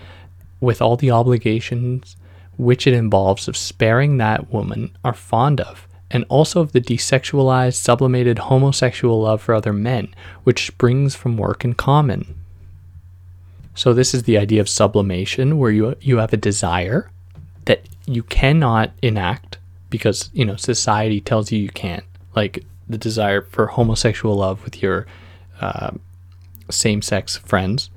with 0.59 0.81
all 0.81 0.97
the 0.97 1.11
obligations 1.11 2.17
which 2.57 2.85
it 2.85 2.93
involves 2.93 3.47
of 3.47 3.55
sparing 3.55 4.17
that 4.17 4.51
woman 4.51 4.91
are 5.03 5.13
fond 5.13 5.61
of, 5.61 5.87
and 6.11 6.25
also 6.29 6.61
of 6.61 6.71
the 6.71 6.81
desexualized, 6.81 7.75
sublimated 7.75 8.39
homosexual 8.39 9.21
love 9.21 9.41
for 9.41 9.53
other 9.53 9.73
men, 9.73 10.13
which 10.43 10.67
springs 10.67 11.15
from 11.15 11.37
work 11.37 11.63
in 11.63 11.73
common. 11.73 12.35
So, 13.75 13.93
this 13.93 14.13
is 14.13 14.23
the 14.23 14.37
idea 14.37 14.59
of 14.59 14.67
sublimation, 14.67 15.57
where 15.57 15.71
you, 15.71 15.95
you 16.01 16.17
have 16.17 16.33
a 16.33 16.37
desire 16.37 17.09
that 17.65 17.87
you 18.05 18.23
cannot 18.23 18.91
enact 19.01 19.57
because 19.89 20.29
you 20.33 20.45
know 20.45 20.55
society 20.55 21.21
tells 21.21 21.51
you 21.51 21.59
you 21.59 21.69
can't. 21.69 22.03
Like 22.35 22.65
the 22.87 22.97
desire 22.97 23.41
for 23.41 23.67
homosexual 23.67 24.35
love 24.35 24.63
with 24.63 24.81
your 24.81 25.05
uh, 25.61 25.91
same-sex 26.69 27.37
friends. 27.37 27.89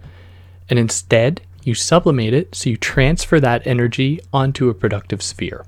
And 0.68 0.79
instead 0.79 1.40
you 1.64 1.75
sublimate 1.75 2.35
it 2.35 2.55
so 2.55 2.70
you 2.70 2.77
transfer 2.77 3.40
that 3.40 3.66
energy 3.66 4.20
onto 4.33 4.68
a 4.68 4.75
productive 4.75 5.22
sphere 5.22 5.64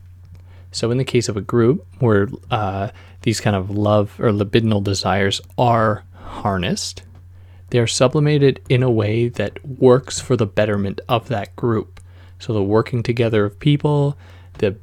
so 0.74 0.90
in 0.90 0.98
the 0.98 1.04
case 1.04 1.28
of 1.28 1.36
a 1.36 1.40
group 1.40 1.86
where 1.98 2.28
uh, 2.50 2.88
these 3.22 3.40
kind 3.40 3.56
of 3.56 3.70
love 3.70 4.18
or 4.20 4.30
libidinal 4.30 4.82
desires 4.82 5.40
are 5.56 6.04
harnessed 6.14 7.02
they 7.70 7.78
are 7.78 7.86
sublimated 7.86 8.60
in 8.68 8.82
a 8.82 8.90
way 8.90 9.28
that 9.28 9.64
works 9.64 10.20
for 10.20 10.36
the 10.36 10.46
betterment 10.46 11.00
of 11.08 11.28
that 11.28 11.54
group 11.56 12.00
so 12.38 12.52
the 12.52 12.62
working 12.62 13.02
together 13.02 13.44
of 13.44 13.58
people 13.58 14.16
the 14.58 14.76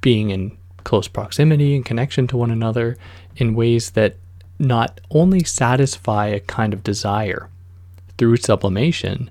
being 0.00 0.30
in 0.30 0.56
close 0.84 1.08
proximity 1.08 1.74
and 1.74 1.84
connection 1.84 2.26
to 2.26 2.36
one 2.36 2.50
another 2.50 2.96
in 3.36 3.54
ways 3.54 3.90
that 3.92 4.16
not 4.58 5.00
only 5.10 5.42
satisfy 5.42 6.26
a 6.26 6.40
kind 6.40 6.72
of 6.72 6.84
desire 6.84 7.48
through 8.18 8.36
sublimation, 8.36 9.30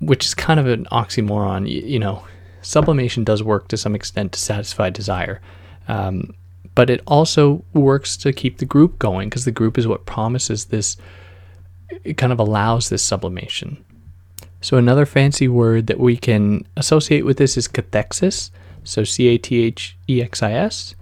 which 0.00 0.24
is 0.24 0.34
kind 0.34 0.60
of 0.60 0.66
an 0.66 0.86
oxymoron. 0.86 1.68
You, 1.68 1.80
you 1.82 1.98
know, 1.98 2.24
sublimation 2.62 3.24
does 3.24 3.42
work 3.42 3.68
to 3.68 3.76
some 3.76 3.94
extent 3.94 4.32
to 4.32 4.38
satisfy 4.38 4.90
desire, 4.90 5.40
um, 5.88 6.34
but 6.74 6.90
it 6.90 7.02
also 7.06 7.64
works 7.72 8.16
to 8.18 8.32
keep 8.32 8.58
the 8.58 8.64
group 8.64 8.98
going 8.98 9.28
because 9.28 9.44
the 9.44 9.52
group 9.52 9.78
is 9.78 9.86
what 9.86 10.06
promises 10.06 10.66
this, 10.66 10.96
it 12.04 12.14
kind 12.14 12.32
of 12.32 12.38
allows 12.38 12.88
this 12.88 13.02
sublimation. 13.02 13.84
So, 14.60 14.76
another 14.76 15.06
fancy 15.06 15.48
word 15.48 15.86
that 15.86 15.98
we 15.98 16.16
can 16.16 16.66
associate 16.76 17.24
with 17.24 17.38
this 17.38 17.56
is 17.56 17.66
cathexis, 17.66 18.50
so 18.84 19.04
C 19.04 19.28
A 19.28 19.38
T 19.38 19.62
H 19.62 19.96
E 20.08 20.22
X 20.22 20.42
I 20.42 20.52
S. 20.52 20.94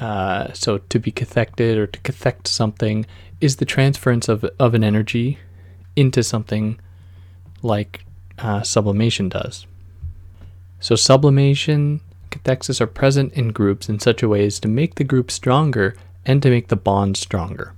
Uh, 0.00 0.52
so 0.52 0.78
to 0.78 0.98
be 0.98 1.10
cathected 1.10 1.76
or 1.76 1.86
to 1.86 1.98
cathect 2.00 2.46
something 2.46 3.06
is 3.40 3.56
the 3.56 3.64
transference 3.64 4.28
of, 4.28 4.44
of 4.58 4.74
an 4.74 4.84
energy 4.84 5.38
into 5.94 6.22
something 6.22 6.78
like 7.62 8.04
uh, 8.38 8.62
sublimation 8.62 9.28
does. 9.28 9.66
So 10.80 10.94
sublimation, 10.94 12.00
cathexis 12.30 12.80
are 12.80 12.86
present 12.86 13.32
in 13.32 13.52
groups 13.52 13.88
in 13.88 13.98
such 13.98 14.22
a 14.22 14.28
way 14.28 14.46
as 14.46 14.60
to 14.60 14.68
make 14.68 14.96
the 14.96 15.04
group 15.04 15.30
stronger 15.30 15.96
and 16.24 16.42
to 16.42 16.50
make 16.50 16.68
the 16.68 16.76
bond 16.76 17.16
stronger. 17.16 17.72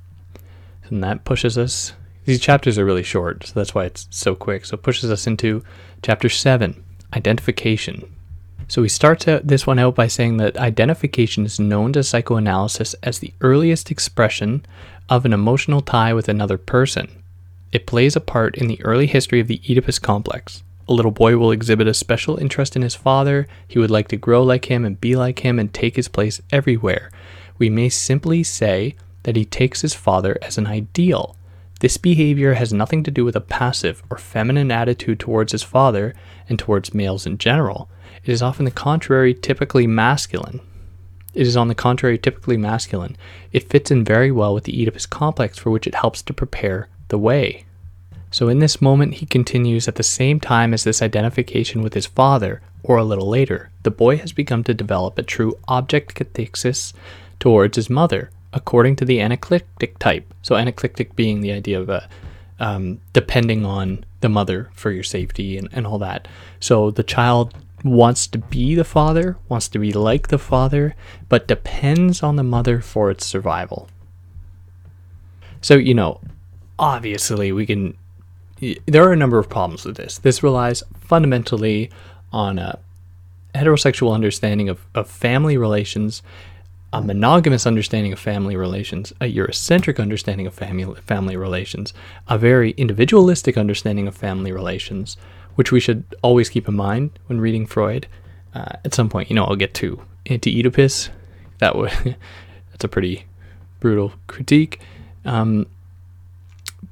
And 0.85 1.03
that 1.05 1.25
pushes 1.25 1.57
us, 1.57 1.93
these 2.25 2.41
chapters 2.41 2.79
are 2.79 2.85
really 2.85 3.03
short, 3.03 3.47
so 3.47 3.53
that's 3.55 3.75
why 3.75 3.85
it's 3.85 4.07
so 4.11 4.35
quick. 4.35 4.65
So 4.65 4.77
pushes 4.77 5.11
us 5.11 5.27
into 5.27 5.63
chapter 6.03 6.29
7, 6.29 6.83
identification. 7.15 8.15
So 8.69 8.83
he 8.83 8.89
starts 8.89 9.27
out 9.27 9.47
this 9.47 9.67
one 9.67 9.79
out 9.79 9.95
by 9.95 10.09
saying 10.09 10.37
that 10.37 10.59
identification 10.59 11.47
is 11.47 11.59
known 11.59 11.95
to 11.95 12.03
psychoanalysis 12.03 12.95
as 13.03 13.19
the 13.19 13.33
earliest 13.41 13.91
expression 13.91 14.67
of 15.09 15.25
an 15.25 15.33
emotional 15.33 15.81
tie 15.81 16.13
with 16.13 16.29
another 16.29 16.59
person. 16.59 17.23
It 17.73 17.87
plays 17.87 18.15
a 18.15 18.21
part 18.21 18.57
in 18.59 18.67
the 18.67 18.83
early 18.85 19.07
history 19.07 19.41
of 19.41 19.47
the 19.47 19.61
Oedipus 19.69 19.99
complex. 19.99 20.63
A 20.88 20.94
little 20.94 21.11
boy 21.11 21.37
will 21.37 21.51
exhibit 21.51 21.87
a 21.87 21.92
special 21.92 22.38
interest 22.38 22.74
in 22.74 22.81
his 22.81 22.94
father. 22.94 23.46
He 23.66 23.79
would 23.79 23.90
like 23.90 24.09
to 24.09 24.16
grow 24.16 24.42
like 24.42 24.70
him 24.70 24.87
and 24.87 24.98
be 24.98 25.16
like 25.16 25.40
him 25.40 25.59
and 25.59 25.72
take 25.72 25.96
his 25.96 26.09
place 26.09 26.40
everywhere. 26.51 27.11
We 27.59 27.68
may 27.68 27.90
simply 27.90 28.42
say 28.42 28.96
that 29.24 29.37
he 29.37 29.44
takes 29.44 29.83
his 29.83 29.92
father 29.92 30.38
as 30.40 30.57
an 30.57 30.66
ideal. 30.66 31.37
This 31.81 31.98
behavior 31.98 32.55
has 32.55 32.72
nothing 32.72 33.03
to 33.05 33.11
do 33.11 33.24
with 33.24 33.37
a 33.37 33.40
passive 33.40 34.03
or 34.11 34.16
feminine 34.16 34.70
attitude 34.70 35.20
towards 35.20 35.53
his 35.53 35.62
father 35.62 36.14
and 36.48 36.59
towards 36.59 36.94
males 36.94 37.27
in 37.27 37.37
general. 37.37 37.90
It 38.24 38.33
is 38.33 38.42
often 38.42 38.64
the 38.64 38.70
contrary, 38.70 39.35
typically 39.35 39.87
masculine. 39.87 40.61
It 41.35 41.46
is 41.46 41.57
on 41.57 41.68
the 41.68 41.74
contrary, 41.74 42.16
typically 42.16 42.57
masculine. 42.57 43.16
It 43.53 43.68
fits 43.68 43.90
in 43.90 44.05
very 44.05 44.33
well 44.33 44.55
with 44.55 44.64
the 44.64 44.81
Oedipus 44.81 45.07
complex, 45.07 45.59
for 45.59 45.70
which 45.70 45.87
it 45.87 45.94
helps 45.96 46.22
to 46.22 46.33
prepare 46.33 46.88
the 47.09 47.18
way. 47.18 47.66
So 48.31 48.49
in 48.49 48.59
this 48.59 48.83
moment, 48.83 49.14
he 49.14 49.27
continues 49.27 49.88
at 49.88 49.95
the 49.95 50.03
same 50.03 50.38
time 50.38 50.75
as 50.75 50.85
this 50.85 51.01
identification 51.01 51.83
with 51.83 51.95
his 51.95 52.07
father, 52.07 52.61
or 52.83 52.97
a 52.97 53.05
little 53.05 53.29
later, 53.29 53.71
the 53.83 53.91
boy 53.91 54.19
has 54.19 54.33
begun 54.33 54.64
to 54.64 54.75
develop 54.75 55.19
a 55.19 55.23
true 55.23 55.59
object 55.67 56.14
cathexis 56.14 56.93
towards 57.41 57.77
his 57.77 57.88
mother, 57.88 58.31
according 58.53 58.97
to 58.97 59.05
the 59.05 59.21
anaclitic 59.21 59.99
type. 59.99 60.33
So 60.43 60.57
anaclitic 60.57 61.17
being 61.17 61.41
the 61.41 61.53
idea 61.53 61.81
of 61.81 61.88
a 61.88 62.09
um, 62.61 63.01
depending 63.12 63.64
on 63.64 64.05
the 64.21 64.29
mother 64.29 64.71
for 64.75 64.91
your 64.91 65.05
safety 65.05 65.57
and, 65.57 65.69
and 65.73 65.87
all 65.87 65.99
that. 65.99 66.27
So 66.61 66.91
the 66.91 67.05
child 67.05 67.55
wants 67.85 68.27
to 68.29 68.38
be 68.38 68.75
the 68.75 68.85
father, 68.85 69.37
wants 69.49 69.69
to 69.69 69.79
be 69.79 69.93
like 69.93 70.29
the 70.29 70.38
father, 70.38 70.97
but 71.29 71.47
depends 71.47 72.23
on 72.23 72.37
the 72.37 72.43
mother 72.43 72.81
for 72.81 73.11
its 73.11 73.25
survival. 73.25 73.88
So, 75.61 75.75
you 75.75 75.95
know, 75.95 76.21
obviously 76.79 77.53
we 77.53 77.67
can 77.67 77.97
there 78.87 79.09
are 79.09 79.12
a 79.12 79.16
number 79.16 79.38
of 79.38 79.49
problems 79.49 79.85
with 79.85 79.97
this. 79.97 80.18
This 80.18 80.42
relies 80.42 80.83
fundamentally 81.01 81.90
on 82.33 82.59
a 82.59 82.79
heterosexual 83.55 84.12
understanding 84.12 84.68
of, 84.68 84.85
of 84.94 85.09
family 85.09 85.57
relations, 85.57 86.23
a 86.92 87.03
monogamous 87.03 87.66
understanding 87.66 88.12
of 88.12 88.18
family 88.18 88.57
relations, 88.57 89.12
a 89.21 89.33
Eurocentric 89.33 90.01
understanding 90.01 90.47
of 90.47 90.55
family, 90.55 91.01
family 91.03 91.37
relations, 91.37 91.92
a 92.29 92.38
very 92.38 92.71
individualistic 92.73 93.57
understanding 93.57 94.09
of 94.09 94.16
family 94.16 94.53
relations, 94.53 95.16
which 95.55 95.73
we 95.73 95.81
should 95.81 96.05
always 96.23 96.49
keep 96.49 96.68
in 96.68 96.77
mind 96.77 97.11
when 97.27 97.40
reading 97.40 97.66
Freud. 97.66 98.07
Uh, 98.55 98.73
at 98.85 98.94
some 98.94 99.09
point, 99.09 99.29
you 99.29 99.37
know, 99.37 99.44
I'll 99.44 99.57
get 99.57 99.75
to 99.75 100.01
anti-Oedipus. 100.27 101.11
That 101.59 101.77
would 101.77 101.90
that's 102.71 102.85
a 102.85 102.88
pretty 102.88 103.27
brutal 103.81 104.12
critique. 104.27 104.81
Um, 105.25 105.66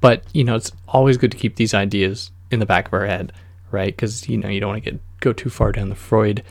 but 0.01 0.23
you 0.33 0.43
know, 0.43 0.55
it's 0.55 0.71
always 0.87 1.17
good 1.17 1.31
to 1.31 1.37
keep 1.37 1.55
these 1.55 1.73
ideas 1.73 2.31
in 2.51 2.59
the 2.59 2.65
back 2.65 2.87
of 2.87 2.93
our 2.93 3.05
head, 3.05 3.33
right? 3.71 3.95
Because 3.95 4.27
you 4.29 4.37
know, 4.37 4.49
you 4.49 4.59
don't 4.59 4.69
want 4.69 4.83
to 4.83 4.91
get 4.91 5.01
go 5.19 5.33
too 5.33 5.49
far 5.49 5.71
down 5.71 5.89
the 5.89 5.95
Freud 5.95 6.43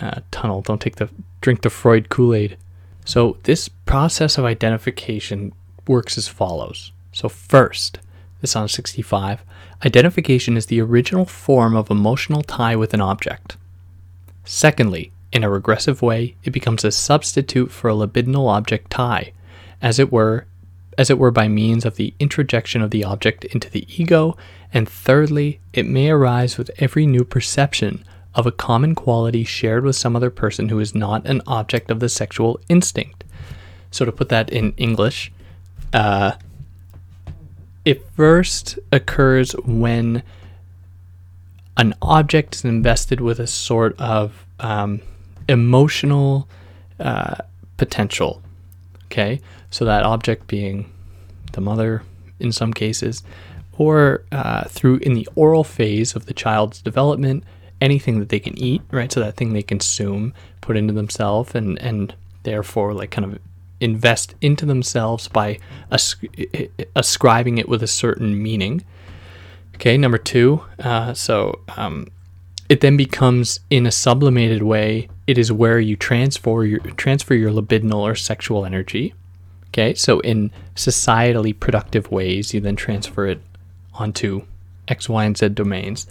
uh, 0.00 0.20
tunnel. 0.30 0.62
Don't 0.62 0.80
take 0.80 0.96
the 0.96 1.08
drink 1.40 1.62
the 1.62 1.70
Freud 1.70 2.08
Kool 2.08 2.34
Aid. 2.34 2.56
So 3.04 3.36
this 3.42 3.68
process 3.68 4.38
of 4.38 4.44
identification 4.44 5.52
works 5.88 6.16
as 6.16 6.28
follows. 6.28 6.92
So 7.12 7.28
first, 7.28 7.98
this 8.40 8.56
on 8.56 8.68
65, 8.68 9.42
identification 9.84 10.56
is 10.56 10.66
the 10.66 10.80
original 10.80 11.24
form 11.24 11.76
of 11.76 11.90
emotional 11.90 12.42
tie 12.42 12.76
with 12.76 12.94
an 12.94 13.00
object. 13.00 13.56
Secondly, 14.44 15.12
in 15.32 15.44
a 15.44 15.50
regressive 15.50 16.02
way, 16.02 16.36
it 16.44 16.50
becomes 16.50 16.84
a 16.84 16.92
substitute 16.92 17.70
for 17.70 17.88
a 17.88 17.94
libidinal 17.94 18.48
object 18.48 18.90
tie, 18.90 19.32
as 19.80 19.98
it 19.98 20.12
were 20.12 20.46
as 20.98 21.10
it 21.10 21.18
were 21.18 21.30
by 21.30 21.48
means 21.48 21.84
of 21.84 21.96
the 21.96 22.14
introjection 22.18 22.82
of 22.82 22.90
the 22.90 23.04
object 23.04 23.44
into 23.46 23.70
the 23.70 23.86
ego, 24.00 24.36
and 24.72 24.88
thirdly, 24.88 25.60
it 25.72 25.86
may 25.86 26.10
arise 26.10 26.58
with 26.58 26.70
every 26.78 27.06
new 27.06 27.24
perception 27.24 28.04
of 28.34 28.46
a 28.46 28.52
common 28.52 28.94
quality 28.94 29.44
shared 29.44 29.84
with 29.84 29.96
some 29.96 30.16
other 30.16 30.30
person 30.30 30.68
who 30.68 30.78
is 30.78 30.94
not 30.94 31.26
an 31.26 31.42
object 31.46 31.90
of 31.90 32.00
the 32.00 32.08
sexual 32.08 32.58
instinct. 32.68 33.24
So, 33.90 34.04
to 34.04 34.12
put 34.12 34.30
that 34.30 34.50
in 34.50 34.72
English, 34.76 35.30
uh, 35.92 36.32
it 37.84 38.06
first 38.16 38.78
occurs 38.90 39.52
when 39.64 40.22
an 41.76 41.94
object 42.00 42.54
is 42.54 42.64
invested 42.64 43.20
with 43.20 43.38
a 43.38 43.46
sort 43.46 43.98
of 44.00 44.46
um, 44.60 45.00
emotional 45.48 46.48
uh, 47.00 47.36
potential. 47.76 48.42
Okay, 49.06 49.40
so 49.72 49.84
that 49.84 50.04
object 50.04 50.46
being 50.46 50.92
the 51.52 51.60
mother 51.60 52.02
in 52.38 52.52
some 52.52 52.72
cases, 52.72 53.24
or 53.76 54.24
uh, 54.30 54.68
through 54.68 54.98
in 54.98 55.14
the 55.14 55.28
oral 55.34 55.64
phase 55.64 56.14
of 56.14 56.26
the 56.26 56.34
child's 56.34 56.80
development, 56.80 57.42
anything 57.80 58.20
that 58.20 58.28
they 58.28 58.38
can 58.38 58.56
eat, 58.56 58.82
right? 58.92 59.10
So 59.10 59.18
that 59.20 59.36
thing 59.36 59.52
they 59.52 59.62
consume, 59.62 60.32
put 60.60 60.76
into 60.76 60.92
themselves, 60.92 61.54
and 61.54 61.78
and 61.80 62.14
therefore 62.44 62.94
like 62.94 63.10
kind 63.10 63.24
of 63.24 63.38
invest 63.80 64.34
into 64.40 64.64
themselves 64.64 65.26
by 65.26 65.58
ascribing 66.94 67.58
it 67.58 67.68
with 67.68 67.82
a 67.82 67.88
certain 67.88 68.40
meaning. 68.40 68.84
Okay, 69.74 69.98
number 69.98 70.18
two. 70.18 70.62
Uh, 70.78 71.12
so 71.14 71.60
um, 71.76 72.06
it 72.68 72.80
then 72.80 72.96
becomes 72.96 73.60
in 73.70 73.86
a 73.86 73.90
sublimated 73.90 74.62
way. 74.62 75.08
It 75.26 75.38
is 75.38 75.50
where 75.50 75.80
you 75.80 75.96
transfer 75.96 76.64
your 76.64 76.80
transfer 76.80 77.34
your 77.34 77.50
libidinal 77.50 78.00
or 78.00 78.14
sexual 78.14 78.64
energy. 78.64 79.14
Okay, 79.72 79.94
so 79.94 80.20
in 80.20 80.50
societally 80.76 81.58
productive 81.58 82.10
ways, 82.10 82.52
you 82.52 82.60
then 82.60 82.76
transfer 82.76 83.26
it 83.26 83.40
onto 83.94 84.42
X, 84.86 85.08
Y, 85.08 85.24
and 85.24 85.36
Z 85.36 85.50
domains. 85.50 86.06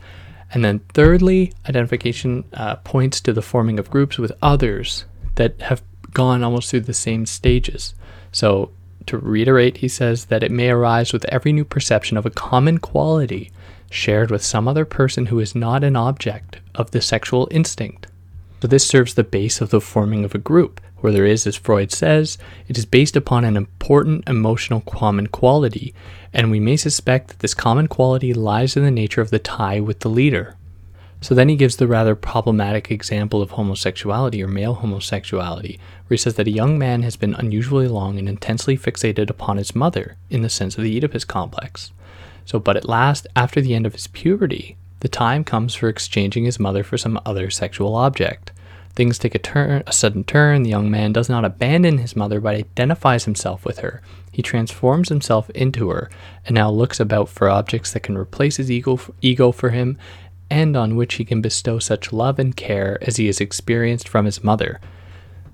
And 0.51 0.65
then, 0.65 0.79
thirdly, 0.95 1.53
identification 1.69 2.43
uh, 2.53 2.77
points 2.77 3.21
to 3.21 3.33
the 3.33 3.43
forming 3.43 3.77
of 3.77 3.91
groups 3.91 4.17
with 4.17 4.31
others 4.41 5.05
that 5.35 5.61
have 5.61 5.83
gone 6.11 6.43
almost 6.43 6.71
through 6.71 6.81
the 6.81 6.93
same 6.93 7.27
stages. 7.27 7.93
So, 8.31 8.71
to 9.05 9.17
reiterate, 9.17 9.77
he 9.77 9.87
says 9.87 10.25
that 10.25 10.43
it 10.43 10.51
may 10.51 10.69
arise 10.69 11.13
with 11.13 11.25
every 11.25 11.53
new 11.53 11.65
perception 11.65 12.17
of 12.17 12.25
a 12.25 12.31
common 12.31 12.79
quality 12.79 13.51
shared 13.89 14.31
with 14.31 14.43
some 14.43 14.67
other 14.67 14.85
person 14.85 15.27
who 15.27 15.39
is 15.39 15.53
not 15.53 15.83
an 15.83 15.95
object 15.95 16.59
of 16.75 16.91
the 16.91 17.01
sexual 17.01 17.47
instinct. 17.51 18.07
So, 18.61 18.67
this 18.67 18.85
serves 18.85 19.13
the 19.13 19.23
base 19.23 19.61
of 19.61 19.69
the 19.69 19.81
forming 19.81 20.25
of 20.25 20.33
a 20.33 20.39
group, 20.39 20.81
where 21.01 21.11
there 21.11 21.25
is, 21.25 21.45
as 21.45 21.55
Freud 21.55 21.91
says, 21.91 22.37
it 22.67 22.77
is 22.77 22.85
based 22.85 23.15
upon 23.15 23.43
an 23.43 23.57
important 23.57 24.27
emotional 24.27 24.81
common 24.81 25.27
quality, 25.27 25.93
and 26.33 26.49
we 26.49 26.59
may 26.59 26.77
suspect 26.77 27.27
that 27.27 27.39
this 27.39 27.53
common 27.53 27.87
quality 27.87 28.33
lies 28.33 28.77
in 28.77 28.83
the 28.83 28.91
nature 28.91 29.21
of 29.21 29.29
the 29.29 29.39
tie 29.39 29.79
with 29.79 29.99
the 29.99 30.09
leader. 30.09 30.55
So 31.19 31.35
then 31.35 31.49
he 31.49 31.55
gives 31.55 31.75
the 31.75 31.87
rather 31.87 32.15
problematic 32.15 32.89
example 32.89 33.43
of 33.43 33.51
homosexuality 33.51 34.41
or 34.41 34.47
male 34.47 34.75
homosexuality, 34.75 35.77
where 36.07 36.15
he 36.15 36.17
says 36.17 36.33
that 36.35 36.47
a 36.47 36.51
young 36.51 36.79
man 36.79 37.03
has 37.03 37.15
been 37.15 37.35
unusually 37.35 37.87
long 37.87 38.17
and 38.17 38.27
intensely 38.27 38.75
fixated 38.75 39.29
upon 39.29 39.57
his 39.57 39.75
mother 39.75 40.17
in 40.31 40.41
the 40.41 40.49
sense 40.49 40.77
of 40.77 40.83
the 40.83 40.97
Oedipus 40.97 41.23
complex. 41.23 41.91
So, 42.45 42.59
but 42.59 42.75
at 42.75 42.89
last, 42.89 43.27
after 43.35 43.61
the 43.61 43.75
end 43.75 43.85
of 43.85 43.93
his 43.93 44.07
puberty, 44.07 44.77
the 45.01 45.07
time 45.07 45.43
comes 45.43 45.75
for 45.75 45.89
exchanging 45.89 46.45
his 46.45 46.59
mother 46.59 46.83
for 46.83 46.97
some 46.97 47.19
other 47.23 47.51
sexual 47.51 47.95
object. 47.95 48.51
Things 48.93 49.17
take 49.17 49.35
a 49.35 49.39
turn, 49.39 49.83
a 49.87 49.93
sudden 49.93 50.23
turn. 50.23 50.63
The 50.63 50.69
young 50.69 50.91
man 50.91 51.13
does 51.13 51.29
not 51.29 51.45
abandon 51.45 51.99
his 51.99 52.15
mother, 52.15 52.39
but 52.39 52.55
identifies 52.55 53.25
himself 53.25 53.65
with 53.65 53.79
her. 53.79 54.01
He 54.31 54.41
transforms 54.41 55.09
himself 55.09 55.49
into 55.51 55.89
her, 55.89 56.09
and 56.45 56.55
now 56.55 56.69
looks 56.69 56.99
about 56.99 57.29
for 57.29 57.49
objects 57.49 57.93
that 57.93 58.03
can 58.03 58.17
replace 58.17 58.57
his 58.57 58.69
ego, 58.69 58.99
ego 59.21 59.51
for 59.51 59.69
him 59.69 59.97
and 60.51 60.75
on 60.75 60.97
which 60.97 61.13
he 61.13 61.23
can 61.23 61.41
bestow 61.41 61.79
such 61.79 62.11
love 62.11 62.37
and 62.37 62.57
care 62.57 62.99
as 63.01 63.15
he 63.15 63.27
has 63.27 63.39
experienced 63.39 64.09
from 64.09 64.25
his 64.25 64.43
mother. 64.43 64.81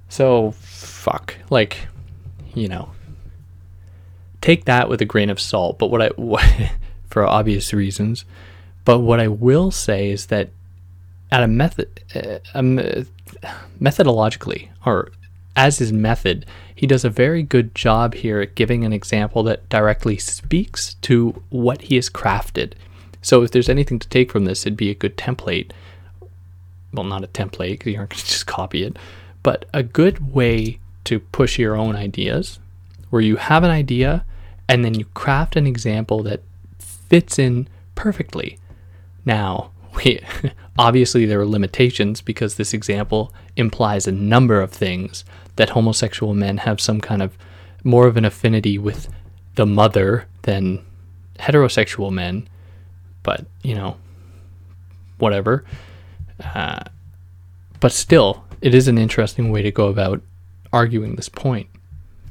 So, 0.10 0.52
fuck. 0.58 1.36
Like, 1.52 1.88
you 2.56 2.68
know, 2.68 2.90
take 4.42 4.66
that 4.66 4.90
with 4.90 5.00
a 5.00 5.06
grain 5.06 5.30
of 5.30 5.40
salt, 5.40 5.78
but 5.78 5.92
what 5.92 6.02
I, 6.02 6.08
what, 6.16 6.44
for 7.08 7.24
obvious 7.24 7.74
reasons, 7.74 8.26
but 8.86 9.00
what 9.00 9.20
I 9.20 9.28
will 9.28 9.70
say 9.70 10.10
is 10.10 10.26
that 10.28 10.50
at 11.32 11.44
a 11.44 11.48
method, 11.48 12.02
uh, 12.16 12.40
um, 12.54 12.78
methodologically, 13.82 14.70
or 14.86 15.12
as 15.56 15.80
his 15.80 15.92
method, 15.92 16.46
he 16.74 16.86
does 16.86 17.04
a 17.04 17.10
very 17.10 17.44
good 17.44 17.74
job 17.74 18.14
here 18.14 18.40
at 18.42 18.56
giving 18.56 18.86
an 18.86 18.94
example 18.94 19.44
that 19.44 19.68
directly 19.70 20.18
speaks 20.18 20.94
to 20.96 21.42
what 21.50 21.84
he 21.84 21.96
has 21.96 22.10
crafted. 22.10 22.74
So 23.22 23.42
if 23.42 23.52
there's 23.52 23.68
anything 23.68 24.00
to 24.00 24.08
take 24.08 24.32
from 24.32 24.46
this, 24.46 24.66
it'd 24.66 24.78
be 24.78 24.92
a 24.92 24.96
good 24.96 25.18
template. 25.18 25.72
Well, 26.94 27.04
not 27.04 27.24
a 27.24 27.28
template 27.28 27.72
because 27.72 27.94
you 27.94 27.98
aren't 27.98 28.12
going 28.12 28.20
to 28.24 28.26
just 28.26 28.48
copy 28.48 28.84
it, 28.84 28.98
but 29.44 29.66
a 29.74 29.84
good 29.84 30.34
way 30.34 30.80
to 31.06 31.20
push 31.20 31.58
your 31.58 31.76
own 31.76 31.96
ideas 31.96 32.60
where 33.10 33.22
you 33.22 33.38
have 33.38 33.64
an 33.64 33.72
idea 33.72 34.26
and 34.70 34.84
then 34.84 34.94
you 34.94 35.06
craft 35.14 35.56
an 35.56 35.66
example 35.66 36.22
that 36.24 36.42
fits 36.78 37.40
in 37.40 37.68
perfectly. 37.96 38.60
Now, 39.26 39.72
we, 39.98 40.20
obviously 40.78 41.26
there 41.26 41.40
are 41.40 41.46
limitations 41.46 42.22
because 42.22 42.56
this 42.56 42.74
example 42.74 43.34
implies 43.56 44.08
a 44.08 44.12
number 44.12 44.62
of 44.62 44.72
things 44.72 45.26
that 45.56 45.72
homosexual 45.72 46.34
men 46.34 46.58
have 46.58 46.80
some 46.80 47.02
kind 47.02 47.22
of 47.22 47.38
more 47.84 48.08
of 48.08 48.18
an 48.18 48.26
affinity 48.26 48.78
with 48.78 49.10
the 49.56 49.66
mother 49.66 50.28
than 50.44 50.84
heterosexual 51.40 52.12
men 52.12 52.48
but 53.28 53.46
you 53.62 53.76
know, 53.76 53.98
whatever. 55.18 55.66
Uh, 56.56 56.80
but 57.82 57.92
still, 57.92 58.46
it 58.62 58.74
is 58.74 58.88
an 58.88 58.98
interesting 58.98 59.52
way 59.52 59.62
to 59.62 59.70
go 59.70 59.88
about 59.88 60.22
arguing 60.72 61.18
this 61.18 61.28
point. 61.28 61.68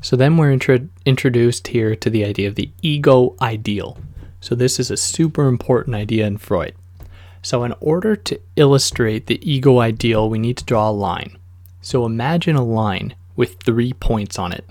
So 0.01 0.17
then 0.17 0.39
we're 0.39 0.51
intro- 0.51 0.89
introduced 1.05 1.69
here 1.69 1.95
to 1.97 2.09
the 2.09 2.25
idea 2.25 2.49
of 2.49 2.55
the 2.55 2.71
ego 2.81 3.37
ideal. 3.43 3.99
So 4.41 4.55
this 4.55 4.81
is 4.81 4.91
a 4.91 4.97
super 4.97 5.49
important 5.49 5.97
idea 5.97 6.27
in 6.27 6.39
Freud. 6.39 6.75
So 7.47 7.63
in 7.63 7.75
order 7.79 8.17
to 8.17 8.41
illustrate 8.57 9.29
the 9.29 9.39
ego 9.49 9.79
ideal, 9.79 10.29
we 10.29 10.37
need 10.37 10.57
to 10.57 10.65
draw 10.65 10.91
a 10.91 11.03
line. 11.09 11.39
So 11.81 12.05
imagine 12.05 12.57
a 12.57 12.65
line 12.65 13.15
with 13.37 13.63
three 13.63 13.93
points 13.93 14.37
on 14.37 14.51
it. 14.51 14.65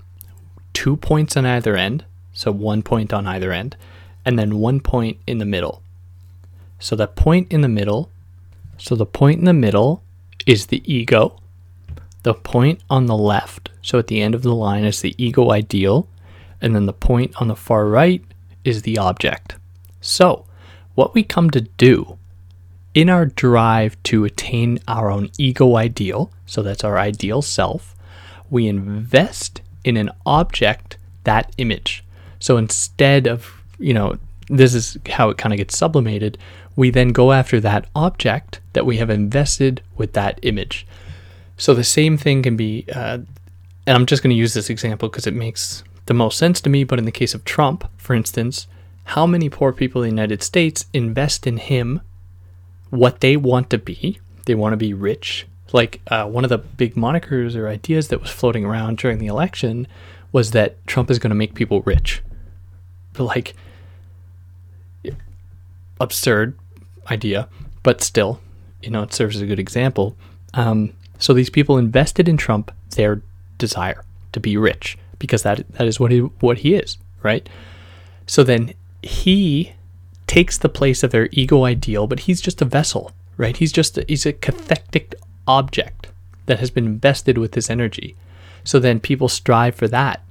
Two 0.74 0.98
points 0.98 1.38
on 1.38 1.46
either 1.46 1.74
end, 1.74 2.04
so 2.34 2.52
one 2.52 2.82
point 2.82 3.14
on 3.14 3.26
either 3.26 3.50
end, 3.50 3.78
and 4.26 4.38
then 4.38 4.58
one 4.58 4.80
point 4.80 5.16
in 5.26 5.38
the 5.38 5.46
middle. 5.46 5.80
So 6.78 6.96
the 6.96 7.06
point 7.06 7.50
in 7.50 7.62
the 7.62 7.68
middle, 7.68 8.10
so 8.76 8.94
the 8.94 9.06
point 9.06 9.38
in 9.38 9.46
the 9.46 9.54
middle 9.54 10.02
is 10.44 10.66
the 10.66 10.82
ego. 10.84 11.40
The 12.24 12.34
point 12.34 12.82
on 12.90 13.06
the 13.06 13.16
left, 13.16 13.70
so 13.80 13.98
at 13.98 14.08
the 14.08 14.20
end 14.20 14.34
of 14.34 14.42
the 14.42 14.54
line 14.54 14.84
is 14.84 15.00
the 15.00 15.14
ego 15.16 15.50
ideal, 15.50 16.10
and 16.60 16.74
then 16.74 16.84
the 16.84 16.92
point 16.92 17.40
on 17.40 17.48
the 17.48 17.56
far 17.56 17.86
right 17.86 18.22
is 18.64 18.82
the 18.82 18.98
object. 18.98 19.56
So, 20.02 20.44
what 20.94 21.14
we 21.14 21.22
come 21.22 21.48
to 21.52 21.62
do 21.62 22.18
in 22.96 23.10
our 23.10 23.26
drive 23.26 24.02
to 24.04 24.24
attain 24.24 24.78
our 24.88 25.10
own 25.10 25.28
ego 25.36 25.76
ideal, 25.76 26.32
so 26.46 26.62
that's 26.62 26.82
our 26.82 26.98
ideal 26.98 27.42
self, 27.42 27.94
we 28.48 28.66
invest 28.66 29.60
in 29.84 29.98
an 29.98 30.10
object 30.24 30.96
that 31.24 31.54
image. 31.58 32.02
So 32.38 32.56
instead 32.56 33.26
of, 33.26 33.62
you 33.78 33.92
know, 33.92 34.16
this 34.48 34.74
is 34.74 34.96
how 35.10 35.28
it 35.28 35.36
kind 35.36 35.52
of 35.52 35.58
gets 35.58 35.76
sublimated, 35.76 36.38
we 36.74 36.88
then 36.88 37.08
go 37.08 37.32
after 37.32 37.60
that 37.60 37.86
object 37.94 38.60
that 38.72 38.86
we 38.86 38.96
have 38.96 39.10
invested 39.10 39.82
with 39.98 40.14
that 40.14 40.38
image. 40.42 40.86
So 41.58 41.74
the 41.74 41.84
same 41.84 42.16
thing 42.16 42.42
can 42.42 42.56
be, 42.56 42.86
uh, 42.94 43.18
and 43.86 43.94
I'm 43.94 44.06
just 44.06 44.22
going 44.22 44.34
to 44.34 44.36
use 44.36 44.54
this 44.54 44.70
example 44.70 45.10
because 45.10 45.26
it 45.26 45.34
makes 45.34 45.84
the 46.06 46.14
most 46.14 46.38
sense 46.38 46.62
to 46.62 46.70
me, 46.70 46.82
but 46.82 46.98
in 46.98 47.04
the 47.04 47.12
case 47.12 47.34
of 47.34 47.44
Trump, 47.44 47.90
for 47.98 48.14
instance, 48.14 48.66
how 49.04 49.26
many 49.26 49.50
poor 49.50 49.70
people 49.70 50.02
in 50.02 50.08
the 50.08 50.22
United 50.22 50.42
States 50.42 50.86
invest 50.94 51.46
in 51.46 51.58
him 51.58 52.00
what 52.90 53.20
they 53.20 53.36
want 53.36 53.70
to 53.70 53.78
be? 53.78 54.20
They 54.46 54.54
want 54.54 54.72
to 54.72 54.76
be 54.76 54.94
rich. 54.94 55.46
Like 55.72 56.00
uh, 56.08 56.26
one 56.26 56.44
of 56.44 56.50
the 56.50 56.58
big 56.58 56.94
monikers 56.94 57.56
or 57.56 57.68
ideas 57.68 58.08
that 58.08 58.20
was 58.20 58.30
floating 58.30 58.64
around 58.64 58.98
during 58.98 59.18
the 59.18 59.26
election 59.26 59.86
was 60.32 60.52
that 60.52 60.84
Trump 60.86 61.10
is 61.10 61.18
going 61.18 61.30
to 61.30 61.36
make 61.36 61.54
people 61.54 61.82
rich. 61.82 62.22
Like, 63.18 63.54
absurd 66.00 66.58
idea, 67.10 67.48
but 67.82 68.02
still, 68.02 68.40
you 68.82 68.90
know, 68.90 69.02
it 69.02 69.12
serves 69.12 69.36
as 69.36 69.42
a 69.42 69.46
good 69.46 69.58
example. 69.58 70.16
Um, 70.54 70.92
so 71.18 71.32
these 71.32 71.50
people 71.50 71.78
invested 71.78 72.28
in 72.28 72.36
Trump 72.36 72.70
their 72.90 73.22
desire 73.58 74.04
to 74.32 74.40
be 74.40 74.56
rich 74.56 74.98
because 75.18 75.42
that 75.42 75.66
that 75.74 75.86
is 75.86 75.98
what 75.98 76.10
he 76.10 76.20
what 76.20 76.58
he 76.58 76.74
is, 76.74 76.98
right? 77.22 77.48
So 78.26 78.42
then 78.42 78.74
he 79.02 79.72
takes 80.26 80.58
the 80.58 80.68
place 80.68 81.02
of 81.02 81.10
their 81.10 81.28
ego 81.32 81.64
ideal, 81.64 82.06
but 82.06 82.20
he's 82.20 82.40
just 82.40 82.62
a 82.62 82.64
vessel, 82.64 83.12
right? 83.36 83.56
He's 83.56 83.72
just 83.72 83.98
a, 83.98 84.04
he's 84.08 84.26
a 84.26 84.32
cathectic 84.32 85.14
object 85.46 86.08
that 86.46 86.60
has 86.60 86.70
been 86.70 86.86
invested 86.86 87.38
with 87.38 87.52
this 87.52 87.70
energy. 87.70 88.16
So 88.64 88.78
then 88.78 89.00
people 89.00 89.28
strive 89.28 89.74
for 89.74 89.88
that, 89.88 90.22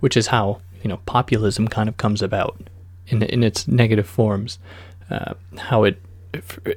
which 0.00 0.16
is 0.16 0.28
how 0.28 0.60
you 0.82 0.88
know 0.88 0.98
populism 1.06 1.68
kind 1.68 1.88
of 1.88 1.96
comes 1.96 2.22
about 2.22 2.56
in 3.06 3.22
in 3.22 3.42
its 3.44 3.68
negative 3.68 4.08
forms. 4.08 4.58
Uh, 5.10 5.34
how 5.58 5.84
it, 5.84 6.00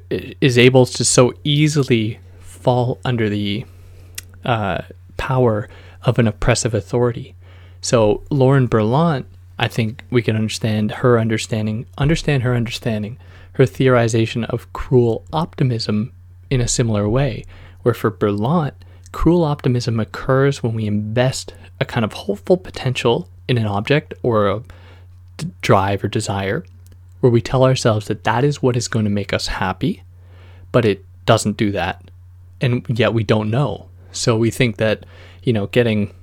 it 0.09 0.37
is 0.41 0.57
able 0.57 0.85
to 0.85 1.05
so 1.05 1.33
easily 1.45 2.19
fall 2.41 2.99
under 3.05 3.29
the 3.29 3.63
uh, 4.43 4.81
power 5.15 5.69
of 6.03 6.19
an 6.19 6.27
oppressive 6.27 6.73
authority. 6.73 7.33
So 7.79 8.23
Lauren 8.29 8.67
Berlant, 8.67 9.25
I 9.57 9.67
think 9.67 10.03
we 10.09 10.21
can 10.21 10.35
understand 10.35 10.91
her 10.91 11.19
understanding, 11.19 11.85
understand 11.97 12.43
her 12.43 12.55
understanding, 12.55 13.17
her 13.53 13.63
theorization 13.63 14.43
of 14.49 14.71
cruel 14.73 15.23
optimism 15.31 16.11
in 16.49 16.61
a 16.61 16.67
similar 16.67 17.07
way, 17.07 17.45
where 17.83 17.93
for 17.93 18.11
Berlant, 18.11 18.73
cruel 19.11 19.43
optimism 19.43 19.99
occurs 19.99 20.61
when 20.61 20.73
we 20.73 20.85
invest 20.85 21.53
a 21.79 21.85
kind 21.85 22.03
of 22.03 22.13
hopeful 22.13 22.57
potential 22.57 23.29
in 23.47 23.57
an 23.57 23.65
object 23.65 24.13
or 24.23 24.49
a 24.49 24.63
d- 25.37 25.51
drive 25.61 26.03
or 26.03 26.09
desire, 26.09 26.65
where 27.21 27.31
we 27.31 27.41
tell 27.41 27.63
ourselves 27.63 28.07
that 28.07 28.25
that 28.25 28.43
is 28.43 28.61
what 28.61 28.75
is 28.75 28.87
going 28.89 29.05
to 29.05 29.11
make 29.11 29.33
us 29.33 29.47
happy, 29.47 30.03
but 30.71 30.83
it 30.85 31.05
doesn't 31.25 31.57
do 31.57 31.71
that. 31.71 32.11
And 32.59 32.85
yet 32.89 33.13
we 33.13 33.23
don't 33.23 33.49
know. 33.49 33.87
So 34.11 34.37
we 34.37 34.51
think 34.51 34.77
that, 34.77 35.05
you 35.43 35.53
know, 35.53 35.67
getting 35.67 36.13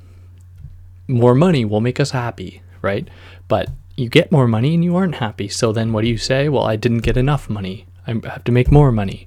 more 1.09 1.35
money 1.35 1.65
will 1.65 1.81
make 1.81 1.99
us 1.99 2.11
happy, 2.11 2.63
right? 2.83 3.09
But 3.49 3.71
you 3.97 4.09
get 4.09 4.33
more 4.33 4.49
money 4.49 4.75
and 4.75 4.85
you 4.85 4.97
aren't 4.97 5.17
happy. 5.17 5.49
So 5.49 5.73
then 5.73 5.93
what 5.93 6.03
do 6.03 6.09
you 6.09 6.19
say? 6.19 6.49
Well, 6.49 6.65
I 6.65 6.77
didn't 6.77 6.99
get 6.99 7.17
enough 7.17 7.49
money. 7.49 7.87
I 8.07 8.13
have 8.13 8.45
to 8.45 8.53
make 8.53 8.71
more 8.71 8.93
money. 8.93 9.27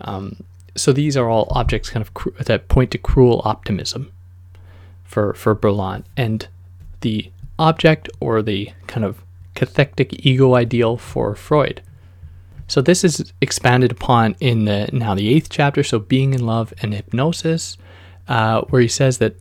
Um, 0.00 0.44
so 0.76 0.92
these 0.92 1.16
are 1.16 1.28
all 1.28 1.48
objects 1.50 1.90
kind 1.90 2.06
of 2.06 2.46
that 2.46 2.68
point 2.68 2.90
to 2.92 2.98
cruel 2.98 3.42
optimism 3.44 4.12
for 5.04 5.34
for 5.34 5.54
Berlant 5.54 6.04
and 6.16 6.48
the 7.00 7.30
object 7.58 8.08
or 8.20 8.42
the 8.42 8.70
kind 8.86 9.04
of 9.04 9.22
cathectic 9.54 10.24
ego 10.24 10.54
ideal 10.54 10.96
for 10.96 11.34
Freud. 11.34 11.82
So 12.68 12.82
this 12.82 13.02
is 13.02 13.32
expanded 13.40 13.90
upon 13.90 14.36
in 14.40 14.66
the 14.66 14.88
now 14.92 15.14
the 15.14 15.28
eighth 15.34 15.48
chapter, 15.50 15.82
so 15.82 15.98
being 15.98 16.34
in 16.34 16.44
love 16.44 16.72
and 16.82 16.94
hypnosis, 16.94 17.78
uh, 18.28 18.60
where 18.62 18.82
he 18.82 18.88
says 18.88 19.18
that 19.18 19.36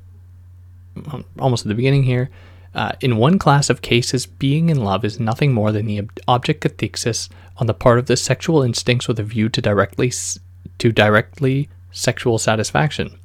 um, 1.11 1.25
almost 1.37 1.65
at 1.65 1.67
the 1.67 1.75
beginning 1.75 2.03
here, 2.03 2.29
uh, 2.77 2.91
in 3.01 3.17
one 3.17 3.39
class 3.39 3.71
of 3.71 3.81
cases, 3.81 4.27
being 4.27 4.69
in 4.69 4.83
love 4.83 5.03
is 5.03 5.19
nothing 5.19 5.51
more 5.51 5.71
than 5.71 5.87
the 5.87 5.99
ob- 5.99 6.19
object 6.27 6.61
cathexis 6.63 7.27
on 7.57 7.65
the 7.65 7.73
part 7.73 7.97
of 7.97 8.05
the 8.05 8.15
sexual 8.15 8.61
instincts 8.61 9.07
with 9.07 9.19
a 9.19 9.23
view 9.23 9.49
to 9.49 9.61
directly 9.61 10.11
to 10.77 10.91
directly 10.91 11.69
sexual 11.91 12.37
satisfaction. 12.37 13.17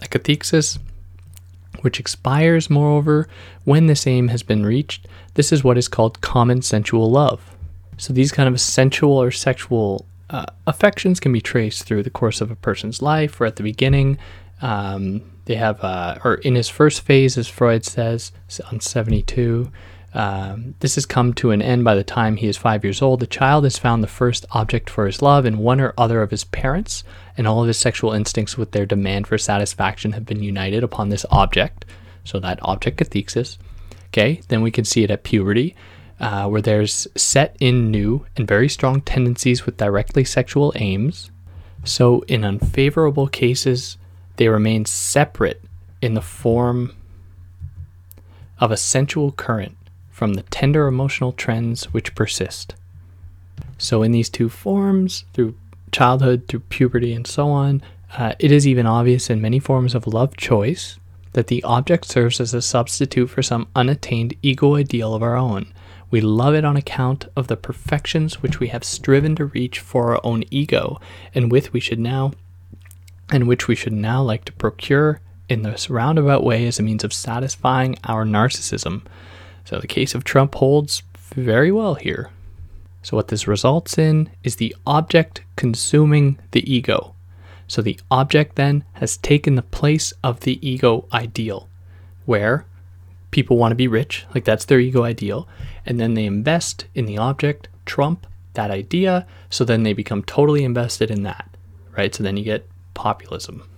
A 0.00 0.06
cathexis 0.06 0.78
which 1.82 2.00
expires, 2.00 2.70
moreover, 2.70 3.28
when 3.64 3.88
this 3.88 4.06
aim 4.06 4.28
has 4.28 4.42
been 4.42 4.64
reached. 4.64 5.06
This 5.34 5.52
is 5.52 5.62
what 5.62 5.76
is 5.76 5.86
called 5.86 6.22
common 6.22 6.62
sensual 6.62 7.10
love. 7.10 7.54
So 7.98 8.14
these 8.14 8.32
kind 8.32 8.48
of 8.48 8.58
sensual 8.58 9.20
or 9.20 9.30
sexual 9.30 10.06
uh, 10.30 10.46
affections 10.66 11.20
can 11.20 11.30
be 11.30 11.42
traced 11.42 11.82
through 11.82 12.04
the 12.04 12.10
course 12.10 12.40
of 12.40 12.50
a 12.50 12.56
person's 12.56 13.02
life 13.02 13.38
or 13.38 13.44
at 13.44 13.56
the 13.56 13.62
beginning. 13.62 14.16
Um, 14.62 15.20
they 15.46 15.56
have, 15.56 15.82
uh, 15.82 16.18
or 16.24 16.34
in 16.36 16.54
his 16.54 16.68
first 16.68 17.02
phase, 17.02 17.36
as 17.36 17.48
Freud 17.48 17.84
says 17.84 18.32
on 18.70 18.80
72, 18.80 19.70
um, 20.14 20.76
this 20.78 20.94
has 20.94 21.06
come 21.06 21.34
to 21.34 21.50
an 21.50 21.60
end 21.60 21.82
by 21.82 21.96
the 21.96 22.04
time 22.04 22.36
he 22.36 22.46
is 22.46 22.56
five 22.56 22.84
years 22.84 23.02
old. 23.02 23.18
The 23.18 23.26
child 23.26 23.64
has 23.64 23.78
found 23.78 24.02
the 24.02 24.08
first 24.08 24.46
object 24.52 24.88
for 24.88 25.06
his 25.06 25.20
love 25.20 25.44
in 25.44 25.58
one 25.58 25.80
or 25.80 25.92
other 25.98 26.22
of 26.22 26.30
his 26.30 26.44
parents, 26.44 27.02
and 27.36 27.48
all 27.48 27.62
of 27.62 27.66
his 27.66 27.78
sexual 27.78 28.12
instincts 28.12 28.56
with 28.56 28.70
their 28.70 28.86
demand 28.86 29.26
for 29.26 29.36
satisfaction 29.36 30.12
have 30.12 30.24
been 30.24 30.42
united 30.42 30.84
upon 30.84 31.08
this 31.08 31.26
object. 31.30 31.84
So 32.22 32.38
that 32.40 32.60
object 32.62 32.98
cathexis. 32.98 33.58
Okay, 34.08 34.40
then 34.48 34.62
we 34.62 34.70
can 34.70 34.84
see 34.84 35.02
it 35.02 35.10
at 35.10 35.24
puberty, 35.24 35.74
uh, 36.20 36.48
where 36.48 36.62
there's 36.62 37.08
set 37.16 37.56
in 37.58 37.90
new 37.90 38.24
and 38.36 38.46
very 38.46 38.68
strong 38.68 39.00
tendencies 39.00 39.66
with 39.66 39.76
directly 39.76 40.24
sexual 40.24 40.72
aims. 40.76 41.32
So 41.82 42.20
in 42.28 42.44
unfavorable 42.44 43.26
cases, 43.26 43.98
they 44.36 44.48
remain 44.48 44.84
separate 44.84 45.62
in 46.02 46.14
the 46.14 46.22
form 46.22 46.94
of 48.58 48.70
a 48.70 48.76
sensual 48.76 49.32
current 49.32 49.76
from 50.10 50.34
the 50.34 50.42
tender 50.42 50.86
emotional 50.86 51.32
trends 51.32 51.92
which 51.92 52.14
persist. 52.14 52.74
So, 53.78 54.02
in 54.02 54.12
these 54.12 54.28
two 54.30 54.48
forms, 54.48 55.24
through 55.32 55.56
childhood, 55.92 56.44
through 56.48 56.60
puberty, 56.60 57.12
and 57.12 57.26
so 57.26 57.48
on, 57.48 57.82
uh, 58.16 58.34
it 58.38 58.52
is 58.52 58.66
even 58.66 58.86
obvious 58.86 59.28
in 59.28 59.40
many 59.40 59.58
forms 59.58 59.94
of 59.94 60.06
love 60.06 60.36
choice 60.36 60.98
that 61.32 61.48
the 61.48 61.62
object 61.64 62.04
serves 62.04 62.40
as 62.40 62.54
a 62.54 62.62
substitute 62.62 63.28
for 63.28 63.42
some 63.42 63.66
unattained 63.74 64.34
ego 64.40 64.76
ideal 64.76 65.14
of 65.14 65.22
our 65.22 65.36
own. 65.36 65.72
We 66.10 66.20
love 66.20 66.54
it 66.54 66.64
on 66.64 66.76
account 66.76 67.26
of 67.34 67.48
the 67.48 67.56
perfections 67.56 68.40
which 68.40 68.60
we 68.60 68.68
have 68.68 68.84
striven 68.84 69.34
to 69.36 69.46
reach 69.46 69.80
for 69.80 70.12
our 70.14 70.20
own 70.22 70.44
ego, 70.50 71.00
and 71.34 71.50
with 71.50 71.72
we 71.72 71.80
should 71.80 71.98
now 71.98 72.32
and 73.34 73.48
which 73.48 73.66
we 73.66 73.74
should 73.74 73.92
now 73.92 74.22
like 74.22 74.44
to 74.44 74.52
procure 74.52 75.20
in 75.48 75.62
this 75.62 75.90
roundabout 75.90 76.44
way 76.44 76.68
as 76.68 76.78
a 76.78 76.82
means 76.84 77.02
of 77.02 77.12
satisfying 77.12 77.96
our 78.04 78.24
narcissism. 78.24 79.02
So 79.64 79.80
the 79.80 79.88
case 79.88 80.14
of 80.14 80.22
Trump 80.22 80.54
holds 80.54 81.02
very 81.34 81.72
well 81.72 81.96
here. 81.96 82.30
So, 83.02 83.16
what 83.16 83.28
this 83.28 83.46
results 83.46 83.98
in 83.98 84.30
is 84.44 84.56
the 84.56 84.74
object 84.86 85.42
consuming 85.56 86.38
the 86.52 86.72
ego. 86.72 87.14
So, 87.66 87.82
the 87.82 88.00
object 88.10 88.56
then 88.56 88.84
has 88.94 89.18
taken 89.18 89.56
the 89.56 89.62
place 89.62 90.12
of 90.22 90.40
the 90.40 90.66
ego 90.66 91.06
ideal, 91.12 91.68
where 92.24 92.64
people 93.30 93.58
want 93.58 93.72
to 93.72 93.76
be 93.76 93.88
rich, 93.88 94.24
like 94.34 94.44
that's 94.44 94.64
their 94.64 94.80
ego 94.80 95.02
ideal, 95.02 95.46
and 95.84 96.00
then 96.00 96.14
they 96.14 96.24
invest 96.24 96.86
in 96.94 97.04
the 97.04 97.18
object, 97.18 97.68
Trump, 97.84 98.26
that 98.54 98.70
idea, 98.70 99.26
so 99.50 99.64
then 99.64 99.82
they 99.82 99.92
become 99.92 100.22
totally 100.22 100.64
invested 100.64 101.10
in 101.10 101.24
that, 101.24 101.50
right? 101.98 102.14
So 102.14 102.22
then 102.22 102.38
you 102.38 102.44
get 102.44 102.66
populism. 102.94 103.68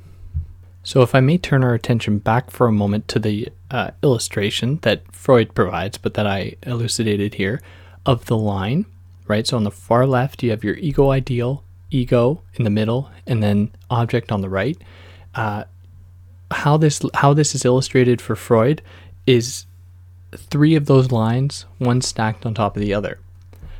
So, 0.83 1.03
if 1.03 1.14
I 1.14 1.21
may 1.21 1.37
turn 1.37 1.64
our 1.64 1.75
attention 1.75 2.19
back 2.19 2.51
for 2.51 2.69
a 2.69 2.73
moment 2.73 3.09
to 3.09 3.19
the 3.19 3.49
uh, 3.71 3.91
illustration 4.03 4.79
that 4.83 5.03
Freud 5.12 5.55
provides, 5.55 5.99
but 5.99 6.14
that 6.14 6.27
I 6.27 6.55
elucidated 6.62 7.35
here, 7.35 7.61
of 8.05 8.27
the 8.27 8.37
line, 8.37 8.87
right? 9.27 9.47
So, 9.47 9.57
on 9.57 9.64
the 9.64 9.73
far 9.73 10.07
left, 10.07 10.45
you 10.45 10.51
have 10.51 10.62
your 10.62 10.77
ego 10.77 11.11
ideal, 11.11 11.64
ego 11.91 12.43
in 12.55 12.62
the 12.64 12.71
middle, 12.71 13.11
and 13.27 13.43
then 13.43 13.73
object 13.91 14.31
on 14.31 14.43
the 14.43 14.49
right. 14.49 14.79
Uh, 15.35 15.64
how 16.53 16.77
this 16.77 17.03
how 17.14 17.35
this 17.35 17.55
is 17.55 17.64
illustrated 17.64 18.21
for 18.21 18.37
Freud 18.37 18.81
is 19.27 19.67
three 20.37 20.75
of 20.75 20.87
those 20.87 21.11
lines, 21.11 21.67
one 21.79 22.01
stacked 22.01 22.47
on 22.47 22.55
top 22.55 22.77
of 22.77 22.81
the 22.81 22.95
other. 22.95 23.19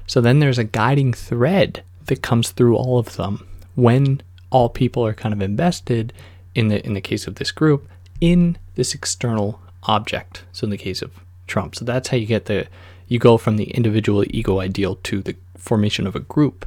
So 0.07 0.20
then 0.20 0.39
there's 0.39 0.59
a 0.59 0.64
guiding 0.64 1.12
thread 1.12 1.82
that 2.07 2.22
comes 2.22 2.51
through 2.51 2.76
all 2.76 2.99
of 2.99 3.16
them 3.16 3.47
when 3.74 4.22
all 4.51 4.68
people 4.68 5.05
are 5.05 5.14
kind 5.14 5.32
of 5.32 5.42
invested 5.42 6.12
in 6.55 6.68
the 6.68 6.84
in 6.84 6.94
the 6.94 7.01
case 7.01 7.26
of 7.26 7.36
this 7.36 7.51
group 7.51 7.88
in 8.20 8.57
this 8.74 8.94
external 8.94 9.61
object. 9.84 10.44
So 10.53 10.64
in 10.64 10.70
the 10.70 10.78
case 10.78 11.03
of 11.03 11.12
Trump. 11.47 11.76
So 11.76 11.84
that's 11.84 12.09
how 12.09 12.16
you 12.16 12.26
get 12.26 12.47
the 12.47 12.66
you 13.09 13.18
go 13.18 13.38
from 13.38 13.57
the 13.57 13.70
individual 13.70 14.24
ego 14.28 14.61
ideal 14.61 14.97
to 15.05 15.22
the 15.22 15.36
formation 15.57 16.07
of 16.07 16.16
a 16.16 16.20
group 16.20 16.66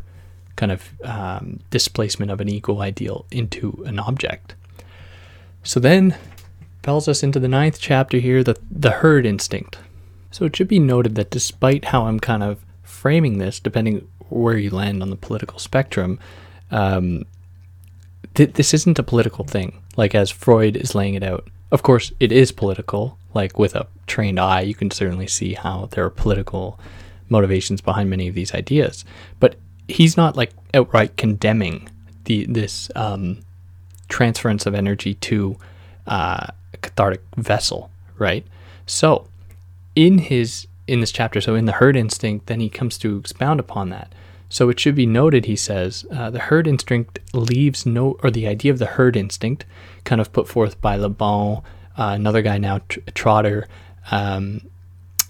kind 0.56 0.72
of 0.72 0.94
um, 1.04 1.60
displacement 1.70 2.32
of 2.32 2.42
an 2.42 2.50
ego 2.50 2.82
ideal 2.82 3.26
into 3.32 3.82
an 3.86 3.98
object. 3.98 4.56
So 5.64 5.80
then 5.80 6.18
propels 6.82 7.08
us 7.08 7.24
into 7.24 7.40
the 7.40 7.48
ninth 7.48 7.78
chapter 7.80 8.18
here, 8.18 8.44
the 8.44 8.58
the 8.70 8.92
herd 8.92 9.26
instinct. 9.26 9.78
So 10.32 10.46
it 10.46 10.56
should 10.56 10.68
be 10.68 10.80
noted 10.80 11.16
that 11.16 11.32
despite 11.32 11.86
how 11.86 12.06
I'm 12.06 12.20
kind 12.20 12.44
of 12.44 12.60
framing 12.84 13.38
this, 13.38 13.60
depending 13.60 14.08
where 14.30 14.58
you 14.58 14.70
land 14.70 15.02
on 15.02 15.10
the 15.10 15.16
political 15.16 15.60
spectrum, 15.60 16.20
um, 16.72 17.26
th- 18.36 18.54
this 18.54 18.74
isn't 18.74 19.00
a 19.00 19.04
political 19.04 19.46
thing. 19.46 19.82
Like 19.98 20.16
as 20.16 20.30
Freud 20.30 20.76
is 20.78 20.96
laying 20.96 21.14
it 21.14 21.24
out. 21.24 21.48
Of 21.72 21.84
course, 21.84 22.12
it 22.20 22.32
is 22.32 22.52
political. 22.52 23.18
Like 23.34 23.60
with 23.60 23.76
a 23.76 23.88
trained 24.08 24.40
eye, 24.40 24.62
you 24.62 24.74
can 24.74 24.92
certainly 24.92 25.28
see 25.28 25.54
how 25.54 25.88
there 25.92 26.04
are 26.06 26.10
political 26.10 26.80
motivations 27.30 27.82
behind 27.82 28.10
many 28.10 28.28
of 28.28 28.36
these 28.36 28.54
ideas. 28.54 29.06
But 29.40 29.56
he's 29.88 30.18
not 30.18 30.36
like 30.36 30.52
outright 30.74 31.18
condemning 31.18 31.90
the 32.26 32.46
this 32.46 32.90
um, 32.96 33.40
transference 34.08 34.66
of 34.66 34.74
energy 34.74 35.14
to 35.16 35.58
uh, 36.08 36.48
a 36.74 36.78
cathartic 36.78 37.22
vessel, 37.38 37.92
right? 38.18 38.46
So, 38.86 39.28
in 39.96 40.18
his 40.18 40.68
in 40.88 41.02
this 41.02 41.12
chapter, 41.12 41.40
so 41.40 41.56
in 41.56 41.66
the 41.66 41.74
herd 41.74 41.96
instinct, 41.96 42.48
then 42.48 42.60
he 42.60 42.70
comes 42.70 42.98
to 43.00 43.18
expound 43.18 43.60
upon 43.60 43.90
that. 43.90 44.12
So 44.50 44.70
it 44.70 44.80
should 44.80 44.95
be 44.95 45.06
noted, 45.06 45.45
he 45.45 45.56
says, 45.56 46.06
uh, 46.12 46.32
the 46.32 46.39
herd 46.39 46.68
instinct 46.68 47.20
leaves 47.34 47.86
no, 47.86 48.18
or 48.24 48.32
the 48.32 48.47
idea 48.47 48.72
of 48.72 48.80
the 48.80 48.88
herd 48.88 49.16
instinct, 49.16 49.64
kind 50.04 50.20
of 50.20 50.34
put 50.34 50.47
forth 50.47 50.82
by 50.82 50.95
Le 50.95 51.10
Bon, 51.10 51.62
uh, 51.97 52.14
another 52.16 52.41
guy 52.41 52.58
now, 52.58 52.82
Tr- 52.89 53.00
Trotter, 53.14 53.68
um, 54.10 54.62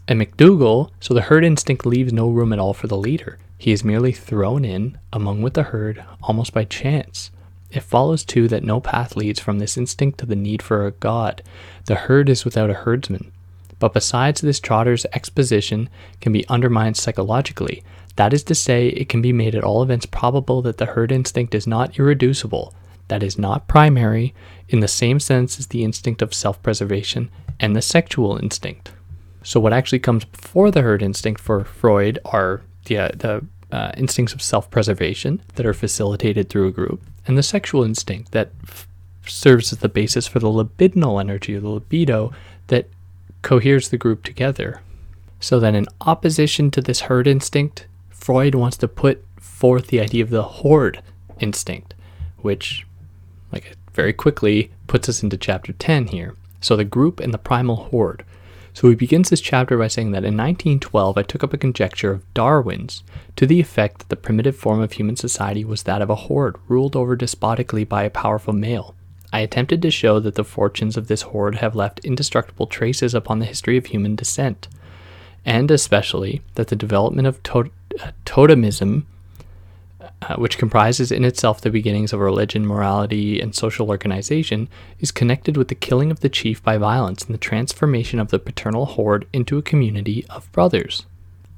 and 0.07 0.22
McDougall. 0.22 0.91
So 1.01 1.13
the 1.13 1.22
herd 1.22 1.43
instinct 1.43 1.86
leaves 1.86 2.13
no 2.13 2.30
room 2.30 2.53
at 2.53 2.59
all 2.59 2.74
for 2.74 2.88
the 2.88 2.97
leader. 2.97 3.38
He 3.57 3.74
is 3.74 3.84
merely 3.84 4.13
thrown 4.13 4.63
in 4.63 4.97
among 5.11 5.41
with 5.41 5.53
the 5.53 5.63
herd 5.63 6.03
almost 6.24 6.53
by 6.53 6.63
chance. 6.63 7.30
It 7.72 7.84
follows 7.84 8.24
too 8.24 8.47
that 8.47 8.63
no 8.63 8.80
path 8.80 9.15
leads 9.17 9.39
from 9.39 9.59
this 9.59 9.78
instinct 9.78 10.20
to 10.20 10.26
the 10.26 10.36
need 10.36 10.61
for 10.61 10.88
a 10.88 10.91
god. 10.91 11.43
The 11.86 11.95
herd 11.95 12.30
is 12.30 12.45
without 12.45 12.70
a 12.70 12.74
herdsman. 12.74 13.32
But 13.80 13.93
besides 13.93 14.41
this, 14.41 14.59
Trotter's 14.59 15.05
exposition 15.13 15.89
can 16.22 16.32
be 16.32 16.47
undermined 16.47 16.97
psychologically. 16.97 17.84
That 18.20 18.34
is 18.34 18.43
to 18.43 18.53
say, 18.53 18.89
it 18.89 19.07
can 19.07 19.22
be 19.22 19.32
made 19.32 19.55
at 19.55 19.63
all 19.63 19.82
events 19.82 20.05
probable 20.05 20.61
that 20.63 20.78
the 20.78 20.88
herd 20.88 21.09
instinct 21.09 21.55
is 21.55 21.65
not 21.65 21.97
irreducible, 21.97 22.74
that 23.07 23.24
is 23.24 23.39
not 23.39 23.70
primary, 23.70 24.36
in 24.67 24.82
the 24.82 24.89
same 24.89 25.22
sense 25.22 25.57
as 25.57 25.67
the 25.67 25.86
instinct 25.86 26.22
of 26.22 26.34
self 26.34 26.61
preservation 26.61 27.32
and 27.61 27.78
the 27.78 27.82
sexual 27.82 28.36
instinct. 28.36 28.91
So, 29.41 29.61
what 29.61 29.72
actually 29.72 29.99
comes 29.99 30.26
before 30.26 30.70
the 30.70 30.82
herd 30.82 31.01
instinct 31.01 31.39
for 31.39 31.63
Freud 31.63 32.20
are 32.26 32.61
the, 32.88 32.97
uh, 32.97 33.11
the 33.15 33.45
uh, 33.72 33.93
instincts 33.95 34.34
of 34.34 34.41
self 34.41 34.70
preservation 34.70 35.41
that 35.55 35.65
are 35.65 35.74
facilitated 35.74 36.49
through 36.49 36.67
a 36.67 36.74
group, 36.74 37.01
and 37.26 37.38
the 37.38 37.41
sexual 37.41 37.86
instinct 37.86 38.34
that 38.34 38.51
f- 38.63 38.86
serves 39.28 39.72
as 39.72 39.80
the 39.80 39.88
basis 39.88 40.28
for 40.28 40.39
the 40.39 40.49
libidinal 40.49 41.22
energy 41.22 41.57
the 41.57 41.70
libido 41.70 42.34
that 42.67 42.89
coheres 43.43 43.88
the 43.88 43.97
group 43.97 44.26
together. 44.26 44.82
So, 45.39 45.57
then 45.57 45.74
in 45.74 45.88
opposition 46.01 46.70
to 46.72 46.82
this 46.82 46.99
herd 47.07 47.26
instinct, 47.26 47.86
Freud 48.20 48.55
wants 48.55 48.78
to 48.78 48.88
put 48.88 49.24
forth 49.39 49.88
the 49.88 49.99
idea 49.99 50.24
of 50.24 50.30
the 50.30 50.43
horde 50.43 51.01
instinct, 51.39 51.93
which, 52.38 52.86
like, 53.51 53.76
very 53.93 54.13
quickly 54.13 54.72
puts 54.88 55.09
us 55.09 55.24
into 55.24 55.38
chapter 55.38 55.74
10 55.74 56.07
here. 56.07 56.36
So, 56.61 56.76
the 56.76 56.84
group 56.84 57.20
and 57.20 57.34
the 57.34 57.38
primal 57.38 57.76
horde. 57.76 58.24
So 58.74 58.88
he 58.88 58.95
begins 58.95 59.30
this 59.30 59.41
chapter 59.41 59.78
by 59.78 59.88
saying 59.88 60.11
that 60.11 60.24
in 60.24 60.38
1912 60.38 61.17
I 61.17 61.24
took 61.24 61.43
up 61.43 61.53
a 61.53 61.57
conjecture 61.57 62.11
of 62.11 62.34
Darwin's 62.34 63.03
to 63.36 63.45
the 63.45 63.59
effect 63.59 63.99
that 63.99 64.09
the 64.09 64.15
primitive 64.15 64.55
form 64.55 64.80
of 64.80 64.93
human 64.93 65.17
society 65.17 65.65
was 65.65 65.84
that 65.84 66.01
of 66.01 66.09
a 66.09 66.15
horde 66.15 66.55
ruled 66.67 66.95
over 66.95 67.15
despotically 67.15 67.84
by 67.84 68.03
a 68.03 68.09
powerful 68.09 68.53
male. 68.53 68.95
I 69.34 69.41
attempted 69.41 69.82
to 69.82 69.91
show 69.91 70.20
that 70.22 70.36
the 70.36 70.43
fortunes 70.43 70.97
of 70.97 71.07
this 71.07 71.24
horde 71.24 71.55
have 71.55 71.76
left 71.76 71.99
indestructible 72.05 72.67
traces 72.67 73.13
upon 73.13 73.39
the 73.39 73.45
history 73.45 73.78
of 73.78 73.88
human 73.88 74.15
descent, 74.15 74.67
and 75.45 75.70
especially 75.70 76.41
that 76.55 76.67
the 76.67 76.76
development 76.76 77.28
of 77.28 77.43
to- 77.43 77.72
totemism 78.26 79.06
uh, 80.22 80.36
which 80.36 80.58
comprises 80.58 81.12
in 81.12 81.26
itself 81.26 81.62
the 81.62 81.70
beginnings 81.70 82.14
of 82.14 82.20
religion, 82.20 82.66
morality, 82.66 83.40
and 83.40 83.56
social 83.56 83.90
organization, 83.90 84.68
is 85.00 85.12
connected 85.12 85.58
with 85.58 85.68
the 85.68 85.76
killing 85.76 86.12
of 86.12 86.20
the 86.20 86.30
chief 86.30 86.62
by 86.64 86.78
violence 86.78 87.24
and 87.24 87.34
the 87.34 87.40
transformation 87.40 88.20
of 88.20 88.30
the 88.30 88.40
paternal 88.40 88.86
horde 88.86 89.28
into 89.34 89.58
a 89.58 89.62
community 89.62 90.26
of 90.30 90.52
brothers. 90.52 91.06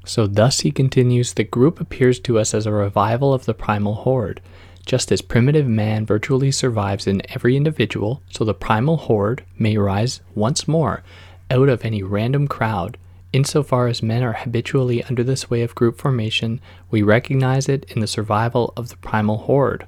So, 0.05 0.25
thus 0.25 0.61
he 0.61 0.71
continues, 0.71 1.33
the 1.33 1.43
group 1.43 1.79
appears 1.79 2.19
to 2.21 2.39
us 2.39 2.53
as 2.53 2.65
a 2.65 2.71
revival 2.71 3.33
of 3.33 3.45
the 3.45 3.53
primal 3.53 3.95
horde. 3.95 4.41
Just 4.85 5.11
as 5.11 5.21
primitive 5.21 5.67
man 5.67 6.05
virtually 6.07 6.51
survives 6.51 7.05
in 7.05 7.21
every 7.29 7.55
individual, 7.55 8.23
so 8.31 8.43
the 8.43 8.55
primal 8.55 8.97
horde 8.97 9.43
may 9.59 9.77
rise 9.77 10.21
once 10.33 10.67
more 10.67 11.03
out 11.51 11.69
of 11.69 11.85
any 11.85 12.01
random 12.01 12.47
crowd 12.47 12.97
Insofar 13.33 13.87
as 13.87 14.03
men 14.03 14.23
are 14.23 14.33
habitually 14.33 15.03
under 15.05 15.23
this 15.23 15.49
way 15.49 15.61
of 15.61 15.75
group 15.75 15.97
formation, 15.97 16.59
we 16.89 17.01
recognize 17.01 17.69
it 17.69 17.85
in 17.89 18.01
the 18.01 18.07
survival 18.07 18.73
of 18.75 18.89
the 18.89 18.97
primal 18.97 19.37
horde. 19.37 19.87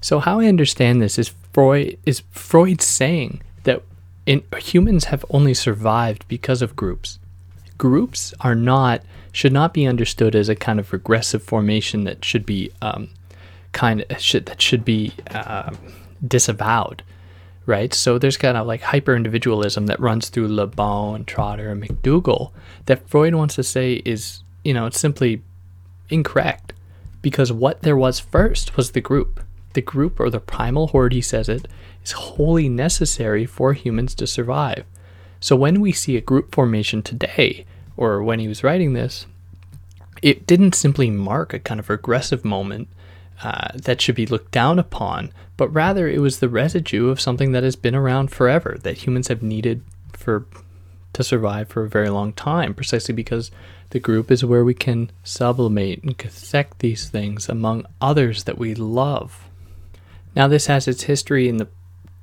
So, 0.00 0.18
how 0.18 0.40
I 0.40 0.46
understand 0.46 1.00
this 1.00 1.18
is 1.18 1.32
Freud 1.52 1.98
is 2.04 2.22
Freud 2.30 2.82
saying 2.82 3.42
that 3.62 3.82
in, 4.26 4.42
humans 4.58 5.06
have 5.06 5.24
only 5.30 5.54
survived 5.54 6.26
because 6.28 6.60
of 6.60 6.76
groups. 6.76 7.18
Groups 7.76 8.34
are 8.40 8.56
not 8.56 9.02
should 9.30 9.52
not 9.52 9.72
be 9.72 9.86
understood 9.86 10.34
as 10.34 10.48
a 10.48 10.56
kind 10.56 10.80
of 10.80 10.92
regressive 10.92 11.42
formation 11.42 12.04
that 12.04 12.24
should 12.24 12.44
be 12.44 12.72
um, 12.82 13.08
kind 13.72 14.04
of 14.10 14.20
should, 14.20 14.46
that 14.46 14.60
should 14.60 14.84
be 14.84 15.12
uh, 15.30 15.70
disavowed 16.26 17.02
right? 17.68 17.92
So 17.92 18.18
there's 18.18 18.38
kind 18.38 18.56
of 18.56 18.66
like 18.66 18.80
hyper 18.80 19.14
individualism 19.14 19.86
that 19.86 20.00
runs 20.00 20.30
through 20.30 20.48
Le 20.48 20.66
Bon 20.66 21.14
and 21.14 21.26
Trotter 21.26 21.70
and 21.70 21.82
McDougall 21.82 22.50
that 22.86 23.06
Freud 23.08 23.34
wants 23.34 23.56
to 23.56 23.62
say 23.62 24.02
is, 24.06 24.42
you 24.64 24.72
know, 24.72 24.86
it's 24.86 24.98
simply 24.98 25.42
incorrect 26.08 26.72
because 27.20 27.52
what 27.52 27.82
there 27.82 27.96
was 27.96 28.18
first 28.18 28.76
was 28.76 28.92
the 28.92 29.02
group. 29.02 29.44
The 29.74 29.82
group 29.82 30.18
or 30.18 30.30
the 30.30 30.40
primal 30.40 30.88
horde, 30.88 31.12
he 31.12 31.20
says 31.20 31.50
it, 31.50 31.68
is 32.02 32.12
wholly 32.12 32.70
necessary 32.70 33.44
for 33.44 33.74
humans 33.74 34.14
to 34.14 34.26
survive. 34.26 34.86
So 35.38 35.54
when 35.54 35.82
we 35.82 35.92
see 35.92 36.16
a 36.16 36.22
group 36.22 36.54
formation 36.54 37.02
today, 37.02 37.66
or 37.98 38.22
when 38.22 38.38
he 38.38 38.48
was 38.48 38.64
writing 38.64 38.94
this, 38.94 39.26
it 40.22 40.46
didn't 40.46 40.74
simply 40.74 41.10
mark 41.10 41.52
a 41.52 41.58
kind 41.58 41.78
of 41.78 41.90
regressive 41.90 42.46
moment 42.46 42.88
uh, 43.42 43.68
that 43.74 44.00
should 44.00 44.14
be 44.14 44.26
looked 44.26 44.50
down 44.50 44.78
upon, 44.78 45.32
but 45.56 45.68
rather 45.68 46.08
it 46.08 46.20
was 46.20 46.38
the 46.38 46.48
residue 46.48 47.08
of 47.08 47.20
something 47.20 47.52
that 47.52 47.62
has 47.62 47.76
been 47.76 47.94
around 47.94 48.30
forever 48.30 48.76
that 48.82 48.98
humans 49.06 49.28
have 49.28 49.42
needed 49.42 49.82
for 50.12 50.46
to 51.12 51.24
survive 51.24 51.68
for 51.68 51.84
a 51.84 51.88
very 51.88 52.10
long 52.10 52.32
time, 52.32 52.74
precisely 52.74 53.14
because 53.14 53.50
the 53.90 54.00
group 54.00 54.30
is 54.30 54.44
where 54.44 54.64
we 54.64 54.74
can 54.74 55.10
sublimate 55.24 56.02
and 56.02 56.18
cathect 56.18 56.80
these 56.80 57.08
things 57.08 57.48
among 57.48 57.86
others 58.00 58.44
that 58.44 58.58
we 58.58 58.74
love. 58.74 59.48
Now, 60.36 60.46
this 60.48 60.66
has 60.66 60.86
its 60.86 61.04
history 61.04 61.48
in 61.48 61.56
the 61.56 61.68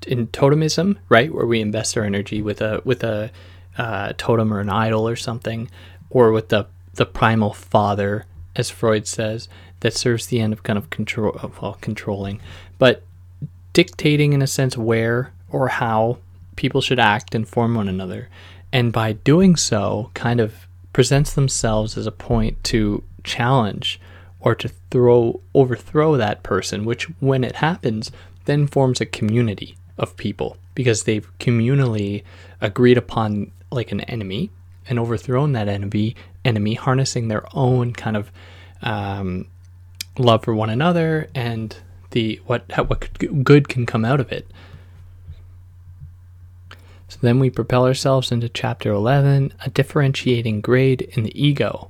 in 0.08 0.28
totemism, 0.28 0.98
right, 1.10 1.34
where 1.34 1.48
we 1.48 1.62
invest 1.62 1.98
our 1.98 2.04
energy 2.04 2.42
with 2.42 2.62
a 2.62 2.82
with 2.86 3.04
a 3.04 3.32
uh, 3.78 4.14
totem 4.18 4.54
or 4.54 4.60
an 4.60 4.70
idol 4.70 5.08
or 5.08 5.16
something, 5.16 5.70
or 6.10 6.32
with 6.32 6.50
the 6.50 6.68
the 6.94 7.06
primal 7.06 7.54
father, 7.54 8.26
as 8.56 8.70
Freud 8.70 9.08
says, 9.08 9.50
that 9.82 9.94
serves 9.94 10.28
the 10.28 10.40
end 10.40 10.54
of 10.54 10.64
kind 10.64 10.78
of 10.78 10.90
control, 10.90 11.40
well, 11.62 11.78
controlling, 11.82 12.40
but 12.78 13.04
dictating 13.74 14.34
in 14.34 14.42
a 14.42 14.48
sense 14.48 14.78
where 14.78 15.34
or 15.50 15.68
how 15.68 16.18
people 16.56 16.82
should 16.82 17.00
act 17.00 17.36
and 17.36 17.48
form 17.48 17.76
one 17.76 17.90
another. 17.90 18.30
And 18.72 18.92
by 18.92 19.14
doing 19.14 19.56
so, 19.56 20.12
kind 20.14 20.40
of 20.40 20.68
presents 20.94 21.34
themselves 21.34 21.98
as 21.98 22.08
a 22.08 22.12
point 22.12 22.64
to 22.66 23.04
challenge 23.24 24.00
or 24.40 24.56
to 24.56 24.70
throw 24.92 25.42
overthrow 25.54 26.18
that 26.18 26.44
person, 26.44 26.86
which 26.86 27.06
when 27.20 27.44
it 27.44 27.58
happens, 27.58 28.12
then 28.46 28.68
forms 28.68 29.02
a 29.02 29.06
community 29.06 29.76
of 29.98 30.16
people 30.18 30.58
because 30.74 31.04
they've 31.04 31.28
communally 31.40 32.24
agreed 32.62 32.98
upon 32.98 33.52
like 33.72 33.92
an 33.92 34.02
enemy 34.02 34.52
and 34.88 35.00
overthrown 35.00 35.54
that 35.54 35.68
enemy 35.68 36.16
enemy 36.44 36.76
harnessing 36.76 37.28
their 37.28 37.44
own 37.54 37.92
kind 37.92 38.16
of 38.16 38.32
um, 38.84 39.48
love 40.18 40.44
for 40.44 40.54
one 40.54 40.70
another 40.70 41.30
and 41.36 41.78
the 42.12 42.40
what 42.46 42.66
what 42.88 43.44
good 43.44 43.68
can 43.68 43.86
come 43.86 44.06
out 44.06 44.20
of 44.20 44.32
it. 44.32 44.48
So 47.08 47.20
then 47.22 47.40
we 47.40 47.50
propel 47.50 47.86
ourselves 47.86 48.32
into 48.32 48.50
chapter 48.50 48.92
11, 48.92 49.54
a 49.64 49.70
differentiating 49.70 50.62
grade 50.62 51.02
in 51.02 51.24
the 51.24 51.42
ego. 51.42 51.90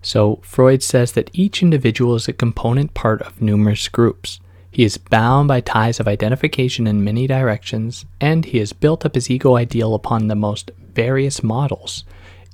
So, 0.00 0.40
Freud 0.42 0.82
says 0.82 1.12
that 1.12 1.30
each 1.32 1.62
individual 1.62 2.14
is 2.14 2.26
a 2.26 2.32
component 2.32 2.94
part 2.94 3.22
of 3.22 3.40
numerous 3.40 3.88
groups. 3.88 4.40
He 4.70 4.82
is 4.82 4.96
bound 4.96 5.48
by 5.48 5.60
ties 5.60 6.00
of 6.00 6.08
identification 6.08 6.86
in 6.86 7.04
many 7.04 7.26
directions, 7.26 8.06
and 8.20 8.44
he 8.44 8.58
has 8.58 8.72
built 8.72 9.04
up 9.04 9.14
his 9.14 9.30
ego 9.30 9.56
ideal 9.56 9.94
upon 9.94 10.26
the 10.26 10.34
most 10.34 10.70
various 10.94 11.42
models. 11.42 12.04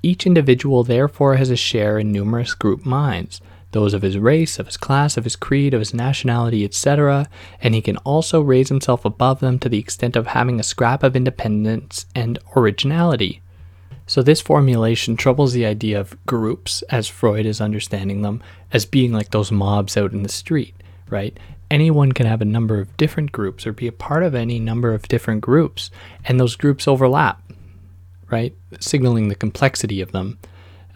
Each 0.02 0.26
individual, 0.26 0.84
therefore, 0.84 1.36
has 1.36 1.50
a 1.50 1.56
share 1.56 1.98
in 1.98 2.12
numerous 2.12 2.54
group 2.54 2.84
minds, 2.84 3.40
those 3.72 3.94
of 3.94 4.02
his 4.02 4.18
race, 4.18 4.58
of 4.58 4.66
his 4.66 4.76
class, 4.76 5.16
of 5.16 5.24
his 5.24 5.36
creed, 5.36 5.74
of 5.74 5.80
his 5.80 5.92
nationality, 5.92 6.64
etc., 6.64 7.28
and 7.60 7.74
he 7.74 7.82
can 7.82 7.96
also 7.98 8.40
raise 8.40 8.68
himself 8.68 9.04
above 9.04 9.40
them 9.40 9.58
to 9.58 9.68
the 9.68 9.78
extent 9.78 10.16
of 10.16 10.28
having 10.28 10.58
a 10.58 10.62
scrap 10.64 11.02
of 11.02 11.14
independence 11.14 12.06
and 12.14 12.38
originality. 12.56 13.42
So, 14.06 14.22
this 14.22 14.40
formulation 14.40 15.16
troubles 15.16 15.52
the 15.52 15.66
idea 15.66 16.00
of 16.00 16.16
groups, 16.24 16.80
as 16.88 17.08
Freud 17.08 17.44
is 17.44 17.60
understanding 17.60 18.22
them, 18.22 18.42
as 18.72 18.86
being 18.86 19.12
like 19.12 19.32
those 19.32 19.52
mobs 19.52 19.98
out 19.98 20.12
in 20.12 20.22
the 20.22 20.30
street, 20.30 20.74
right? 21.10 21.38
Anyone 21.70 22.12
can 22.12 22.24
have 22.24 22.40
a 22.40 22.46
number 22.46 22.80
of 22.80 22.96
different 22.96 23.32
groups 23.32 23.66
or 23.66 23.74
be 23.74 23.86
a 23.86 23.92
part 23.92 24.22
of 24.22 24.34
any 24.34 24.58
number 24.58 24.94
of 24.94 25.08
different 25.08 25.42
groups, 25.42 25.90
and 26.24 26.40
those 26.40 26.56
groups 26.56 26.88
overlap, 26.88 27.42
right? 28.30 28.54
Signaling 28.80 29.28
the 29.28 29.34
complexity 29.34 30.00
of 30.00 30.12
them. 30.12 30.38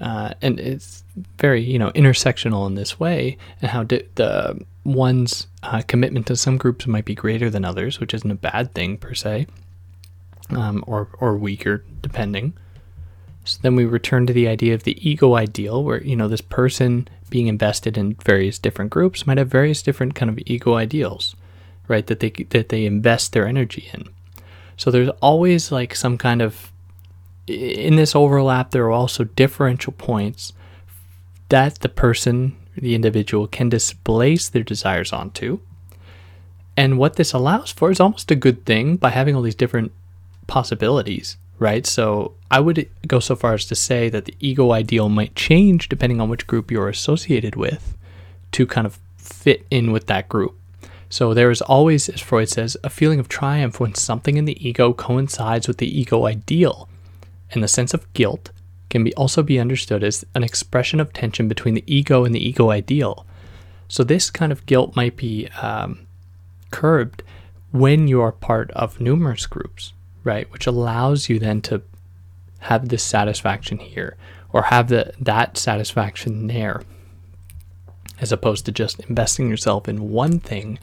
Uh, 0.02 0.34
and 0.42 0.58
it's 0.58 1.04
very, 1.38 1.62
you 1.62 1.78
know, 1.78 1.92
intersectional 1.92 2.66
in 2.66 2.74
this 2.74 2.98
way, 2.98 3.38
and 3.60 3.70
how 3.70 3.84
di- 3.84 4.02
the 4.16 4.60
one's 4.84 5.46
uh, 5.62 5.80
commitment 5.86 6.26
to 6.26 6.34
some 6.34 6.56
groups 6.58 6.88
might 6.88 7.04
be 7.04 7.14
greater 7.14 7.48
than 7.48 7.64
others, 7.64 8.00
which 8.00 8.12
isn't 8.12 8.30
a 8.30 8.34
bad 8.34 8.74
thing 8.74 8.96
per 8.96 9.14
se, 9.14 9.46
um, 10.50 10.82
or 10.88 11.08
or 11.20 11.36
weaker 11.36 11.84
depending. 12.00 12.52
So 13.44 13.60
then 13.62 13.76
we 13.76 13.84
return 13.84 14.26
to 14.26 14.32
the 14.32 14.48
idea 14.48 14.74
of 14.74 14.82
the 14.82 15.08
ego 15.08 15.36
ideal, 15.36 15.84
where 15.84 16.02
you 16.02 16.16
know 16.16 16.26
this 16.26 16.40
person 16.40 17.06
being 17.30 17.46
invested 17.46 17.96
in 17.96 18.16
various 18.24 18.58
different 18.58 18.90
groups 18.90 19.24
might 19.24 19.38
have 19.38 19.48
various 19.48 19.82
different 19.82 20.16
kind 20.16 20.28
of 20.28 20.38
ego 20.46 20.74
ideals, 20.74 21.36
right? 21.86 22.06
That 22.08 22.18
they 22.18 22.30
that 22.30 22.70
they 22.70 22.86
invest 22.86 23.32
their 23.32 23.46
energy 23.46 23.88
in. 23.94 24.08
So 24.76 24.90
there's 24.90 25.10
always 25.20 25.70
like 25.70 25.94
some 25.94 26.18
kind 26.18 26.42
of 26.42 26.71
in 27.46 27.96
this 27.96 28.14
overlap. 28.14 28.70
There 28.70 28.84
are 28.84 28.90
also 28.92 29.24
differential 29.24 29.92
points 29.92 30.52
that 31.48 31.80
the 31.80 31.88
person, 31.88 32.56
the 32.76 32.94
individual, 32.94 33.46
can 33.46 33.68
displace 33.68 34.48
their 34.48 34.62
desires 34.62 35.12
onto. 35.12 35.60
And 36.76 36.98
what 36.98 37.16
this 37.16 37.32
allows 37.32 37.70
for 37.70 37.90
is 37.90 38.00
almost 38.00 38.30
a 38.30 38.36
good 38.36 38.64
thing 38.64 38.96
by 38.96 39.10
having 39.10 39.36
all 39.36 39.42
these 39.42 39.54
different 39.54 39.92
possibilities 40.46 41.36
right? 41.62 41.86
So 41.86 42.34
I 42.50 42.58
would 42.58 42.88
go 43.06 43.20
so 43.20 43.36
far 43.36 43.54
as 43.54 43.64
to 43.66 43.76
say 43.76 44.08
that 44.08 44.24
the 44.24 44.34
ego 44.40 44.72
ideal 44.72 45.08
might 45.08 45.36
change 45.36 45.88
depending 45.88 46.20
on 46.20 46.28
which 46.28 46.48
group 46.48 46.70
you're 46.70 46.88
associated 46.88 47.54
with 47.54 47.96
to 48.50 48.66
kind 48.66 48.86
of 48.86 48.98
fit 49.16 49.64
in 49.70 49.92
with 49.92 50.08
that 50.08 50.28
group. 50.28 50.58
So 51.08 51.34
there 51.34 51.50
is 51.50 51.62
always, 51.62 52.08
as 52.08 52.20
Freud 52.20 52.48
says, 52.48 52.76
a 52.82 52.90
feeling 52.90 53.20
of 53.20 53.28
triumph 53.28 53.78
when 53.78 53.94
something 53.94 54.36
in 54.36 54.44
the 54.44 54.66
ego 54.66 54.92
coincides 54.92 55.68
with 55.68 55.78
the 55.78 56.00
ego 56.00 56.26
ideal. 56.26 56.88
And 57.52 57.62
the 57.62 57.68
sense 57.68 57.94
of 57.94 58.12
guilt 58.14 58.50
can 58.90 59.04
be 59.04 59.14
also 59.14 59.42
be 59.42 59.60
understood 59.60 60.02
as 60.02 60.24
an 60.34 60.42
expression 60.42 61.00
of 61.00 61.12
tension 61.12 61.48
between 61.48 61.74
the 61.74 61.84
ego 61.86 62.24
and 62.24 62.34
the 62.34 62.46
ego 62.46 62.70
ideal. 62.70 63.26
So 63.88 64.02
this 64.04 64.30
kind 64.30 64.52
of 64.52 64.66
guilt 64.66 64.96
might 64.96 65.16
be 65.16 65.48
um, 65.60 66.06
curbed 66.70 67.22
when 67.70 68.08
you 68.08 68.20
are 68.20 68.32
part 68.32 68.70
of 68.72 69.00
numerous 69.00 69.46
groups 69.46 69.92
right? 70.24 70.50
Which 70.52 70.66
allows 70.66 71.28
you 71.28 71.38
then 71.38 71.60
to 71.62 71.82
have 72.60 72.88
this 72.88 73.02
satisfaction 73.02 73.78
here 73.78 74.16
or 74.52 74.62
have 74.64 74.88
the, 74.88 75.12
that 75.20 75.56
satisfaction 75.56 76.46
there 76.46 76.82
as 78.20 78.30
opposed 78.30 78.64
to 78.66 78.72
just 78.72 79.00
investing 79.00 79.48
yourself 79.48 79.88
in 79.88 80.10
one 80.10 80.38
thing 80.38 80.78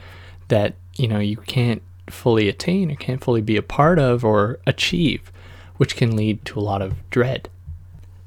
that 0.49 0.73
you 0.95 1.07
know 1.07 1.19
you 1.19 1.37
can't 1.37 1.81
fully 2.09 2.49
attain 2.49 2.91
or 2.91 2.95
can't 2.95 3.23
fully 3.23 3.41
be 3.41 3.55
a 3.55 3.61
part 3.61 3.97
of 3.97 4.25
or 4.25 4.59
achieve 4.67 5.31
which 5.79 5.95
can 5.95 6.13
lead 6.13 6.43
to 6.43 6.59
a 6.59 6.61
lot 6.61 6.81
of 6.81 7.09
dread. 7.09 7.47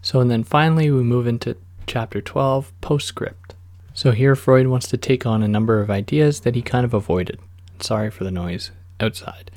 So 0.00 0.20
and 0.20 0.30
then 0.30 0.42
finally 0.42 0.90
we 0.90 1.03
move 1.03 1.26
into 1.26 1.55
chapter 1.86 2.22
12 2.22 2.72
postscript. 2.80 3.55
So 3.92 4.12
here 4.12 4.34
freud 4.34 4.68
wants 4.68 4.88
to 4.88 4.96
take 4.96 5.26
on 5.26 5.42
a 5.42 5.48
number 5.48 5.78
of 5.78 5.90
ideas 5.90 6.40
that 6.40 6.55
he 6.55 6.62
kind 6.62 6.86
of 6.86 6.94
avoided. 6.94 7.38
Sorry 7.78 8.11
for 8.11 8.24
the 8.24 8.30
noise 8.30 8.70
outside. 9.00 9.50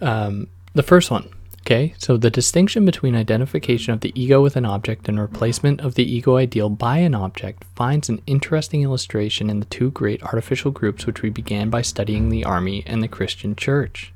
Um, 0.00 0.48
the 0.74 0.82
first 0.82 1.12
one, 1.12 1.28
okay, 1.60 1.94
so 1.96 2.16
the 2.16 2.28
distinction 2.28 2.84
between 2.84 3.14
identification 3.14 3.94
of 3.94 4.00
the 4.00 4.12
ego 4.20 4.42
with 4.42 4.56
an 4.56 4.64
object 4.66 5.08
and 5.08 5.20
replacement 5.20 5.80
of 5.80 5.94
the 5.94 6.12
ego 6.12 6.38
ideal 6.38 6.70
by 6.70 6.98
an 6.98 7.14
object 7.14 7.62
finds 7.76 8.08
an 8.08 8.20
interesting 8.26 8.82
illustration 8.82 9.48
in 9.48 9.60
the 9.60 9.66
two 9.66 9.92
great 9.92 10.24
artificial 10.24 10.72
groups 10.72 11.06
which 11.06 11.22
we 11.22 11.30
began 11.30 11.70
by 11.70 11.82
studying 11.82 12.30
the 12.30 12.44
army 12.44 12.82
and 12.84 13.00
the 13.00 13.06
Christian 13.06 13.54
church. 13.54 14.12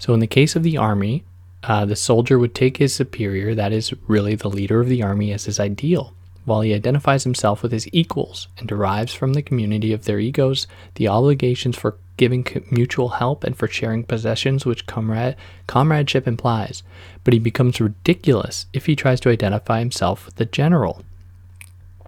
So, 0.00 0.12
in 0.14 0.18
the 0.18 0.26
case 0.26 0.56
of 0.56 0.64
the 0.64 0.76
army, 0.76 1.22
uh, 1.64 1.84
the 1.84 1.96
soldier 1.96 2.38
would 2.38 2.54
take 2.54 2.76
his 2.76 2.94
superior, 2.94 3.54
that 3.54 3.72
is, 3.72 3.92
really 4.08 4.34
the 4.34 4.50
leader 4.50 4.80
of 4.80 4.88
the 4.88 5.02
army, 5.02 5.32
as 5.32 5.44
his 5.44 5.60
ideal, 5.60 6.12
while 6.44 6.60
he 6.60 6.74
identifies 6.74 7.24
himself 7.24 7.62
with 7.62 7.72
his 7.72 7.88
equals 7.92 8.48
and 8.58 8.68
derives 8.68 9.14
from 9.14 9.32
the 9.32 9.42
community 9.42 9.92
of 9.92 10.04
their 10.04 10.18
egos 10.18 10.66
the 10.96 11.08
obligations 11.08 11.76
for 11.76 11.96
giving 12.16 12.46
mutual 12.70 13.10
help 13.10 13.42
and 13.44 13.56
for 13.56 13.68
sharing 13.68 14.04
possessions 14.04 14.66
which 14.66 14.86
comrade 14.86 15.36
comradeship 15.66 16.26
implies, 16.26 16.82
but 17.24 17.32
he 17.32 17.38
becomes 17.38 17.80
ridiculous 17.80 18.66
if 18.72 18.86
he 18.86 18.96
tries 18.96 19.20
to 19.20 19.30
identify 19.30 19.78
himself 19.78 20.26
with 20.26 20.36
the 20.36 20.44
general. 20.44 21.02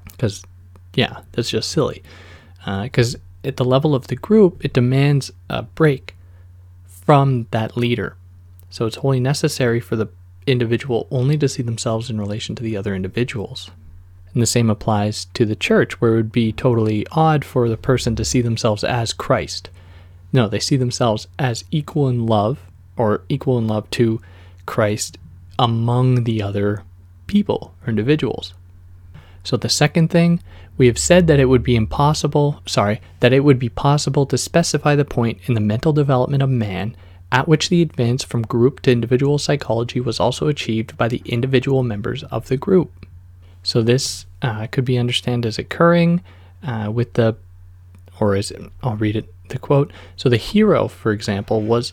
Because, 0.05 0.45
yeah, 0.95 1.21
that's 1.33 1.51
just 1.51 1.71
silly. 1.71 2.03
Because 2.65 3.15
uh, 3.15 3.19
at 3.45 3.57
the 3.57 3.65
level 3.65 3.95
of 3.95 4.07
the 4.09 4.17
group, 4.17 4.65
it 4.65 4.73
demands 4.73 5.31
a 5.51 5.63
break 5.63 6.15
from 6.87 7.47
that 7.51 7.77
leader. 7.77 8.17
So 8.75 8.87
it's 8.87 8.97
wholly 8.97 9.21
necessary 9.21 9.79
for 9.79 9.95
the 9.95 10.09
individual 10.49 11.07
only 11.13 11.39
to 11.39 11.49
see 11.49 11.63
themselves 11.63 12.11
in 12.11 12.19
relation 12.19 12.57
to 12.57 12.63
the 12.65 12.77
other 12.77 12.93
individuals. 12.93 13.71
And 14.33 14.43
the 14.43 14.47
same 14.47 14.69
applies 14.69 15.27
to 15.27 15.45
the 15.45 15.55
church, 15.55 16.01
where 16.01 16.15
it 16.15 16.17
would 16.17 16.33
be 16.33 16.51
totally 16.51 17.07
odd 17.13 17.45
for 17.45 17.69
the 17.69 17.77
person 17.77 18.17
to 18.17 18.25
see 18.25 18.43
themselves 18.43 18.83
as 18.83 19.13
Christ. 19.13 19.71
No, 20.33 20.49
they 20.49 20.59
see 20.59 20.75
themselves 20.75 21.29
as 21.39 21.63
equal 21.71 22.09
in 22.09 22.27
love 22.27 22.59
or 22.97 23.23
equal 23.29 23.59
in 23.59 23.69
love 23.69 23.89
to 23.91 24.21
Christ 24.67 25.19
among 25.57 26.25
the 26.25 26.43
other 26.43 26.83
people 27.29 27.77
or 27.87 27.91
individuals. 27.91 28.55
So 29.45 29.57
the 29.57 29.69
second 29.69 30.09
thing, 30.09 30.43
we 30.77 30.89
have 30.89 30.99
said 30.99 31.29
that 31.29 31.39
it 31.39 31.45
would 31.45 31.63
be 31.63 31.77
impossible, 31.77 32.61
sorry, 32.67 33.01
that 33.21 33.33
it 33.33 33.45
would 33.45 33.61
be 33.61 33.69
possible 33.69 34.27
to 34.27 34.37
specify 34.37 34.97
the 34.97 35.05
point 35.05 35.39
in 35.47 35.55
the 35.55 35.61
mental 35.61 35.93
development 35.93 36.43
of 36.43 36.51
man 36.51 36.97
at 37.35 37.49
which 37.49 37.69
the 37.69 37.83
advance 37.83 38.23
from 38.23 38.43
group 38.43 38.79
to 38.81 38.93
individual 38.93 39.39
psychology 39.39 39.99
was 40.01 40.21
also 40.21 40.47
achieved 40.47 40.97
by 40.97 41.09
the 41.09 41.21
individual 41.25 41.83
members 41.83 42.23
of 42.25 42.47
the 42.47 42.57
group. 42.57 42.93
So 43.65 43.83
this 43.83 44.25
uh, 44.41 44.69
could 44.69 44.85
be 44.85 44.97
understood 44.97 45.45
as 45.45 45.59
occurring 45.59 46.23
uh, 46.63 46.93
with 46.95 47.15
the, 47.15 47.35
or 48.21 48.37
is 48.37 48.53
it, 48.53 48.63
I'll 48.85 48.95
read 48.95 49.17
it 49.17 49.35
the 49.49 49.59
quote. 49.59 49.93
So 50.15 50.29
the 50.29 50.37
hero, 50.37 50.87
for 50.87 51.11
example, 51.11 51.61
was 51.61 51.93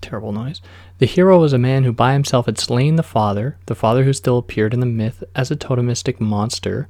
terrible 0.00 0.30
noise. 0.30 0.60
The 0.98 1.06
hero 1.06 1.40
was 1.40 1.52
a 1.52 1.58
man 1.58 1.82
who 1.82 1.92
by 1.92 2.12
himself 2.12 2.46
had 2.46 2.56
slain 2.56 2.94
the 2.94 3.02
father, 3.02 3.58
the 3.66 3.74
father 3.74 4.04
who 4.04 4.12
still 4.12 4.38
appeared 4.38 4.72
in 4.72 4.78
the 4.78 4.86
myth 4.86 5.24
as 5.34 5.50
a 5.50 5.56
totemistic 5.56 6.20
monster. 6.20 6.88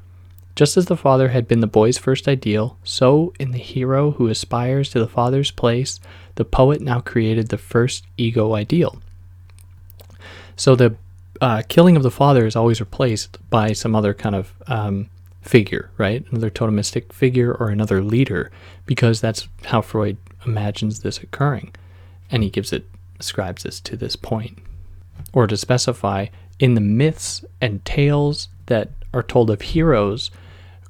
Just 0.57 0.79
as 0.79 0.87
the 0.87 0.97
father 0.97 1.29
had 1.29 1.47
been 1.47 1.61
the 1.61 1.67
boy's 1.67 1.99
first 1.99 2.27
ideal, 2.27 2.79
so 2.83 3.35
in 3.39 3.51
the 3.51 3.59
hero 3.59 4.13
who 4.13 4.29
aspires 4.29 4.89
to 4.91 4.99
the 4.99 5.07
father's 5.07 5.51
place, 5.51 6.01
the 6.37 6.47
poet 6.47 6.81
now 6.81 6.99
created 6.99 7.49
the 7.49 7.59
first 7.59 8.05
ego 8.17 8.55
ideal. 8.55 8.99
So 10.57 10.75
the 10.75 10.97
uh, 11.43 11.63
killing 11.69 11.95
of 11.95 12.03
the 12.03 12.11
father 12.11 12.47
is 12.47 12.57
always 12.57 12.81
replaced 12.81 13.37
by 13.51 13.75
some 13.75 13.95
other 13.95 14.15
kind 14.15 14.35
of 14.35 14.55
um, 14.67 15.11
figure, 15.43 15.91
right? 15.99 16.25
Another 16.31 16.49
totemistic 16.49 17.13
figure 17.13 17.53
or 17.53 17.69
another 17.69 18.03
leader, 18.03 18.51
because 18.87 19.21
that's 19.21 19.49
how 19.67 19.83
Freud 19.83 20.17
imagines 20.47 21.01
this 21.01 21.19
occurring. 21.19 21.75
And 22.31 22.43
he 22.43 22.49
gives 22.49 22.73
it, 22.73 22.89
ascribes 23.21 23.65
this 23.65 23.79
to 23.81 23.95
this 23.95 24.17
point. 24.17 24.59
Or 25.35 25.47
to 25.47 25.57
specify, 25.59 26.29
in 26.59 26.73
the 26.73 26.81
myths 26.81 27.45
and 27.61 27.85
tales 27.85 28.49
that 28.67 28.89
are 29.13 29.23
told 29.23 29.51
of 29.51 29.61
heroes, 29.61 30.31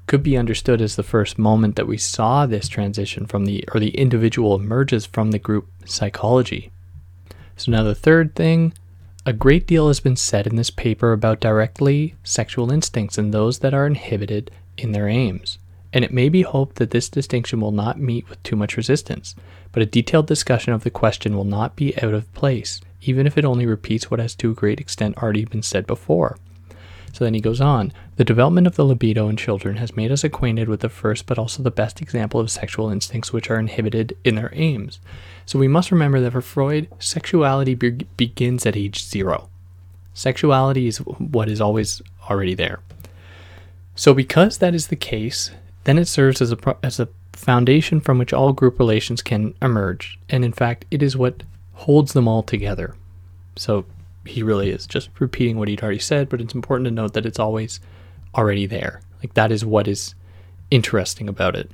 could 0.07 0.23
be 0.23 0.37
understood 0.37 0.81
as 0.81 0.97
the 0.97 1.03
first 1.03 1.39
moment 1.39 1.77
that 1.77 1.89
we 1.89 1.99
saw 1.99 2.47
this 2.47 2.69
transition 2.69 3.27
from 3.27 3.45
the, 3.45 3.65
or 3.73 3.81
the 3.81 3.97
individual 3.97 4.55
emerges 4.55 5.05
from 5.05 5.31
the 5.31 5.39
group 5.39 5.69
psychology. 5.85 6.71
So 7.57 7.73
now 7.73 7.83
the 7.83 7.95
third 7.95 8.35
thing 8.35 8.73
a 9.25 9.33
great 9.33 9.67
deal 9.67 9.89
has 9.89 9.99
been 9.99 10.15
said 10.15 10.47
in 10.47 10.55
this 10.55 10.71
paper 10.71 11.13
about 11.13 11.41
directly 11.41 12.15
sexual 12.23 12.71
instincts 12.71 13.19
and 13.19 13.35
those 13.35 13.59
that 13.59 13.75
are 13.75 13.85
inhibited 13.87 14.53
in 14.79 14.93
their 14.93 15.09
aims, 15.09 15.59
and 15.93 16.05
it 16.05 16.13
may 16.13 16.29
be 16.29 16.43
hoped 16.43 16.77
that 16.77 16.93
this 16.93 17.09
distinction 17.09 17.61
will 17.61 17.73
not 17.73 17.99
meet 17.99 18.29
with 18.29 18.41
too 18.45 18.55
much 18.55 18.77
resistance, 18.77 19.35
but 19.73 19.83
a 19.83 19.87
detailed 19.87 20.29
discussion 20.29 20.73
of 20.73 20.85
the 20.85 20.91
question 20.91 21.37
will 21.37 21.45
not 21.45 21.75
be 21.75 21.97
out 22.01 22.15
of 22.15 22.33
place, 22.35 22.81
even 23.03 23.27
if 23.27 23.37
it 23.37 23.45
only 23.45 23.67
repeats 23.67 24.11
what 24.11 24.21
has 24.21 24.37
to 24.37 24.53
a 24.53 24.55
great 24.55 24.79
extent 24.79 25.17
already 25.19 25.45
been 25.45 25.63
said 25.63 25.89
before. 25.89 26.37
So 27.17 27.25
then 27.25 27.33
he 27.33 27.41
goes 27.41 27.63
on 27.63 27.95
The 28.17 28.25
development 28.25 28.67
of 28.67 28.77
the 28.77 28.85
libido 28.85 29.27
in 29.31 29.39
children 29.39 29.77
has 29.77 29.97
made 29.97 30.13
us 30.13 30.23
acquainted 30.23 30.69
with 30.69 30.81
the 30.81 30.91
first 30.91 31.25
but 31.25 31.39
also 31.39 31.63
the 31.63 31.71
best 31.71 32.03
example 32.03 32.39
of 32.41 32.51
sexual 32.51 32.91
instincts 32.91 33.33
which 33.33 33.49
are 33.49 33.59
inhibited 33.59 34.15
in 34.23 34.35
their 34.35 34.51
aims. 34.53 35.01
So 35.47 35.59
we 35.59 35.67
must 35.67 35.91
remember 35.91 36.21
that 36.21 36.33
for 36.33 36.43
Freud, 36.43 36.89
sexuality 36.99 37.75
be- 37.75 38.07
begins 38.19 38.67
at 38.67 38.77
age 38.77 39.03
zero. 39.03 39.49
Sexuality 40.13 40.89
is 40.89 40.99
what 40.99 41.49
is 41.49 41.59
always 41.59 42.03
already 42.29 42.53
there. 42.53 42.81
So, 43.95 44.13
because 44.13 44.59
that 44.59 44.75
is 44.75 44.89
the 44.89 44.95
case, 44.95 45.53
then 45.85 45.97
it 45.97 46.09
serves 46.09 46.43
as 46.43 46.53
a, 46.53 46.77
as 46.83 47.01
a 47.01 47.09
foundation 47.33 47.99
from 47.99 48.19
which 48.19 48.35
all 48.35 48.53
group 48.53 48.79
relations 48.79 49.23
can 49.23 49.55
emerge. 49.63 50.19
And 50.29 50.45
in 50.45 50.53
fact, 50.53 50.85
it 50.91 51.03
is 51.03 51.17
what 51.17 51.45
holds 51.73 52.13
them 52.13 52.29
all 52.29 52.43
together. 52.43 52.95
So, 53.57 53.87
he 54.27 54.43
really 54.43 54.71
is 54.71 54.87
just 54.87 55.11
repeating 55.19 55.59
what 55.59 55.69
he'd 55.69 55.83
already 55.83 55.99
said, 55.99 56.29
but 56.29 56.41
it's 56.41 56.55
important 56.55 56.87
to 56.87 56.91
note 56.91 57.15
that 57.15 57.27
it's 57.27 57.39
always 57.39 57.81
already 58.35 58.67
there. 58.67 59.01
Like, 59.23 59.35
that 59.35 59.51
is 59.51 59.65
what 59.65 59.89
is 59.89 60.15
interesting 60.71 61.29
about 61.29 61.57
it. 61.57 61.71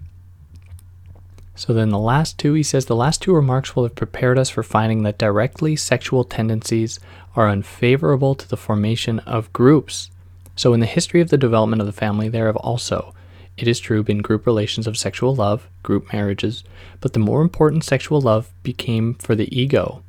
So 1.54 1.72
then 1.74 1.90
the 1.90 1.98
last 1.98 2.38
two, 2.38 2.54
he 2.54 2.62
says, 2.62 2.86
the 2.86 2.96
last 2.96 3.20
two 3.20 3.34
remarks 3.34 3.76
will 3.76 3.82
have 3.82 3.94
prepared 3.94 4.38
us 4.38 4.48
for 4.48 4.62
finding 4.62 5.02
that 5.02 5.18
directly 5.18 5.76
sexual 5.76 6.24
tendencies 6.24 6.98
are 7.36 7.48
unfavorable 7.48 8.34
to 8.34 8.48
the 8.48 8.56
formation 8.56 9.18
of 9.20 9.52
groups. 9.52 10.10
So, 10.54 10.72
in 10.72 10.80
the 10.80 10.86
history 10.86 11.20
of 11.20 11.30
the 11.30 11.38
development 11.38 11.80
of 11.80 11.86
the 11.86 11.92
family, 11.92 12.28
there 12.28 12.46
have 12.46 12.56
also, 12.56 13.14
it 13.56 13.66
is 13.66 13.80
true, 13.80 14.02
been 14.02 14.18
group 14.18 14.46
relations 14.46 14.86
of 14.86 14.98
sexual 14.98 15.34
love, 15.34 15.68
group 15.82 16.12
marriages, 16.12 16.62
but 17.00 17.12
the 17.12 17.18
more 17.18 17.40
important 17.42 17.84
sexual 17.84 18.20
love 18.20 18.50
became 18.62 19.14
for 19.14 19.34
the 19.34 19.54
ego. 19.56 20.02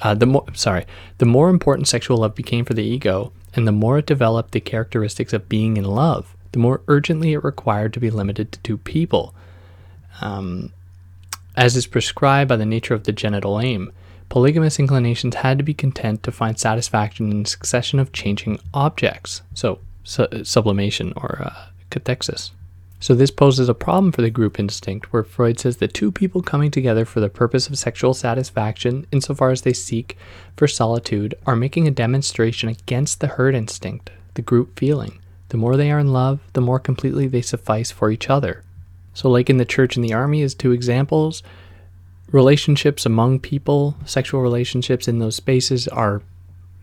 Uh, 0.00 0.14
the 0.14 0.26
more, 0.26 0.46
sorry, 0.54 0.86
the 1.18 1.26
more 1.26 1.50
important 1.50 1.88
sexual 1.88 2.18
love 2.18 2.34
became 2.34 2.64
for 2.64 2.74
the 2.74 2.84
ego, 2.84 3.32
and 3.54 3.66
the 3.66 3.72
more 3.72 3.98
it 3.98 4.06
developed 4.06 4.52
the 4.52 4.60
characteristics 4.60 5.32
of 5.32 5.48
being 5.48 5.76
in 5.76 5.84
love, 5.84 6.36
the 6.52 6.58
more 6.58 6.82
urgently 6.88 7.32
it 7.32 7.44
required 7.44 7.92
to 7.92 8.00
be 8.00 8.10
limited 8.10 8.52
to 8.52 8.60
two 8.60 8.78
people, 8.78 9.34
um, 10.20 10.72
as 11.56 11.76
is 11.76 11.86
prescribed 11.86 12.48
by 12.48 12.56
the 12.56 12.66
nature 12.66 12.94
of 12.94 13.04
the 13.04 13.12
genital 13.12 13.60
aim. 13.60 13.92
Polygamous 14.28 14.78
inclinations 14.78 15.36
had 15.36 15.58
to 15.58 15.64
be 15.64 15.74
content 15.74 16.22
to 16.22 16.30
find 16.30 16.58
satisfaction 16.58 17.32
in 17.32 17.42
a 17.42 17.46
succession 17.46 17.98
of 17.98 18.12
changing 18.12 18.60
objects, 18.74 19.42
so 19.54 19.80
su- 20.04 20.44
sublimation 20.44 21.12
or 21.16 21.42
uh, 21.44 21.66
cathexis. 21.90 22.50
So, 23.00 23.14
this 23.14 23.30
poses 23.30 23.68
a 23.68 23.74
problem 23.74 24.10
for 24.10 24.22
the 24.22 24.30
group 24.30 24.58
instinct, 24.58 25.12
where 25.12 25.22
Freud 25.22 25.60
says 25.60 25.76
that 25.76 25.94
two 25.94 26.10
people 26.10 26.42
coming 26.42 26.70
together 26.70 27.04
for 27.04 27.20
the 27.20 27.28
purpose 27.28 27.68
of 27.68 27.78
sexual 27.78 28.12
satisfaction, 28.12 29.06
insofar 29.12 29.50
as 29.50 29.62
they 29.62 29.72
seek 29.72 30.16
for 30.56 30.66
solitude, 30.66 31.34
are 31.46 31.54
making 31.54 31.86
a 31.86 31.92
demonstration 31.92 32.68
against 32.68 33.20
the 33.20 33.28
herd 33.28 33.54
instinct, 33.54 34.10
the 34.34 34.42
group 34.42 34.78
feeling. 34.78 35.20
The 35.50 35.56
more 35.56 35.76
they 35.76 35.92
are 35.92 35.98
in 36.00 36.12
love, 36.12 36.40
the 36.54 36.60
more 36.60 36.80
completely 36.80 37.28
they 37.28 37.40
suffice 37.40 37.92
for 37.92 38.10
each 38.10 38.28
other. 38.28 38.64
So, 39.14 39.30
like 39.30 39.48
in 39.48 39.58
the 39.58 39.64
church 39.64 39.94
and 39.94 40.04
the 40.04 40.12
army, 40.12 40.42
as 40.42 40.54
two 40.54 40.72
examples, 40.72 41.44
relationships 42.32 43.06
among 43.06 43.38
people, 43.38 43.96
sexual 44.06 44.42
relationships 44.42 45.06
in 45.06 45.20
those 45.20 45.36
spaces 45.36 45.86
are 45.86 46.22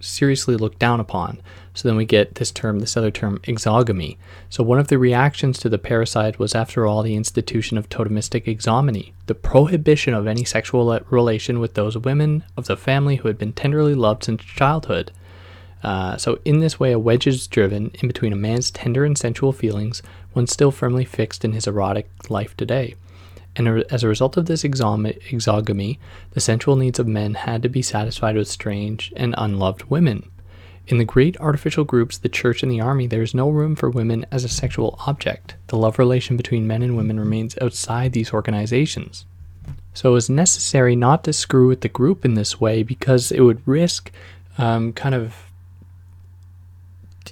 seriously 0.05 0.55
looked 0.55 0.79
down 0.79 0.99
upon. 0.99 1.41
So 1.73 1.87
then 1.87 1.97
we 1.97 2.05
get 2.05 2.35
this 2.35 2.51
term, 2.51 2.79
this 2.79 2.95
other 2.95 3.11
term, 3.11 3.39
exogamy. 3.39 4.17
So 4.49 4.63
one 4.63 4.79
of 4.79 4.87
the 4.87 4.97
reactions 4.97 5.59
to 5.59 5.69
the 5.69 5.77
parricide 5.77 6.39
was, 6.39 6.55
after 6.55 6.85
all, 6.85 7.03
the 7.03 7.15
institution 7.15 7.77
of 7.77 7.89
totemistic 7.89 8.45
exogamy, 8.45 9.11
the 9.25 9.35
prohibition 9.35 10.13
of 10.13 10.27
any 10.27 10.45
sexual 10.45 10.99
relation 11.09 11.59
with 11.59 11.73
those 11.73 11.97
women 11.97 12.43
of 12.55 12.65
the 12.65 12.77
family 12.77 13.17
who 13.17 13.27
had 13.27 13.37
been 13.37 13.53
tenderly 13.53 13.93
loved 13.93 14.23
since 14.23 14.43
childhood. 14.43 15.11
Uh, 15.83 16.17
so 16.17 16.39
in 16.45 16.59
this 16.59 16.79
way, 16.79 16.91
a 16.91 16.99
wedge 16.99 17.27
is 17.27 17.47
driven 17.47 17.91
in 18.01 18.07
between 18.07 18.33
a 18.33 18.37
man's 18.37 18.71
tender 18.71 19.03
and 19.03 19.17
sensual 19.17 19.51
feelings, 19.51 20.01
when 20.33 20.47
still 20.47 20.71
firmly 20.71 21.05
fixed 21.05 21.43
in 21.43 21.51
his 21.51 21.67
erotic 21.67 22.09
life 22.29 22.55
today 22.57 22.95
and 23.55 23.83
as 23.91 24.03
a 24.03 24.07
result 24.07 24.37
of 24.37 24.45
this 24.45 24.63
exogamy, 24.63 25.97
the 26.31 26.39
sensual 26.39 26.75
needs 26.75 26.99
of 26.99 27.07
men 27.07 27.35
had 27.35 27.63
to 27.63 27.69
be 27.69 27.81
satisfied 27.81 28.35
with 28.35 28.47
strange 28.47 29.13
and 29.15 29.33
unloved 29.37 29.83
women. 29.89 30.29
In 30.87 30.99
the 30.99 31.05
great 31.05 31.35
artificial 31.39 31.83
groups, 31.83 32.17
the 32.17 32.29
church 32.29 32.61
and 32.61 32.71
the 32.71 32.81
army, 32.81 33.07
there 33.07 33.23
is 33.23 33.33
no 33.33 33.49
room 33.49 33.75
for 33.75 33.89
women 33.89 34.25
as 34.31 34.43
a 34.43 34.49
sexual 34.49 34.99
object. 35.07 35.55
The 35.67 35.77
love 35.77 35.97
relation 35.97 36.37
between 36.37 36.67
men 36.67 36.83
and 36.83 36.95
women 36.95 37.19
remains 37.19 37.57
outside 37.59 38.13
these 38.13 38.33
organizations. 38.33 39.25
So 39.95 40.09
it 40.09 40.13
was 40.13 40.29
necessary 40.29 40.95
not 40.95 41.23
to 41.23 41.33
screw 41.33 41.67
with 41.67 41.81
the 41.81 41.89
group 41.89 42.23
in 42.23 42.35
this 42.35 42.59
way 42.59 42.83
because 42.83 43.31
it 43.31 43.41
would 43.41 43.65
risk 43.65 44.11
um, 44.57 44.93
kind 44.93 45.15
of 45.15 45.35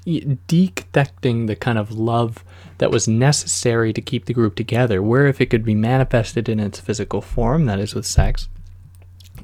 de- 0.05 0.37
deconnecting 0.47 1.47
the 1.47 1.55
kind 1.55 1.77
of 1.77 1.91
love 1.91 2.43
that 2.77 2.91
was 2.91 3.07
necessary 3.07 3.93
to 3.93 4.01
keep 4.01 4.25
the 4.25 4.33
group 4.33 4.55
together, 4.55 5.01
where 5.01 5.27
if 5.27 5.39
it 5.39 5.49
could 5.49 5.63
be 5.63 5.75
manifested 5.75 6.49
in 6.49 6.59
its 6.59 6.79
physical 6.79 7.21
form, 7.21 7.65
that 7.65 7.79
is 7.79 7.95
with 7.95 8.05
sex, 8.05 8.49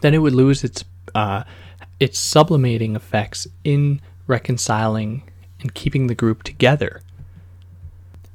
then 0.02 0.14
it 0.14 0.20
would 0.20 0.34
lose 0.34 0.64
its 0.64 0.86
uh, 1.16 1.44
its 2.00 2.20
sublimating 2.20 2.96
effects 2.96 3.48
in 3.64 4.00
reconciling 4.28 5.24
and 5.60 5.74
keeping 5.74 6.08
the 6.08 6.16
group 6.16 6.44
together. 6.44 7.02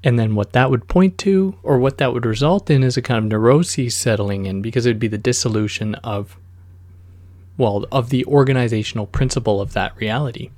And 0.03 0.18
then 0.18 0.34
what 0.34 0.53
that 0.53 0.70
would 0.70 0.86
point 0.86 1.16
to, 1.18 1.59
or 1.62 1.78
what 1.78 1.97
that 1.97 2.12
would 2.12 2.26
result 2.26 2.68
in, 2.68 2.82
is 2.82 2.99
a 2.99 3.03
kind 3.03 3.18
of 3.18 3.24
neuroses 3.24 3.95
settling 3.97 4.45
in, 4.45 4.61
because 4.61 4.84
it 4.84 4.90
would 4.90 4.99
be 4.99 5.09
the 5.09 5.16
dissolution 5.16 5.95
of, 5.97 6.36
well, 7.57 7.86
of 7.90 8.11
the 8.11 8.24
organizational 8.26 9.07
principle 9.07 9.62
of 9.62 9.72
that 9.72 9.97
reality. 9.97 10.51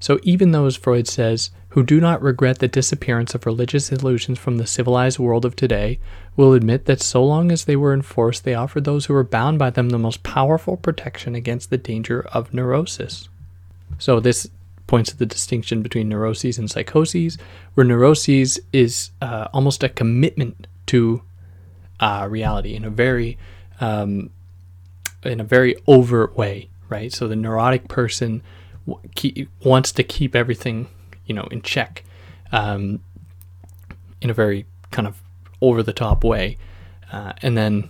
So 0.00 0.18
even 0.24 0.50
though, 0.50 0.66
as 0.66 0.74
Freud 0.74 1.06
says, 1.06 1.50
who 1.78 1.84
do 1.84 2.00
not 2.00 2.20
regret 2.20 2.58
the 2.58 2.66
disappearance 2.66 3.36
of 3.36 3.46
religious 3.46 3.92
illusions 3.92 4.36
from 4.36 4.58
the 4.58 4.66
civilized 4.66 5.16
world 5.16 5.44
of 5.44 5.54
today 5.54 6.00
will 6.34 6.52
admit 6.52 6.86
that 6.86 7.00
so 7.00 7.24
long 7.24 7.52
as 7.52 7.66
they 7.66 7.76
were 7.76 7.94
enforced, 7.94 8.42
they 8.42 8.52
offered 8.52 8.82
those 8.82 9.06
who 9.06 9.14
were 9.14 9.22
bound 9.22 9.60
by 9.60 9.70
them 9.70 9.90
the 9.90 9.96
most 9.96 10.24
powerful 10.24 10.76
protection 10.76 11.36
against 11.36 11.70
the 11.70 11.78
danger 11.78 12.22
of 12.32 12.52
neurosis. 12.52 13.28
So 13.96 14.18
this 14.18 14.48
points 14.88 15.10
to 15.10 15.16
the 15.16 15.24
distinction 15.24 15.80
between 15.80 16.08
neuroses 16.08 16.58
and 16.58 16.68
psychoses, 16.68 17.38
where 17.74 17.86
neuroses 17.86 18.58
is 18.72 19.10
uh, 19.22 19.46
almost 19.52 19.84
a 19.84 19.88
commitment 19.88 20.66
to 20.86 21.22
uh, 22.00 22.26
reality 22.28 22.74
in 22.74 22.84
a 22.84 22.90
very 22.90 23.38
um, 23.80 24.30
in 25.22 25.38
a 25.38 25.44
very 25.44 25.76
overt 25.86 26.36
way, 26.36 26.70
right? 26.88 27.12
So 27.12 27.28
the 27.28 27.36
neurotic 27.36 27.86
person 27.86 28.42
keep, 29.14 29.48
wants 29.62 29.92
to 29.92 30.02
keep 30.02 30.34
everything, 30.34 30.88
you 31.28 31.34
know, 31.34 31.46
in 31.52 31.62
check, 31.62 32.02
um, 32.50 33.00
in 34.20 34.30
a 34.30 34.34
very 34.34 34.66
kind 34.90 35.06
of 35.06 35.22
over 35.60 35.82
the 35.82 35.92
top 35.92 36.24
way, 36.24 36.56
uh, 37.12 37.32
and 37.42 37.56
then, 37.56 37.88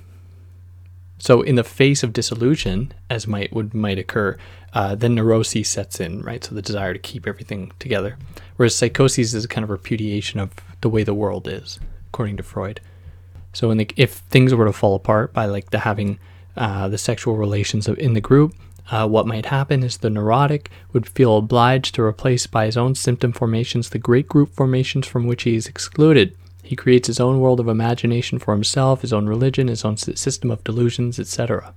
so 1.18 1.40
in 1.42 1.54
the 1.54 1.64
face 1.64 2.02
of 2.02 2.12
disillusion, 2.12 2.92
as 3.08 3.26
might 3.26 3.52
would 3.52 3.72
might 3.72 3.98
occur, 3.98 4.36
uh, 4.74 4.94
then 4.94 5.14
neuroses 5.14 5.68
sets 5.68 6.00
in, 6.00 6.22
right? 6.22 6.44
So 6.44 6.54
the 6.54 6.62
desire 6.62 6.92
to 6.92 6.98
keep 6.98 7.26
everything 7.26 7.72
together, 7.78 8.18
whereas 8.56 8.74
psychosis 8.74 9.32
is 9.32 9.44
a 9.44 9.48
kind 9.48 9.64
of 9.64 9.70
repudiation 9.70 10.40
of 10.40 10.50
the 10.80 10.90
way 10.90 11.04
the 11.04 11.14
world 11.14 11.48
is, 11.48 11.80
according 12.08 12.36
to 12.36 12.42
Freud. 12.42 12.80
So 13.52 13.72
the, 13.74 13.88
if 13.96 14.12
things 14.30 14.54
were 14.54 14.66
to 14.66 14.72
fall 14.72 14.94
apart 14.94 15.32
by 15.32 15.46
like 15.46 15.70
the 15.70 15.80
having 15.80 16.18
uh, 16.56 16.88
the 16.88 16.98
sexual 16.98 17.36
relations 17.36 17.88
in 17.88 18.12
the 18.12 18.20
group, 18.20 18.54
uh, 18.90 19.06
what 19.06 19.26
might 19.26 19.46
happen 19.46 19.82
is 19.82 19.98
the 19.98 20.10
neurotic 20.10 20.70
would 20.92 21.08
feel 21.08 21.36
obliged 21.36 21.94
to 21.94 22.02
replace 22.02 22.46
by 22.46 22.66
his 22.66 22.76
own 22.76 22.94
symptom 22.94 23.32
formations 23.32 23.90
the 23.90 23.98
great 23.98 24.28
group 24.28 24.50
formations 24.50 25.06
from 25.06 25.26
which 25.26 25.42
he 25.42 25.54
is 25.54 25.66
excluded. 25.66 26.36
He 26.62 26.76
creates 26.76 27.06
his 27.06 27.20
own 27.20 27.40
world 27.40 27.60
of 27.60 27.68
imagination 27.68 28.38
for 28.38 28.52
himself, 28.52 29.02
his 29.02 29.12
own 29.12 29.26
religion, 29.26 29.68
his 29.68 29.84
own 29.84 29.96
system 29.96 30.50
of 30.50 30.64
delusions, 30.64 31.18
etc. 31.18 31.74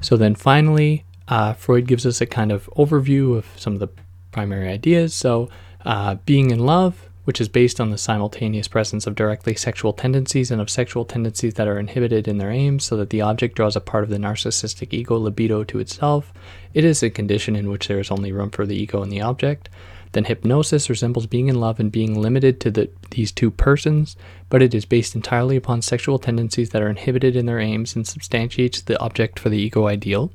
So 0.00 0.16
then 0.16 0.34
finally, 0.34 1.04
uh, 1.28 1.52
Freud 1.54 1.86
gives 1.86 2.06
us 2.06 2.20
a 2.20 2.26
kind 2.26 2.52
of 2.52 2.68
overview 2.76 3.36
of 3.36 3.46
some 3.56 3.74
of 3.74 3.80
the 3.80 3.88
primary 4.32 4.68
ideas. 4.68 5.14
So, 5.14 5.48
uh, 5.84 6.16
being 6.26 6.50
in 6.50 6.60
love, 6.60 7.08
which 7.26 7.40
is 7.40 7.48
based 7.48 7.80
on 7.80 7.90
the 7.90 7.98
simultaneous 7.98 8.68
presence 8.68 9.04
of 9.04 9.16
directly 9.16 9.52
sexual 9.56 9.92
tendencies 9.92 10.52
and 10.52 10.60
of 10.60 10.70
sexual 10.70 11.04
tendencies 11.04 11.54
that 11.54 11.66
are 11.66 11.78
inhibited 11.78 12.28
in 12.28 12.38
their 12.38 12.52
aims, 12.52 12.84
so 12.84 12.96
that 12.96 13.10
the 13.10 13.20
object 13.20 13.56
draws 13.56 13.74
a 13.74 13.80
part 13.80 14.04
of 14.04 14.10
the 14.10 14.16
narcissistic 14.16 14.94
ego 14.94 15.16
libido 15.16 15.64
to 15.64 15.80
itself. 15.80 16.32
It 16.72 16.84
is 16.84 17.02
a 17.02 17.10
condition 17.10 17.56
in 17.56 17.68
which 17.68 17.88
there 17.88 17.98
is 17.98 18.12
only 18.12 18.30
room 18.30 18.50
for 18.50 18.64
the 18.64 18.76
ego 18.76 19.02
and 19.02 19.10
the 19.10 19.22
object. 19.22 19.68
Then 20.12 20.26
hypnosis 20.26 20.88
resembles 20.88 21.26
being 21.26 21.48
in 21.48 21.58
love 21.58 21.80
and 21.80 21.90
being 21.90 22.14
limited 22.14 22.60
to 22.60 22.70
the, 22.70 22.90
these 23.10 23.32
two 23.32 23.50
persons, 23.50 24.16
but 24.48 24.62
it 24.62 24.72
is 24.72 24.84
based 24.84 25.16
entirely 25.16 25.56
upon 25.56 25.82
sexual 25.82 26.20
tendencies 26.20 26.70
that 26.70 26.80
are 26.80 26.88
inhibited 26.88 27.34
in 27.34 27.46
their 27.46 27.58
aims 27.58 27.96
and 27.96 28.06
substantiates 28.06 28.82
the 28.82 29.00
object 29.00 29.40
for 29.40 29.48
the 29.48 29.58
ego 29.58 29.88
ideal. 29.88 30.32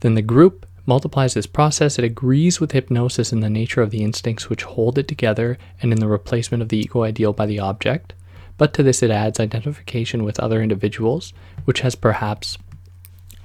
Then 0.00 0.16
the 0.16 0.22
group 0.22 0.66
multiplies 0.86 1.34
this 1.34 1.46
process, 1.46 1.98
it 1.98 2.04
agrees 2.04 2.60
with 2.60 2.72
hypnosis 2.72 3.32
in 3.32 3.40
the 3.40 3.50
nature 3.50 3.82
of 3.82 3.90
the 3.90 4.04
instincts 4.04 4.48
which 4.48 4.64
hold 4.64 4.98
it 4.98 5.08
together 5.08 5.58
and 5.80 5.92
in 5.92 6.00
the 6.00 6.08
replacement 6.08 6.62
of 6.62 6.68
the 6.68 6.78
ego 6.78 7.02
ideal 7.02 7.32
by 7.32 7.46
the 7.46 7.58
object. 7.58 8.12
But 8.56 8.72
to 8.74 8.82
this 8.82 9.02
it 9.02 9.10
adds 9.10 9.40
identification 9.40 10.24
with 10.24 10.38
other 10.38 10.62
individuals, 10.62 11.32
which 11.64 11.80
has 11.80 11.94
perhaps 11.94 12.58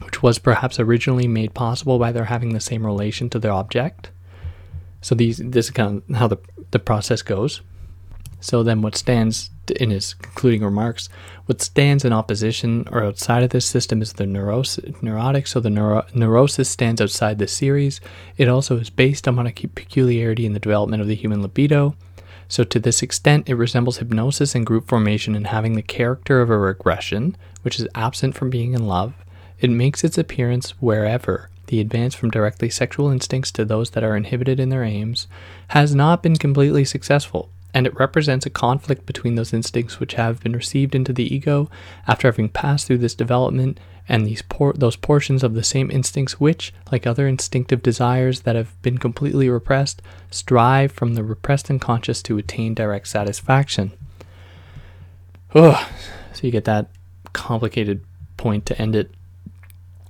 which 0.02 0.24
was 0.24 0.40
perhaps 0.40 0.80
originally 0.80 1.28
made 1.28 1.54
possible 1.54 2.00
by 2.00 2.12
their 2.12 2.26
having 2.26 2.54
the 2.54 2.60
same 2.62 2.86
relation 2.86 3.30
to 3.30 3.40
the 3.40 3.50
object. 3.50 4.12
So 5.02 5.14
these 5.16 5.38
this 5.38 5.66
is 5.66 5.72
kind 5.72 6.02
of 6.10 6.16
how 6.16 6.28
the 6.28 6.38
the 6.72 6.80
process 6.80 7.22
goes. 7.22 7.62
So 8.42 8.64
then, 8.64 8.82
what 8.82 8.96
stands 8.96 9.50
in 9.72 9.92
his 9.92 10.14
concluding 10.14 10.64
remarks, 10.64 11.10
what 11.46 11.62
stands 11.62 12.06
in 12.06 12.14
opposition 12.14 12.88
or 12.92 13.04
outside 13.04 13.44
of 13.44 13.50
this 13.50 13.66
system 13.66 14.02
is 14.02 14.14
the 14.14 14.26
neuros- 14.26 15.02
neurotic. 15.02 15.48
So 15.48 15.60
the 15.60 15.70
neuro- 15.70 16.06
neurosis 16.14 16.70
stands 16.70 17.02
outside 17.02 17.40
the 17.40 17.48
series. 17.48 18.00
It 18.38 18.48
also 18.48 18.78
is 18.78 18.90
based 18.90 19.28
on 19.28 19.46
a 19.46 19.52
peculiarity 19.52 20.46
in 20.46 20.54
the 20.54 20.60
development 20.60 21.02
of 21.02 21.08
the 21.08 21.16
human 21.16 21.42
libido. 21.42 21.96
So 22.48 22.64
to 22.64 22.80
this 22.80 23.04
extent, 23.04 23.48
it 23.48 23.56
resembles 23.56 23.98
hypnosis 23.98 24.56
and 24.56 24.66
group 24.66 24.88
formation 24.88 25.36
in 25.36 25.46
having 25.46 25.74
the 25.74 25.84
character 25.84 26.42
of 26.42 26.50
a 26.50 26.58
regression, 26.58 27.38
which 27.62 27.80
is 27.80 27.88
absent 27.94 28.36
from 28.36 28.50
being 28.50 28.74
in 28.74 28.88
love. 28.88 29.14
It 29.60 29.70
makes 29.70 30.04
its 30.04 30.18
appearance 30.18 30.72
wherever 30.82 31.50
the 31.68 31.80
advance 31.80 32.16
from 32.16 32.32
directly 32.32 32.70
sexual 32.70 33.12
instincts 33.12 33.52
to 33.52 33.64
those 33.64 33.92
that 33.92 34.04
are 34.04 34.18
inhibited 34.18 34.60
in 34.60 34.70
their 34.70 34.84
aims 34.84 35.28
has 35.70 35.94
not 35.94 36.24
been 36.24 36.36
completely 36.36 36.84
successful 36.84 37.52
and 37.74 37.86
it 37.86 38.00
represents 38.00 38.46
a 38.46 38.50
conflict 38.50 39.06
between 39.06 39.36
those 39.36 39.54
instincts 39.54 40.00
which 40.00 40.16
have 40.16 40.42
been 40.42 40.54
received 40.54 40.96
into 40.96 41.14
the 41.14 41.34
ego 41.34 41.70
after 42.08 42.28
having 42.28 42.50
passed 42.50 42.88
through 42.88 42.98
this 42.98 43.16
development 43.16 43.80
and 44.08 44.26
these 44.26 44.42
por- 44.42 44.74
those 44.74 44.96
portions 44.96 45.44
of 45.44 45.54
the 45.54 45.64
same 45.64 45.92
instincts 45.92 46.40
which 46.40 46.74
like 46.92 47.06
other 47.06 47.28
instinctive 47.28 47.84
desires 47.84 48.42
that 48.42 48.56
have 48.56 48.80
been 48.82 48.98
completely 48.98 49.50
repressed 49.50 50.02
strive 50.32 50.92
from 50.92 51.14
the 51.14 51.24
repressed 51.24 51.70
unconscious 51.70 52.24
to 52.24 52.38
attain 52.38 52.74
direct 52.74 53.08
satisfaction. 53.08 53.92
Ugh. 55.54 55.88
so 56.34 56.48
you 56.48 56.52
get 56.52 56.66
that 56.66 56.90
complicated 57.34 58.04
point 58.38 58.66
to 58.66 58.82
end 58.82 58.96
it. 58.96 59.12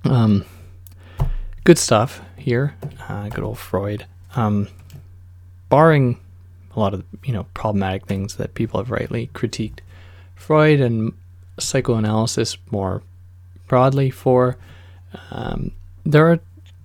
Um, 0.04 0.44
good 1.64 1.78
stuff 1.78 2.22
here 2.36 2.74
uh, 3.10 3.28
good 3.28 3.44
old 3.44 3.58
freud. 3.58 4.06
Um, 4.34 4.68
barring 5.68 6.18
a 6.74 6.80
lot 6.80 6.94
of 6.94 7.04
you 7.24 7.32
know 7.32 7.46
problematic 7.54 8.06
things 8.06 8.36
that 8.36 8.54
people 8.54 8.78
have 8.80 8.90
rightly 8.90 9.28
critiqued 9.34 9.80
Freud 10.40 10.80
and 10.80 11.12
psychoanalysis 11.58 12.56
more 12.70 13.02
broadly 13.68 14.10
for. 14.10 14.56
Um, 15.30 15.72
there 16.04 16.30
are 16.30 16.40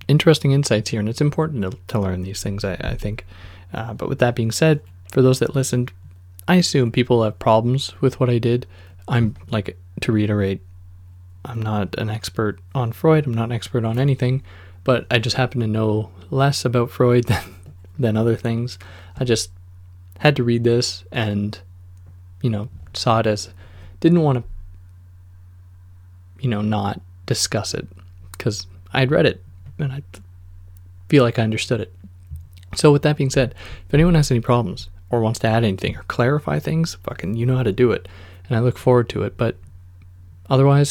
interesting 0.08 0.52
insights 0.52 0.90
here, 0.90 1.00
and 1.00 1.08
it's 1.08 1.20
important 1.20 1.62
to, 1.62 1.78
to 1.88 1.98
learn 1.98 2.22
these 2.22 2.42
things. 2.42 2.64
I, 2.64 2.74
I 2.74 2.94
think. 2.94 3.24
Uh, 3.72 3.94
but 3.94 4.08
with 4.08 4.18
that 4.18 4.36
being 4.36 4.52
said, 4.52 4.80
for 5.10 5.22
those 5.22 5.38
that 5.38 5.54
listened, 5.54 5.92
I 6.46 6.56
assume 6.56 6.92
people 6.92 7.24
have 7.24 7.38
problems 7.38 8.00
with 8.00 8.20
what 8.20 8.30
I 8.30 8.38
did. 8.38 8.66
I'm 9.08 9.34
like 9.50 9.76
to 10.02 10.12
reiterate, 10.12 10.60
I'm 11.44 11.62
not 11.62 11.96
an 11.98 12.10
expert 12.10 12.60
on 12.74 12.92
Freud. 12.92 13.26
I'm 13.26 13.34
not 13.34 13.44
an 13.44 13.52
expert 13.52 13.84
on 13.84 13.98
anything, 13.98 14.42
but 14.84 15.06
I 15.10 15.18
just 15.18 15.36
happen 15.36 15.60
to 15.60 15.66
know 15.66 16.10
less 16.30 16.64
about 16.64 16.90
Freud 16.90 17.24
than 17.28 17.54
than 17.98 18.16
other 18.16 18.36
things. 18.36 18.78
I 19.18 19.24
just 19.24 19.50
had 20.18 20.36
to 20.36 20.44
read 20.44 20.64
this 20.64 21.04
and, 21.12 21.58
you 22.42 22.50
know, 22.50 22.68
saw 22.94 23.20
it 23.20 23.26
as 23.26 23.50
didn't 24.00 24.22
want 24.22 24.38
to, 24.38 24.44
you 26.40 26.48
know, 26.48 26.62
not 26.62 27.00
discuss 27.26 27.74
it 27.74 27.86
because 28.32 28.66
I 28.92 29.00
had 29.00 29.10
read 29.10 29.26
it 29.26 29.42
and 29.78 29.92
I 29.92 30.02
feel 31.08 31.22
like 31.22 31.38
I 31.38 31.42
understood 31.42 31.80
it. 31.80 31.92
So, 32.74 32.92
with 32.92 33.02
that 33.02 33.16
being 33.16 33.30
said, 33.30 33.54
if 33.86 33.94
anyone 33.94 34.14
has 34.14 34.30
any 34.30 34.40
problems 34.40 34.88
or 35.10 35.20
wants 35.20 35.38
to 35.40 35.46
add 35.46 35.64
anything 35.64 35.96
or 35.96 36.02
clarify 36.04 36.58
things, 36.58 36.94
fucking, 37.02 37.36
you 37.36 37.46
know 37.46 37.56
how 37.56 37.62
to 37.62 37.72
do 37.72 37.92
it. 37.92 38.08
And 38.48 38.56
I 38.56 38.60
look 38.60 38.76
forward 38.76 39.08
to 39.10 39.22
it. 39.22 39.36
But 39.36 39.56
otherwise, 40.50 40.84